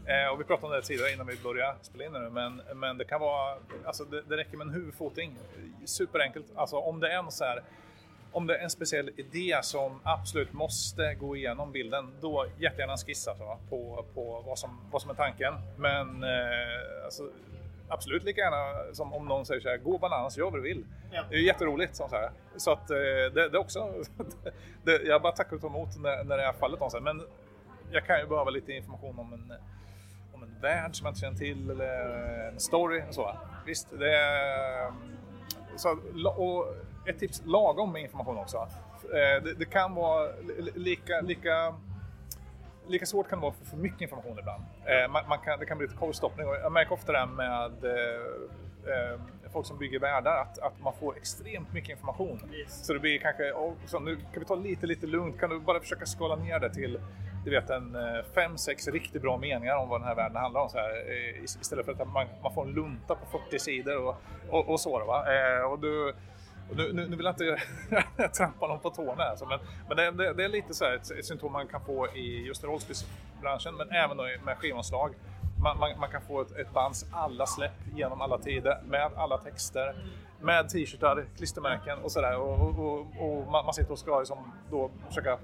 Eh, 0.06 0.32
och 0.32 0.40
vi 0.40 0.44
pratade 0.44 0.66
om 0.66 0.72
det 0.72 0.82
tidigare 0.82 1.12
innan 1.12 1.26
vi 1.26 1.36
började 1.42 1.74
spela 1.82 2.04
in 2.04 2.12
nu, 2.12 2.30
men, 2.30 2.62
men 2.74 2.98
det 2.98 3.04
kan 3.04 3.20
vara, 3.20 3.54
alltså 3.84 4.04
det, 4.04 4.22
det 4.28 4.36
räcker 4.36 4.56
med 4.56 4.66
en 4.66 4.72
huvudfoting. 4.72 5.34
Superenkelt. 5.84 6.46
Alltså 6.54 6.76
om 6.76 7.00
det 7.00 7.12
är 7.12 7.18
en 7.18 7.30
så 7.30 7.44
här, 7.44 7.62
om 8.32 8.46
det 8.46 8.56
är 8.56 8.62
en 8.62 8.70
speciell 8.70 9.10
idé 9.16 9.58
som 9.62 10.00
absolut 10.02 10.52
måste 10.52 11.14
gå 11.14 11.36
igenom 11.36 11.72
bilden, 11.72 12.14
då 12.20 12.46
jättegärna 12.58 12.92
en 12.92 12.98
skiss 12.98 13.28
alltså, 13.28 13.58
på, 13.68 14.04
på 14.14 14.42
vad, 14.46 14.58
som, 14.58 14.80
vad 14.90 15.02
som 15.02 15.10
är 15.10 15.14
tanken. 15.14 15.54
Men 15.76 16.24
eh, 16.24 17.04
alltså, 17.04 17.30
absolut 17.88 18.24
lika 18.24 18.40
gärna 18.40 18.94
som 18.94 19.12
om 19.12 19.28
någon 19.28 19.46
säger 19.46 19.60
så 19.60 19.68
här, 19.68 19.76
gå 19.76 19.98
bananas, 19.98 20.38
gör 20.38 20.44
vad 20.44 20.54
du 20.54 20.60
vill. 20.60 20.84
Ja. 21.12 21.24
Det 21.30 21.36
är 21.36 21.40
jätteroligt. 21.40 21.96
Så, 21.96 22.08
så, 22.08 22.16
här. 22.16 22.30
så 22.56 22.70
att 22.70 22.90
eh, 22.90 22.96
det, 22.96 23.30
det 23.30 23.56
är 23.56 23.56
också, 23.56 23.94
det, 24.84 25.02
jag 25.02 25.22
bara 25.22 25.32
tackar 25.32 25.56
och 25.56 25.62
tar 25.62 25.68
emot 25.68 25.88
när, 25.98 26.24
när 26.24 26.36
det 26.36 26.44
är 26.44 26.52
fallet 26.52 26.80
någonstans. 26.80 27.04
Men 27.04 27.22
jag 27.90 28.06
kan 28.06 28.20
ju 28.20 28.26
behöva 28.26 28.50
lite 28.50 28.72
information 28.72 29.18
om 29.18 29.32
en, 29.32 29.52
om 30.34 30.42
en 30.42 30.60
värld 30.60 30.96
som 30.96 31.06
jag 31.06 31.10
inte 31.10 31.20
känner 31.20 31.38
till 31.38 31.70
eller 31.70 32.48
en 32.48 32.60
story 32.60 33.02
och 33.08 33.14
så. 33.14 33.36
Visst, 33.66 33.88
det 33.98 34.16
är... 34.16 34.92
Så, 35.76 35.98
och 36.36 36.74
ett 37.06 37.18
tips, 37.18 37.42
lagom 37.44 37.92
med 37.92 38.02
information 38.02 38.36
också. 38.38 38.56
Eh, 38.56 39.42
Det, 39.44 39.54
det 39.58 39.64
kan 39.64 39.94
vara 39.94 40.26
li- 40.58 40.72
lika, 40.74 41.20
lika 41.20 41.74
Lika 42.88 43.06
svårt 43.06 43.28
kan 43.28 43.38
det 43.38 43.42
vara 43.42 43.52
för 43.52 43.64
för 43.64 43.76
mycket 43.76 44.00
information 44.00 44.38
ibland. 44.38 44.62
Eh, 44.84 45.10
man, 45.10 45.22
man 45.28 45.38
kan, 45.38 45.58
det 45.58 45.66
kan 45.66 45.78
bli 45.78 45.86
lite 45.86 45.98
korvstoppning 45.98 46.48
och 46.48 46.54
jag 46.54 46.72
märker 46.72 46.92
ofta 46.92 47.12
det 47.12 47.18
här 47.18 47.26
med 47.26 47.84
eh, 47.84 48.22
eh, 49.12 49.20
folk 49.52 49.66
som 49.66 49.78
bygger 49.78 49.98
världar 49.98 50.36
att, 50.36 50.58
att 50.58 50.80
man 50.80 50.92
får 51.00 51.16
extremt 51.16 51.72
mycket 51.72 51.90
information. 51.90 52.40
Yes. 52.52 52.86
Så 52.86 52.92
det 52.92 52.98
blir 52.98 53.18
kanske, 53.18 53.52
oh, 53.52 53.72
så 53.86 53.98
nu 53.98 54.16
kan 54.16 54.24
vi 54.40 54.44
ta 54.44 54.54
lite, 54.54 54.86
lite 54.86 55.06
lugnt. 55.06 55.40
Kan 55.40 55.50
du 55.50 55.60
bara 55.60 55.80
försöka 55.80 56.06
skala 56.06 56.36
ner 56.36 56.58
det 56.60 56.74
till 56.74 57.00
du 57.44 57.50
vet, 57.50 57.70
en 57.70 57.96
fem, 58.34 58.58
sex 58.58 58.88
riktigt 58.88 59.22
bra 59.22 59.36
meningar 59.38 59.76
om 59.76 59.88
vad 59.88 60.00
den 60.00 60.08
här 60.08 60.14
världen 60.14 60.36
handlar 60.36 60.60
om. 60.60 60.68
Så 60.68 60.78
här, 60.78 61.12
is- 61.44 61.58
istället 61.60 61.84
för 61.84 61.92
att 61.92 62.12
man, 62.12 62.26
man 62.42 62.54
får 62.54 62.62
en 62.62 62.72
lunta 62.72 63.14
på 63.14 63.38
40 63.38 63.58
sidor 63.58 63.96
och, 64.08 64.16
och, 64.50 64.68
och 64.68 64.80
så. 64.80 64.98
Då, 64.98 65.04
va? 65.06 65.24
Och 65.66 65.78
du, 65.78 66.14
nu, 66.70 66.92
nu, 66.92 67.08
nu 67.08 67.16
vill 67.16 67.26
jag 67.26 67.34
inte 67.34 68.28
trampa 68.36 68.66
någon 68.66 68.78
på 68.78 68.90
tårna 68.90 69.22
här, 69.22 69.36
så, 69.36 69.46
men, 69.46 69.58
men 69.88 69.96
det, 69.96 70.10
det, 70.10 70.32
det 70.32 70.44
är 70.44 70.48
lite 70.48 70.74
så 70.74 70.84
här 70.84 70.94
ett, 70.94 71.10
ett 71.10 71.24
symptom 71.24 71.52
man 71.52 71.66
kan 71.66 71.80
få 71.80 72.08
i 72.14 72.46
just 72.46 72.64
rollspelsbranschen, 72.64 73.74
men 73.74 73.90
även 73.90 74.16
med 74.16 74.58
skivomslag. 74.58 75.14
Man, 75.62 75.78
man, 75.78 75.90
man 76.00 76.10
kan 76.10 76.22
få 76.22 76.40
ett, 76.40 76.56
ett 76.56 76.72
bands 76.72 77.06
alla 77.12 77.46
släpp 77.46 77.72
genom 77.94 78.20
alla 78.20 78.38
tider 78.38 78.80
med 78.84 79.10
alla 79.16 79.38
texter, 79.38 79.94
med 80.40 80.68
t-shirtar, 80.68 81.24
klistermärken 81.36 81.98
och 81.98 82.12
sådär. 82.12 82.36
Och, 82.36 82.60
och, 82.60 82.78
och, 82.78 82.98
och 83.20 83.52
man, 83.52 83.74
sitter 83.74 83.92
och 83.92 83.98
ska 83.98 84.18
liksom 84.18 84.52
då 84.70 84.90
försöka 85.08 85.38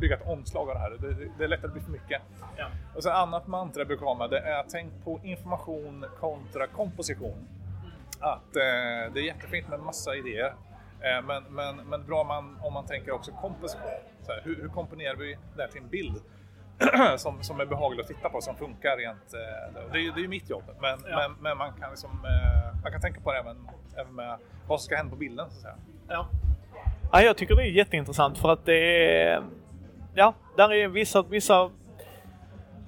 bygga 0.00 0.16
ett 0.16 0.26
omslag 0.26 0.68
av 0.68 0.74
det 0.74 0.80
här. 0.80 0.90
Det, 0.90 1.14
det, 1.14 1.30
det 1.38 1.44
är 1.44 1.48
lätt 1.48 1.64
att 1.64 1.70
det 1.70 1.72
blir 1.72 1.82
för 1.82 1.90
mycket. 1.90 2.22
Ja. 2.56 2.66
Och 2.94 3.02
sen 3.02 3.12
annat 3.12 3.46
mantra 3.46 3.80
jag 3.80 3.86
brukar 3.86 4.06
ha 4.06 4.14
med 4.14 4.30
det 4.30 4.38
är 4.38 4.64
tänk 4.68 5.04
på 5.04 5.20
information 5.22 6.04
kontra 6.20 6.66
komposition. 6.66 7.48
Att 8.32 8.56
eh, 8.56 9.12
det 9.14 9.20
är 9.20 9.24
jättefint 9.24 9.68
med 9.68 9.80
massa 9.80 10.14
idéer. 10.16 10.54
Eh, 11.00 11.22
men, 11.26 11.42
men, 11.44 11.76
men 11.76 12.06
bra 12.06 12.24
man, 12.24 12.58
om 12.62 12.72
man 12.72 12.86
tänker 12.86 13.12
också 13.12 13.32
komposition. 13.32 13.90
Så 14.22 14.32
här, 14.32 14.40
hur, 14.44 14.56
hur 14.62 14.68
komponerar 14.68 15.14
vi 15.16 15.36
det 15.56 15.62
här 15.62 15.68
till 15.68 15.80
en 15.82 15.88
bild? 15.88 16.22
som, 17.16 17.42
som 17.42 17.60
är 17.60 17.66
behaglig 17.66 18.00
att 18.02 18.08
titta 18.08 18.28
på, 18.28 18.40
som 18.40 18.56
funkar 18.56 18.96
rent... 18.96 19.34
Eh, 19.34 19.82
det, 19.92 19.98
är, 19.98 20.02
ju- 20.02 20.10
det 20.10 20.18
är 20.20 20.22
ju 20.22 20.28
mitt 20.28 20.50
jobb, 20.50 20.64
men, 20.80 20.98
Ja. 21.08 21.16
men, 21.16 21.32
men 21.40 21.58
man, 21.58 21.72
kan 21.80 21.90
liksom, 21.90 22.10
eh, 22.10 22.82
man 22.82 22.92
kan 22.92 23.00
tänka 23.00 23.20
på 23.20 23.32
det 23.32 23.38
även, 23.38 23.68
även 23.96 24.14
med 24.14 24.38
vad 24.68 24.80
som 24.80 24.86
ska 24.86 24.96
hända 24.96 25.10
på 25.10 25.16
bilden. 25.16 25.50
Så 25.50 25.56
att 25.56 25.62
säga. 25.62 25.74
Ja. 26.08 26.28
ja, 27.12 27.22
jag 27.22 27.36
tycker 27.36 27.56
det 27.56 27.62
är 27.62 27.66
jätteintressant 27.70 28.38
för 28.38 28.48
att 28.52 28.66
det 28.66 29.12
är... 29.22 29.42
Ja, 30.14 30.34
där 30.56 30.72
är 30.72 30.88
vissa, 30.88 31.22
vissa 31.22 31.70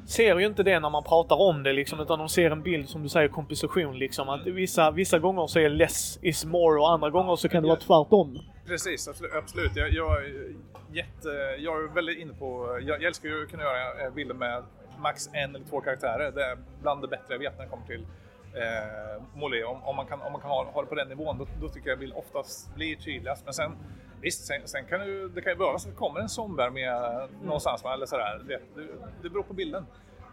ser 0.07 0.39
ju 0.39 0.47
inte 0.47 0.63
det 0.63 0.81
när 0.81 0.91
man 0.91 1.05
pratar 1.05 1.41
om 1.41 1.63
det 1.63 1.73
liksom, 1.73 2.01
utan 2.01 2.19
de 2.19 2.29
ser 2.29 2.51
en 2.51 2.63
bild 2.63 2.89
som 2.89 3.03
du 3.03 3.09
säger, 3.09 3.29
komposition 3.29 3.99
liksom. 3.99 4.29
Att 4.29 4.47
vissa, 4.47 4.91
vissa 4.91 5.19
gånger 5.19 5.47
så 5.47 5.59
är 5.59 5.69
less 5.69 6.19
is 6.23 6.45
more 6.45 6.81
och 6.81 6.91
andra 6.91 7.11
gånger 7.11 7.37
så 7.37 7.49
kan 7.49 7.63
det 7.63 7.69
vara 7.69 7.81
tvärtom. 7.81 8.39
Precis, 8.67 9.09
absolut. 9.35 9.77
Jag, 9.77 9.91
jag, 9.93 10.25
är 10.25 10.55
jätte, 10.93 11.29
jag 11.59 11.85
är 11.85 11.95
väldigt 11.95 12.19
inne 12.19 12.33
på... 12.33 12.79
Jag, 12.83 12.97
jag 12.97 13.05
älskar 13.05 13.29
ju 13.29 13.43
att 13.43 13.51
kunna 13.51 13.63
göra 13.63 14.07
eh, 14.07 14.15
bilder 14.15 14.35
med 14.35 14.63
max 14.99 15.29
en 15.33 15.55
eller 15.55 15.65
två 15.65 15.81
karaktärer. 15.81 16.33
Det 16.33 16.45
är 16.45 16.59
bland 16.83 17.03
det 17.03 17.09
bättre 17.09 17.35
jag 17.35 17.39
vet 17.39 17.59
när 17.59 17.65
det 17.65 17.71
kommer 17.71 17.87
till 17.87 18.07
eh, 18.55 19.23
Molé. 19.35 19.65
Om, 19.65 19.83
om 19.83 19.97
man 19.97 20.07
kan, 20.07 20.21
om 20.21 20.33
man 20.33 20.41
kan 20.41 20.51
ha, 20.51 20.71
ha 20.73 20.83
det 20.83 20.89
på 20.89 20.95
den 20.95 21.09
nivån, 21.09 21.39
då, 21.39 21.47
då 21.61 21.69
tycker 21.69 21.91
jag 21.91 21.99
bild 21.99 22.13
oftast 22.17 22.75
blir 22.75 22.97
tydligast. 22.97 23.45
Men 23.45 23.55
sen, 23.55 23.73
visst, 24.21 24.47
sen, 24.47 24.61
sen 24.65 24.85
kan 24.87 25.01
det, 25.01 25.29
det 25.29 25.41
kan 25.43 25.53
ju 25.53 25.57
behövas 25.59 25.85
att 25.87 25.93
det 25.93 25.97
kommer 25.99 26.21
en 26.21 26.29
zombie 26.29 26.71
med 26.71 27.29
någonstans, 27.43 27.85
eller 27.85 28.07
sådär. 28.07 28.41
Det, 28.49 28.61
det, 28.75 28.87
det 29.23 29.31
beror 29.31 29.43
på 29.43 29.55
bilden. 29.55 29.87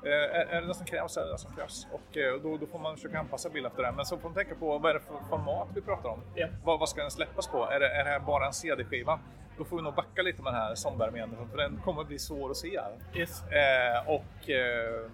Eh, 0.06 0.12
är, 0.12 0.46
är 0.46 0.62
det 0.62 0.68
det 0.68 0.74
som 0.74 0.86
krävs 0.86 1.12
så 1.14 1.20
är 1.20 1.26
det 1.26 1.32
det 1.32 1.38
som 1.38 1.56
krävs. 1.56 1.88
Och 1.92 2.18
eh, 2.18 2.42
då, 2.44 2.58
då 2.58 2.66
får 2.66 2.80
man 2.80 2.96
försöka 2.96 3.20
anpassa 3.20 3.50
bilden 3.50 3.72
efter 3.72 3.84
det. 3.84 3.92
Men 3.92 4.06
så 4.06 4.18
får 4.18 4.30
man 4.30 4.36
tänka 4.36 4.56
på 4.56 4.78
vad 4.78 4.90
är 4.90 4.94
det 4.94 5.00
för 5.00 5.16
format 5.30 5.68
vi 5.76 5.82
pratar 5.82 6.10
om. 6.10 6.20
Ja. 6.36 6.48
Vad, 6.64 6.80
vad 6.80 6.90
ska 6.90 7.02
den 7.02 7.12
släppas 7.12 7.48
på? 7.48 7.66
Är 7.72 7.80
det, 7.80 7.88
är 7.90 8.04
det 8.04 8.10
här 8.10 8.20
bara 8.20 8.46
en 8.46 8.54
CD-skiva? 8.54 9.20
Då 9.58 9.64
får 9.66 9.78
vi 9.78 9.84
nog 9.84 9.94
backa 9.94 10.22
lite 10.22 10.42
med 10.42 10.54
den 10.54 10.62
här 10.62 10.76
zombie 10.76 11.12
för 11.52 11.58
den 11.58 11.82
kommer 11.86 12.04
bli 12.04 12.20
svår 12.20 12.52
att 12.52 12.58
se. 12.58 12.80
Yes. 13.16 13.44
Eh, 13.52 14.10
och 14.10 14.50
eh, 14.50 15.10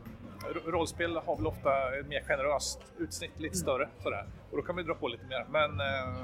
ro- 0.53 0.71
rollspel 0.71 1.17
har 1.25 1.35
väl 1.35 1.47
ofta 1.47 1.99
ett 1.99 2.07
mer 2.07 2.21
generöst 2.21 2.81
utsnitt, 2.97 3.39
lite 3.39 3.57
större 3.57 3.89
sådär. 4.03 4.25
Och 4.51 4.57
då 4.57 4.63
kan 4.63 4.75
vi 4.75 4.83
dra 4.83 4.93
på 4.93 5.07
lite 5.07 5.25
mer. 5.25 5.45
Men, 5.49 5.79
eh, 5.79 6.21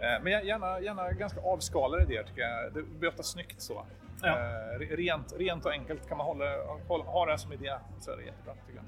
men 0.00 0.46
gärna, 0.46 0.80
gärna 0.80 1.12
ganska 1.12 1.40
avskalade 1.40 2.02
idéer 2.02 2.22
tycker 2.22 2.40
jag. 2.40 2.72
Det 2.74 2.82
blir 2.82 3.22
snyggt 3.22 3.62
så. 3.62 3.84
Ja. 4.22 4.28
Eh, 4.28 4.78
re- 4.78 4.96
rent, 4.96 5.34
rent 5.38 5.64
och 5.64 5.72
enkelt 5.72 6.08
kan 6.08 6.18
man 6.18 6.26
hålla, 6.26 6.44
hålla, 6.88 7.04
ha 7.04 7.26
det 7.26 7.38
som 7.38 7.52
idé 7.52 7.74
så 8.00 8.12
är 8.12 8.16
det 8.16 8.22
jättebra 8.22 8.54
tycker 8.66 8.80
jag. 8.80 8.84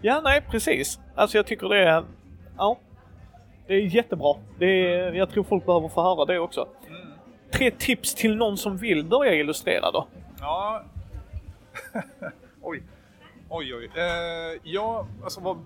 Ja, 0.00 0.20
nej 0.24 0.40
precis. 0.50 1.00
Alltså 1.14 1.38
jag 1.38 1.46
tycker 1.46 1.68
det 1.68 1.88
är... 1.88 2.04
Ja. 2.58 2.78
Det 3.66 3.74
är 3.74 3.80
jättebra. 3.80 4.34
Det 4.58 4.66
är, 4.66 5.12
jag 5.12 5.30
tror 5.30 5.44
folk 5.44 5.66
behöver 5.66 5.88
få 5.88 6.02
höra 6.02 6.24
det 6.24 6.38
också. 6.38 6.68
Mm. 6.88 7.00
tre 7.52 7.70
tips 7.70 8.14
till 8.14 8.36
någon 8.36 8.56
som 8.56 8.76
vill 8.76 9.04
börja 9.04 9.34
illustrera 9.34 9.90
då? 9.90 10.06
Ja. 10.40 10.82
oj. 12.62 12.82
Oj, 13.48 13.74
oj. 13.74 13.90
Eh, 13.94 14.60
ja, 14.62 15.06
alltså 15.22 15.40
vad... 15.40 15.58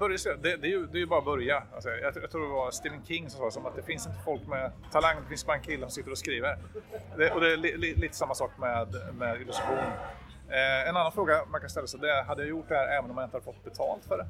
Börja, 0.00 0.36
det, 0.42 0.56
det, 0.56 0.66
är 0.66 0.70
ju, 0.70 0.86
det 0.86 0.98
är 0.98 1.00
ju 1.00 1.06
bara 1.06 1.18
att 1.18 1.24
börja. 1.24 1.62
Alltså, 1.74 1.90
jag, 1.90 2.16
jag 2.16 2.30
tror 2.30 2.42
det 2.42 2.54
var 2.54 2.70
Stephen 2.70 3.04
King 3.04 3.30
som 3.30 3.40
sa 3.40 3.50
som 3.50 3.66
att 3.66 3.76
det 3.76 3.82
finns 3.82 4.06
inte 4.06 4.18
folk 4.24 4.46
med 4.46 4.72
talang, 4.92 5.16
det 5.22 5.28
finns 5.28 5.46
bara 5.46 5.56
en 5.56 5.62
kille 5.62 5.80
som 5.80 5.90
sitter 5.90 6.10
och 6.10 6.18
skriver. 6.18 6.58
Det, 7.16 7.30
och 7.30 7.40
det 7.40 7.52
är 7.52 7.56
li, 7.56 7.76
li, 7.76 7.94
lite 7.94 8.16
samma 8.16 8.34
sak 8.34 8.50
med, 8.58 8.96
med 9.14 9.40
illustration. 9.40 9.92
Eh, 10.48 10.88
en 10.88 10.96
annan 10.96 11.12
fråga 11.12 11.44
man 11.50 11.60
kan 11.60 11.70
ställa 11.70 11.86
sig 11.86 12.00
det 12.00 12.10
är, 12.12 12.22
hade 12.24 12.42
jag 12.42 12.48
gjort 12.48 12.68
det 12.68 12.74
här 12.74 12.98
även 12.98 13.10
om 13.10 13.16
jag 13.16 13.26
inte 13.26 13.36
hade 13.36 13.44
fått 13.44 13.64
betalt 13.64 14.04
för 14.04 14.18
det? 14.18 14.26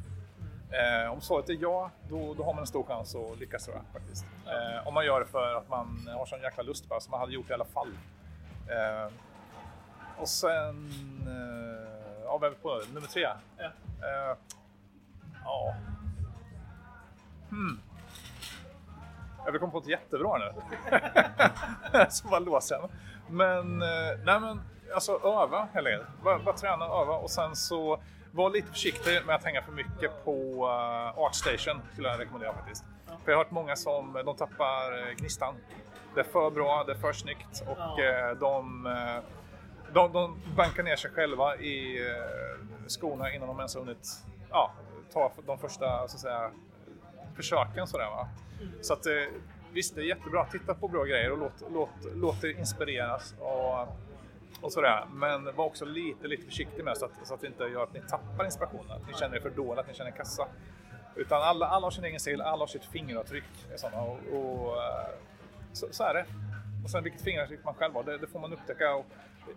Eh, 0.78 1.12
om 1.12 1.20
svaret 1.20 1.48
är 1.48 1.56
ja, 1.60 1.90
då, 2.08 2.34
då 2.34 2.44
har 2.44 2.54
man 2.54 2.60
en 2.60 2.66
stor 2.66 2.84
chans 2.84 3.14
att 3.14 3.40
lyckas 3.40 3.64
tror 3.64 3.76
jag 3.76 4.02
faktiskt. 4.02 4.24
Eh, 4.46 4.88
om 4.88 4.94
man 4.94 5.06
gör 5.06 5.20
det 5.20 5.26
för 5.26 5.54
att 5.54 5.68
man 5.68 6.08
har 6.16 6.26
sån 6.26 6.40
jäkla 6.40 6.62
lust 6.62 6.88
bara, 6.88 7.00
så 7.00 7.10
man 7.10 7.20
hade 7.20 7.32
gjort 7.32 7.48
det 7.48 7.52
i 7.52 7.54
alla 7.54 7.64
fall. 7.64 7.88
Eh, 8.68 9.12
och 10.18 10.28
sen... 10.28 10.90
Eh, 11.26 12.24
ja, 12.24 12.38
på? 12.62 12.82
Nummer 12.92 13.06
tre? 13.06 13.28
Ja. 13.58 14.36
Eh, 15.40 15.44
ja. 15.44 15.74
Hmm. 17.50 17.80
Jag 19.44 19.60
komma 19.60 19.72
på 19.72 19.78
ett 19.78 19.86
jättebra 19.86 20.38
nu. 20.38 20.52
så 22.10 22.28
bara 22.28 22.40
låser 22.40 22.74
jag 22.74 22.90
Men, 23.28 23.82
eh, 23.82 24.18
nej 24.24 24.40
men, 24.40 24.60
alltså 24.94 25.12
öva 25.12 25.68
helt 25.72 25.86
enkelt. 25.86 26.08
Bara, 26.24 26.38
bara 26.38 26.56
träna 26.56 26.86
och 26.86 27.02
öva 27.02 27.14
och 27.14 27.30
sen 27.30 27.56
så 27.56 28.02
var 28.32 28.50
lite 28.50 28.68
försiktig 28.68 29.26
med 29.26 29.36
att 29.36 29.44
hänga 29.44 29.62
för 29.62 29.72
mycket 29.72 30.24
på 30.24 30.66
uh, 30.66 31.18
Artstation 31.18 31.82
skulle 31.92 32.08
jag 32.08 32.20
rekommendera 32.20 32.52
faktiskt. 32.52 32.84
Ja. 33.06 33.12
För 33.24 33.32
jag 33.32 33.38
har 33.38 33.44
hört 33.44 33.52
många 33.52 33.76
som 33.76 34.12
de 34.12 34.36
tappar 34.36 35.14
gnistan. 35.14 35.54
Det 36.14 36.20
är 36.20 36.24
för 36.24 36.50
bra, 36.50 36.84
det 36.86 36.92
är 36.92 36.96
för 36.96 37.12
snyggt 37.12 37.62
och 37.66 38.00
ja. 38.00 38.34
de, 38.34 38.88
de, 39.92 40.12
de 40.12 40.40
bankar 40.56 40.82
ner 40.82 40.96
sig 40.96 41.10
själva 41.10 41.56
i 41.56 41.98
skorna 42.86 43.32
innan 43.32 43.48
de 43.48 43.58
ens 43.58 43.74
har 43.74 43.80
hunnit 43.82 44.08
ja, 44.50 44.72
ta 45.12 45.32
de 45.46 45.58
första 45.58 46.08
så 46.08 46.16
att 46.16 46.20
säga, 46.20 46.50
försöken. 47.36 47.86
Sådär, 47.86 48.10
va? 48.10 48.28
Så 48.80 48.92
att, 48.92 49.06
eh, 49.06 49.12
visst, 49.72 49.94
det 49.94 50.00
är 50.00 50.04
jättebra. 50.04 50.44
Titta 50.44 50.74
på 50.74 50.88
bra 50.88 51.04
grejer 51.04 51.32
och 51.32 51.38
låt, 51.38 51.52
låt, 51.72 52.14
låt 52.14 52.44
er 52.44 52.58
inspireras. 52.58 53.34
Och, 53.38 53.88
och 54.60 54.72
sådär. 54.72 55.06
Men 55.12 55.44
var 55.44 55.64
också 55.64 55.84
lite, 55.84 56.28
lite 56.28 56.44
försiktig 56.44 56.84
med 56.84 56.96
så 56.96 57.04
att, 57.04 57.12
så 57.24 57.34
att 57.34 57.40
det 57.40 57.46
inte 57.46 57.64
gör 57.64 57.82
att 57.82 57.94
ni 57.94 58.00
tappar 58.00 58.44
inspirationen. 58.44 58.90
Att 58.90 59.06
ni 59.06 59.14
känner 59.14 59.36
er 59.36 59.40
för 59.40 59.50
dåliga, 59.50 59.80
att 59.80 59.88
ni 59.88 59.94
känner 59.94 60.10
er 60.10 60.16
kassa. 60.16 60.46
Utan 61.16 61.42
alla, 61.42 61.66
alla 61.66 61.86
har 61.86 61.90
sin 61.90 62.04
egen 62.04 62.20
stil, 62.20 62.40
alla 62.40 62.62
har 62.62 62.66
sitt 62.66 62.84
fingeravtryck. 62.84 63.44
Och, 63.82 64.36
och 64.36 64.76
eh, 64.76 65.08
så, 65.72 65.86
så, 65.90 66.04
är 66.04 66.14
det. 66.14 66.26
Och 66.84 66.90
sen 66.90 67.04
vilket 67.04 67.22
fingeravtryck 67.22 67.64
man 67.64 67.74
själv 67.74 67.94
har, 67.94 68.02
det, 68.02 68.18
det 68.18 68.26
får 68.26 68.38
man 68.38 68.52
upptäcka. 68.52 68.94
Och 68.94 69.06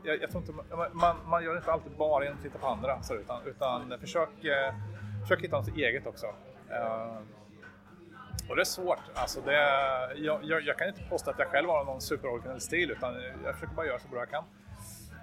jag, 0.03 0.21
jag 0.21 0.31
tror 0.31 0.41
inte, 0.41 0.53
man, 0.93 1.17
man 1.25 1.43
gör 1.43 1.57
inte 1.57 1.71
alltid 1.71 1.91
bara 1.91 2.23
genom 2.23 2.37
att 2.37 2.43
titta 2.43 2.57
på 2.57 2.67
andra, 2.67 3.03
så, 3.03 3.15
utan, 3.15 3.41
utan 3.45 3.99
försök, 3.99 4.43
eh, 4.43 4.73
försök 5.23 5.43
hitta 5.43 5.57
något 5.57 5.77
eget 5.77 6.07
också. 6.07 6.25
Uh, 6.25 7.17
och 8.49 8.55
det 8.55 8.62
är 8.62 8.65
svårt. 8.65 8.99
Alltså 9.13 9.41
det, 9.41 9.53
jag, 10.15 10.43
jag, 10.43 10.62
jag, 10.62 10.77
kan 10.77 10.88
inte 10.88 11.03
påstå 11.09 11.31
att 11.31 11.39
jag 11.39 11.47
själv 11.47 11.69
har 11.69 11.86
någon 11.86 12.01
superoriginell 12.01 12.62
stil, 12.62 12.91
utan 12.91 13.15
jag 13.45 13.53
försöker 13.53 13.73
bara 13.75 13.86
göra 13.86 13.99
så 13.99 14.07
bra 14.07 14.19
jag 14.19 14.29
kan. 14.29 14.43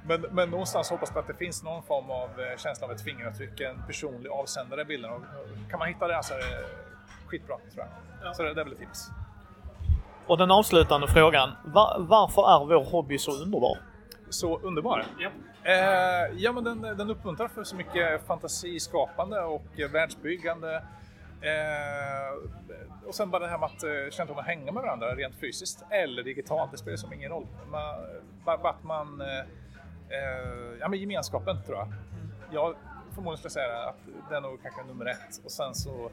Men, 0.07 0.21
men 0.21 0.51
någonstans 0.51 0.91
hoppas 0.91 1.11
jag 1.15 1.19
att 1.19 1.27
det 1.27 1.35
finns 1.35 1.63
någon 1.63 1.83
form 1.83 2.11
av 2.11 2.41
eh, 2.41 2.57
känsla 2.59 2.87
av 2.87 2.93
ett 2.93 3.03
fingeravtryck, 3.03 3.61
en 3.61 3.83
personlig 3.87 4.31
avsändare 4.31 4.83
i 4.83 4.85
bilden. 4.85 5.11
Och 5.11 5.21
kan 5.71 5.79
man 5.79 5.89
hitta 5.89 6.09
det 6.09 6.23
så 6.23 6.35
är 6.35 6.39
det 6.39 6.65
skitbra, 7.27 7.57
tror 7.57 7.87
jag. 7.87 7.89
Ja. 8.23 8.35
Så 8.35 8.43
det, 8.43 8.55
det 8.55 8.61
är 8.61 8.65
väl 8.65 8.73
ett 8.73 8.79
tips. 8.79 9.09
Och 10.27 10.39
den 10.39 10.51
avslutande 10.51 11.09
frågan. 11.09 11.51
Var, 11.65 11.97
varför 11.99 12.43
är 12.43 12.65
vår 12.67 12.85
hobby 12.85 13.19
så 13.19 13.33
underbar? 13.43 13.79
Så 14.31 14.59
underbar? 14.59 15.07
Ja. 15.19 15.31
Eh, 15.65 16.35
ja, 16.37 16.53
men 16.53 16.65
den, 16.65 16.83
den 16.83 17.11
uppmuntrar 17.11 17.49
för 17.49 17.65
så 17.65 17.77
mycket 17.77 18.27
fantasiskapande 18.27 19.41
och 19.41 19.67
världsbyggande. 19.91 20.83
Eh, 21.41 22.51
och 23.07 23.15
sen 23.15 23.31
bara 23.31 23.43
det 23.43 23.51
här 23.51 23.59
med 23.59 23.67
att 23.67 23.83
eh, 23.83 24.11
känna 24.11 24.33
att 24.33 24.47
hänga 24.47 24.73
med 24.73 24.83
varandra 24.83 25.15
rent 25.15 25.35
fysiskt 25.35 25.85
eller 25.91 26.23
digitalt, 26.23 26.71
det 26.71 26.79
spelar 26.79 26.97
som 26.97 27.13
ingen 27.13 27.31
roll. 27.31 27.47
Man, 27.71 27.95
bara 28.45 28.71
att 28.71 28.85
man 28.85 29.21
eh, 29.21 29.39
eh, 30.09 30.79
ja, 30.81 30.89
men 30.89 30.99
gemenskapen 30.99 31.57
tror 31.67 31.79
jag. 31.79 31.89
Jag 32.53 32.75
förmodligen 33.15 33.39
skulle 33.39 33.51
säga 33.51 33.89
att 33.89 33.97
det 34.29 34.37
är 34.37 34.41
nog 34.41 34.63
kanske 34.63 34.83
nummer 34.85 35.07
ett. 35.07 35.41
Och 35.45 35.51
sen 35.51 35.75
så 35.75 36.11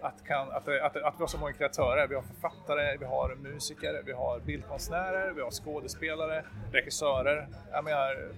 att, 0.00 0.24
kan, 0.24 0.50
att, 0.50 0.68
att, 0.68 0.96
att 0.96 1.14
vi 1.16 1.20
har 1.20 1.26
så 1.26 1.38
många 1.38 1.52
kreatörer. 1.52 2.06
Vi 2.06 2.14
har 2.14 2.22
författare, 2.22 2.96
vi 2.96 3.04
har 3.04 3.34
musiker, 3.34 4.02
vi 4.06 4.12
har 4.12 4.40
bildkonstnärer, 4.40 5.32
vi 5.32 5.42
har 5.42 5.50
skådespelare, 5.50 6.44
regissörer. 6.72 7.48
Jag 7.72 7.84
menar, 7.84 8.28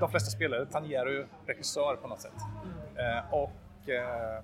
de 0.00 0.10
flesta 0.10 0.30
spelare 0.30 0.66
tangerar 0.66 1.06
ju 1.06 1.26
regissör 1.46 1.96
på 1.96 2.08
något 2.08 2.20
sätt. 2.20 2.32
Eh, 2.96 3.34
och, 3.34 3.88
eh, 3.88 4.42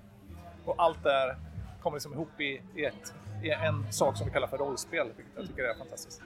och 0.64 0.74
allt 0.78 1.02
det 1.04 1.36
kommer 1.82 1.96
liksom 1.96 2.12
ihop 2.12 2.40
i, 2.40 2.62
i, 2.74 2.84
ett, 2.84 3.14
i 3.42 3.50
en 3.50 3.92
sak 3.92 4.16
som 4.16 4.26
vi 4.26 4.32
kallar 4.32 4.46
för 4.46 4.58
rollspel, 4.58 5.06
vilket 5.16 5.36
jag 5.36 5.46
tycker 5.46 5.64
är 5.64 5.74
fantastiskt. 5.74 6.22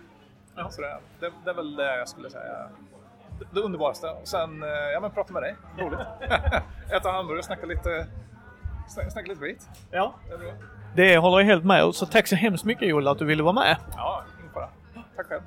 Ja. 0.57 0.71
Så 0.71 0.83
det, 0.83 0.99
det, 1.21 1.33
det 1.45 1.51
är 1.51 1.55
väl 1.55 1.77
det 1.77 1.97
jag 1.99 2.09
skulle 2.09 2.31
säga 2.31 2.69
det 3.51 3.61
underbaraste. 3.61 4.07
Och 4.11 4.29
sen, 4.29 4.63
eh, 4.63 4.69
ja 4.69 5.01
men 5.01 5.11
prata 5.11 5.33
med 5.33 5.43
dig, 5.43 5.57
roligt. 5.79 6.01
Äta 6.93 7.11
hamburgare, 7.11 7.43
snacka 7.43 7.67
lite, 7.67 8.07
snacka 8.89 9.29
lite 9.29 9.41
skit. 9.41 9.69
Ja. 9.91 10.15
Det, 10.97 11.03
det 11.03 11.19
håller 11.19 11.39
jag 11.39 11.47
helt 11.47 11.65
med. 11.65 11.95
Så 11.95 12.07
tack 12.07 12.27
så 12.27 12.37
hemskt 12.37 12.65
mycket 12.65 12.95
Ola 12.95 13.11
att 13.11 13.19
du 13.19 13.25
ville 13.25 13.43
vara 13.43 13.53
med. 13.53 13.77
Ja, 13.97 14.25
ingen 14.41 14.53
fara. 14.53 14.69
Tack 15.17 15.27
själv. 15.27 15.43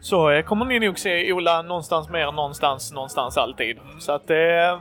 Så 0.00 0.30
eh, 0.30 0.42
kommer 0.42 0.64
ni 0.64 0.78
nog 0.78 0.98
se 0.98 1.32
Ola 1.32 1.62
någonstans 1.62 2.08
mer, 2.08 2.32
någonstans, 2.32 2.92
någonstans 2.92 3.36
alltid. 3.36 3.78
Mm. 3.78 4.00
Så 4.00 4.12
att, 4.12 4.30
eh, 4.30 4.80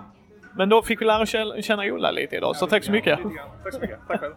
men 0.53 0.69
då 0.69 0.81
fick 0.81 1.01
vi 1.01 1.05
lära 1.05 1.25
känna 1.62 1.83
Ola 1.83 2.12
lite 2.12 2.36
idag, 2.36 2.55
så 2.55 2.67
tack 2.67 2.83
så 2.83 2.91
mycket. 2.91 3.19
Tack 3.63 3.73
så 3.73 3.79
mycket. 3.79 3.99
Tack 4.07 4.19
själv. 4.19 4.33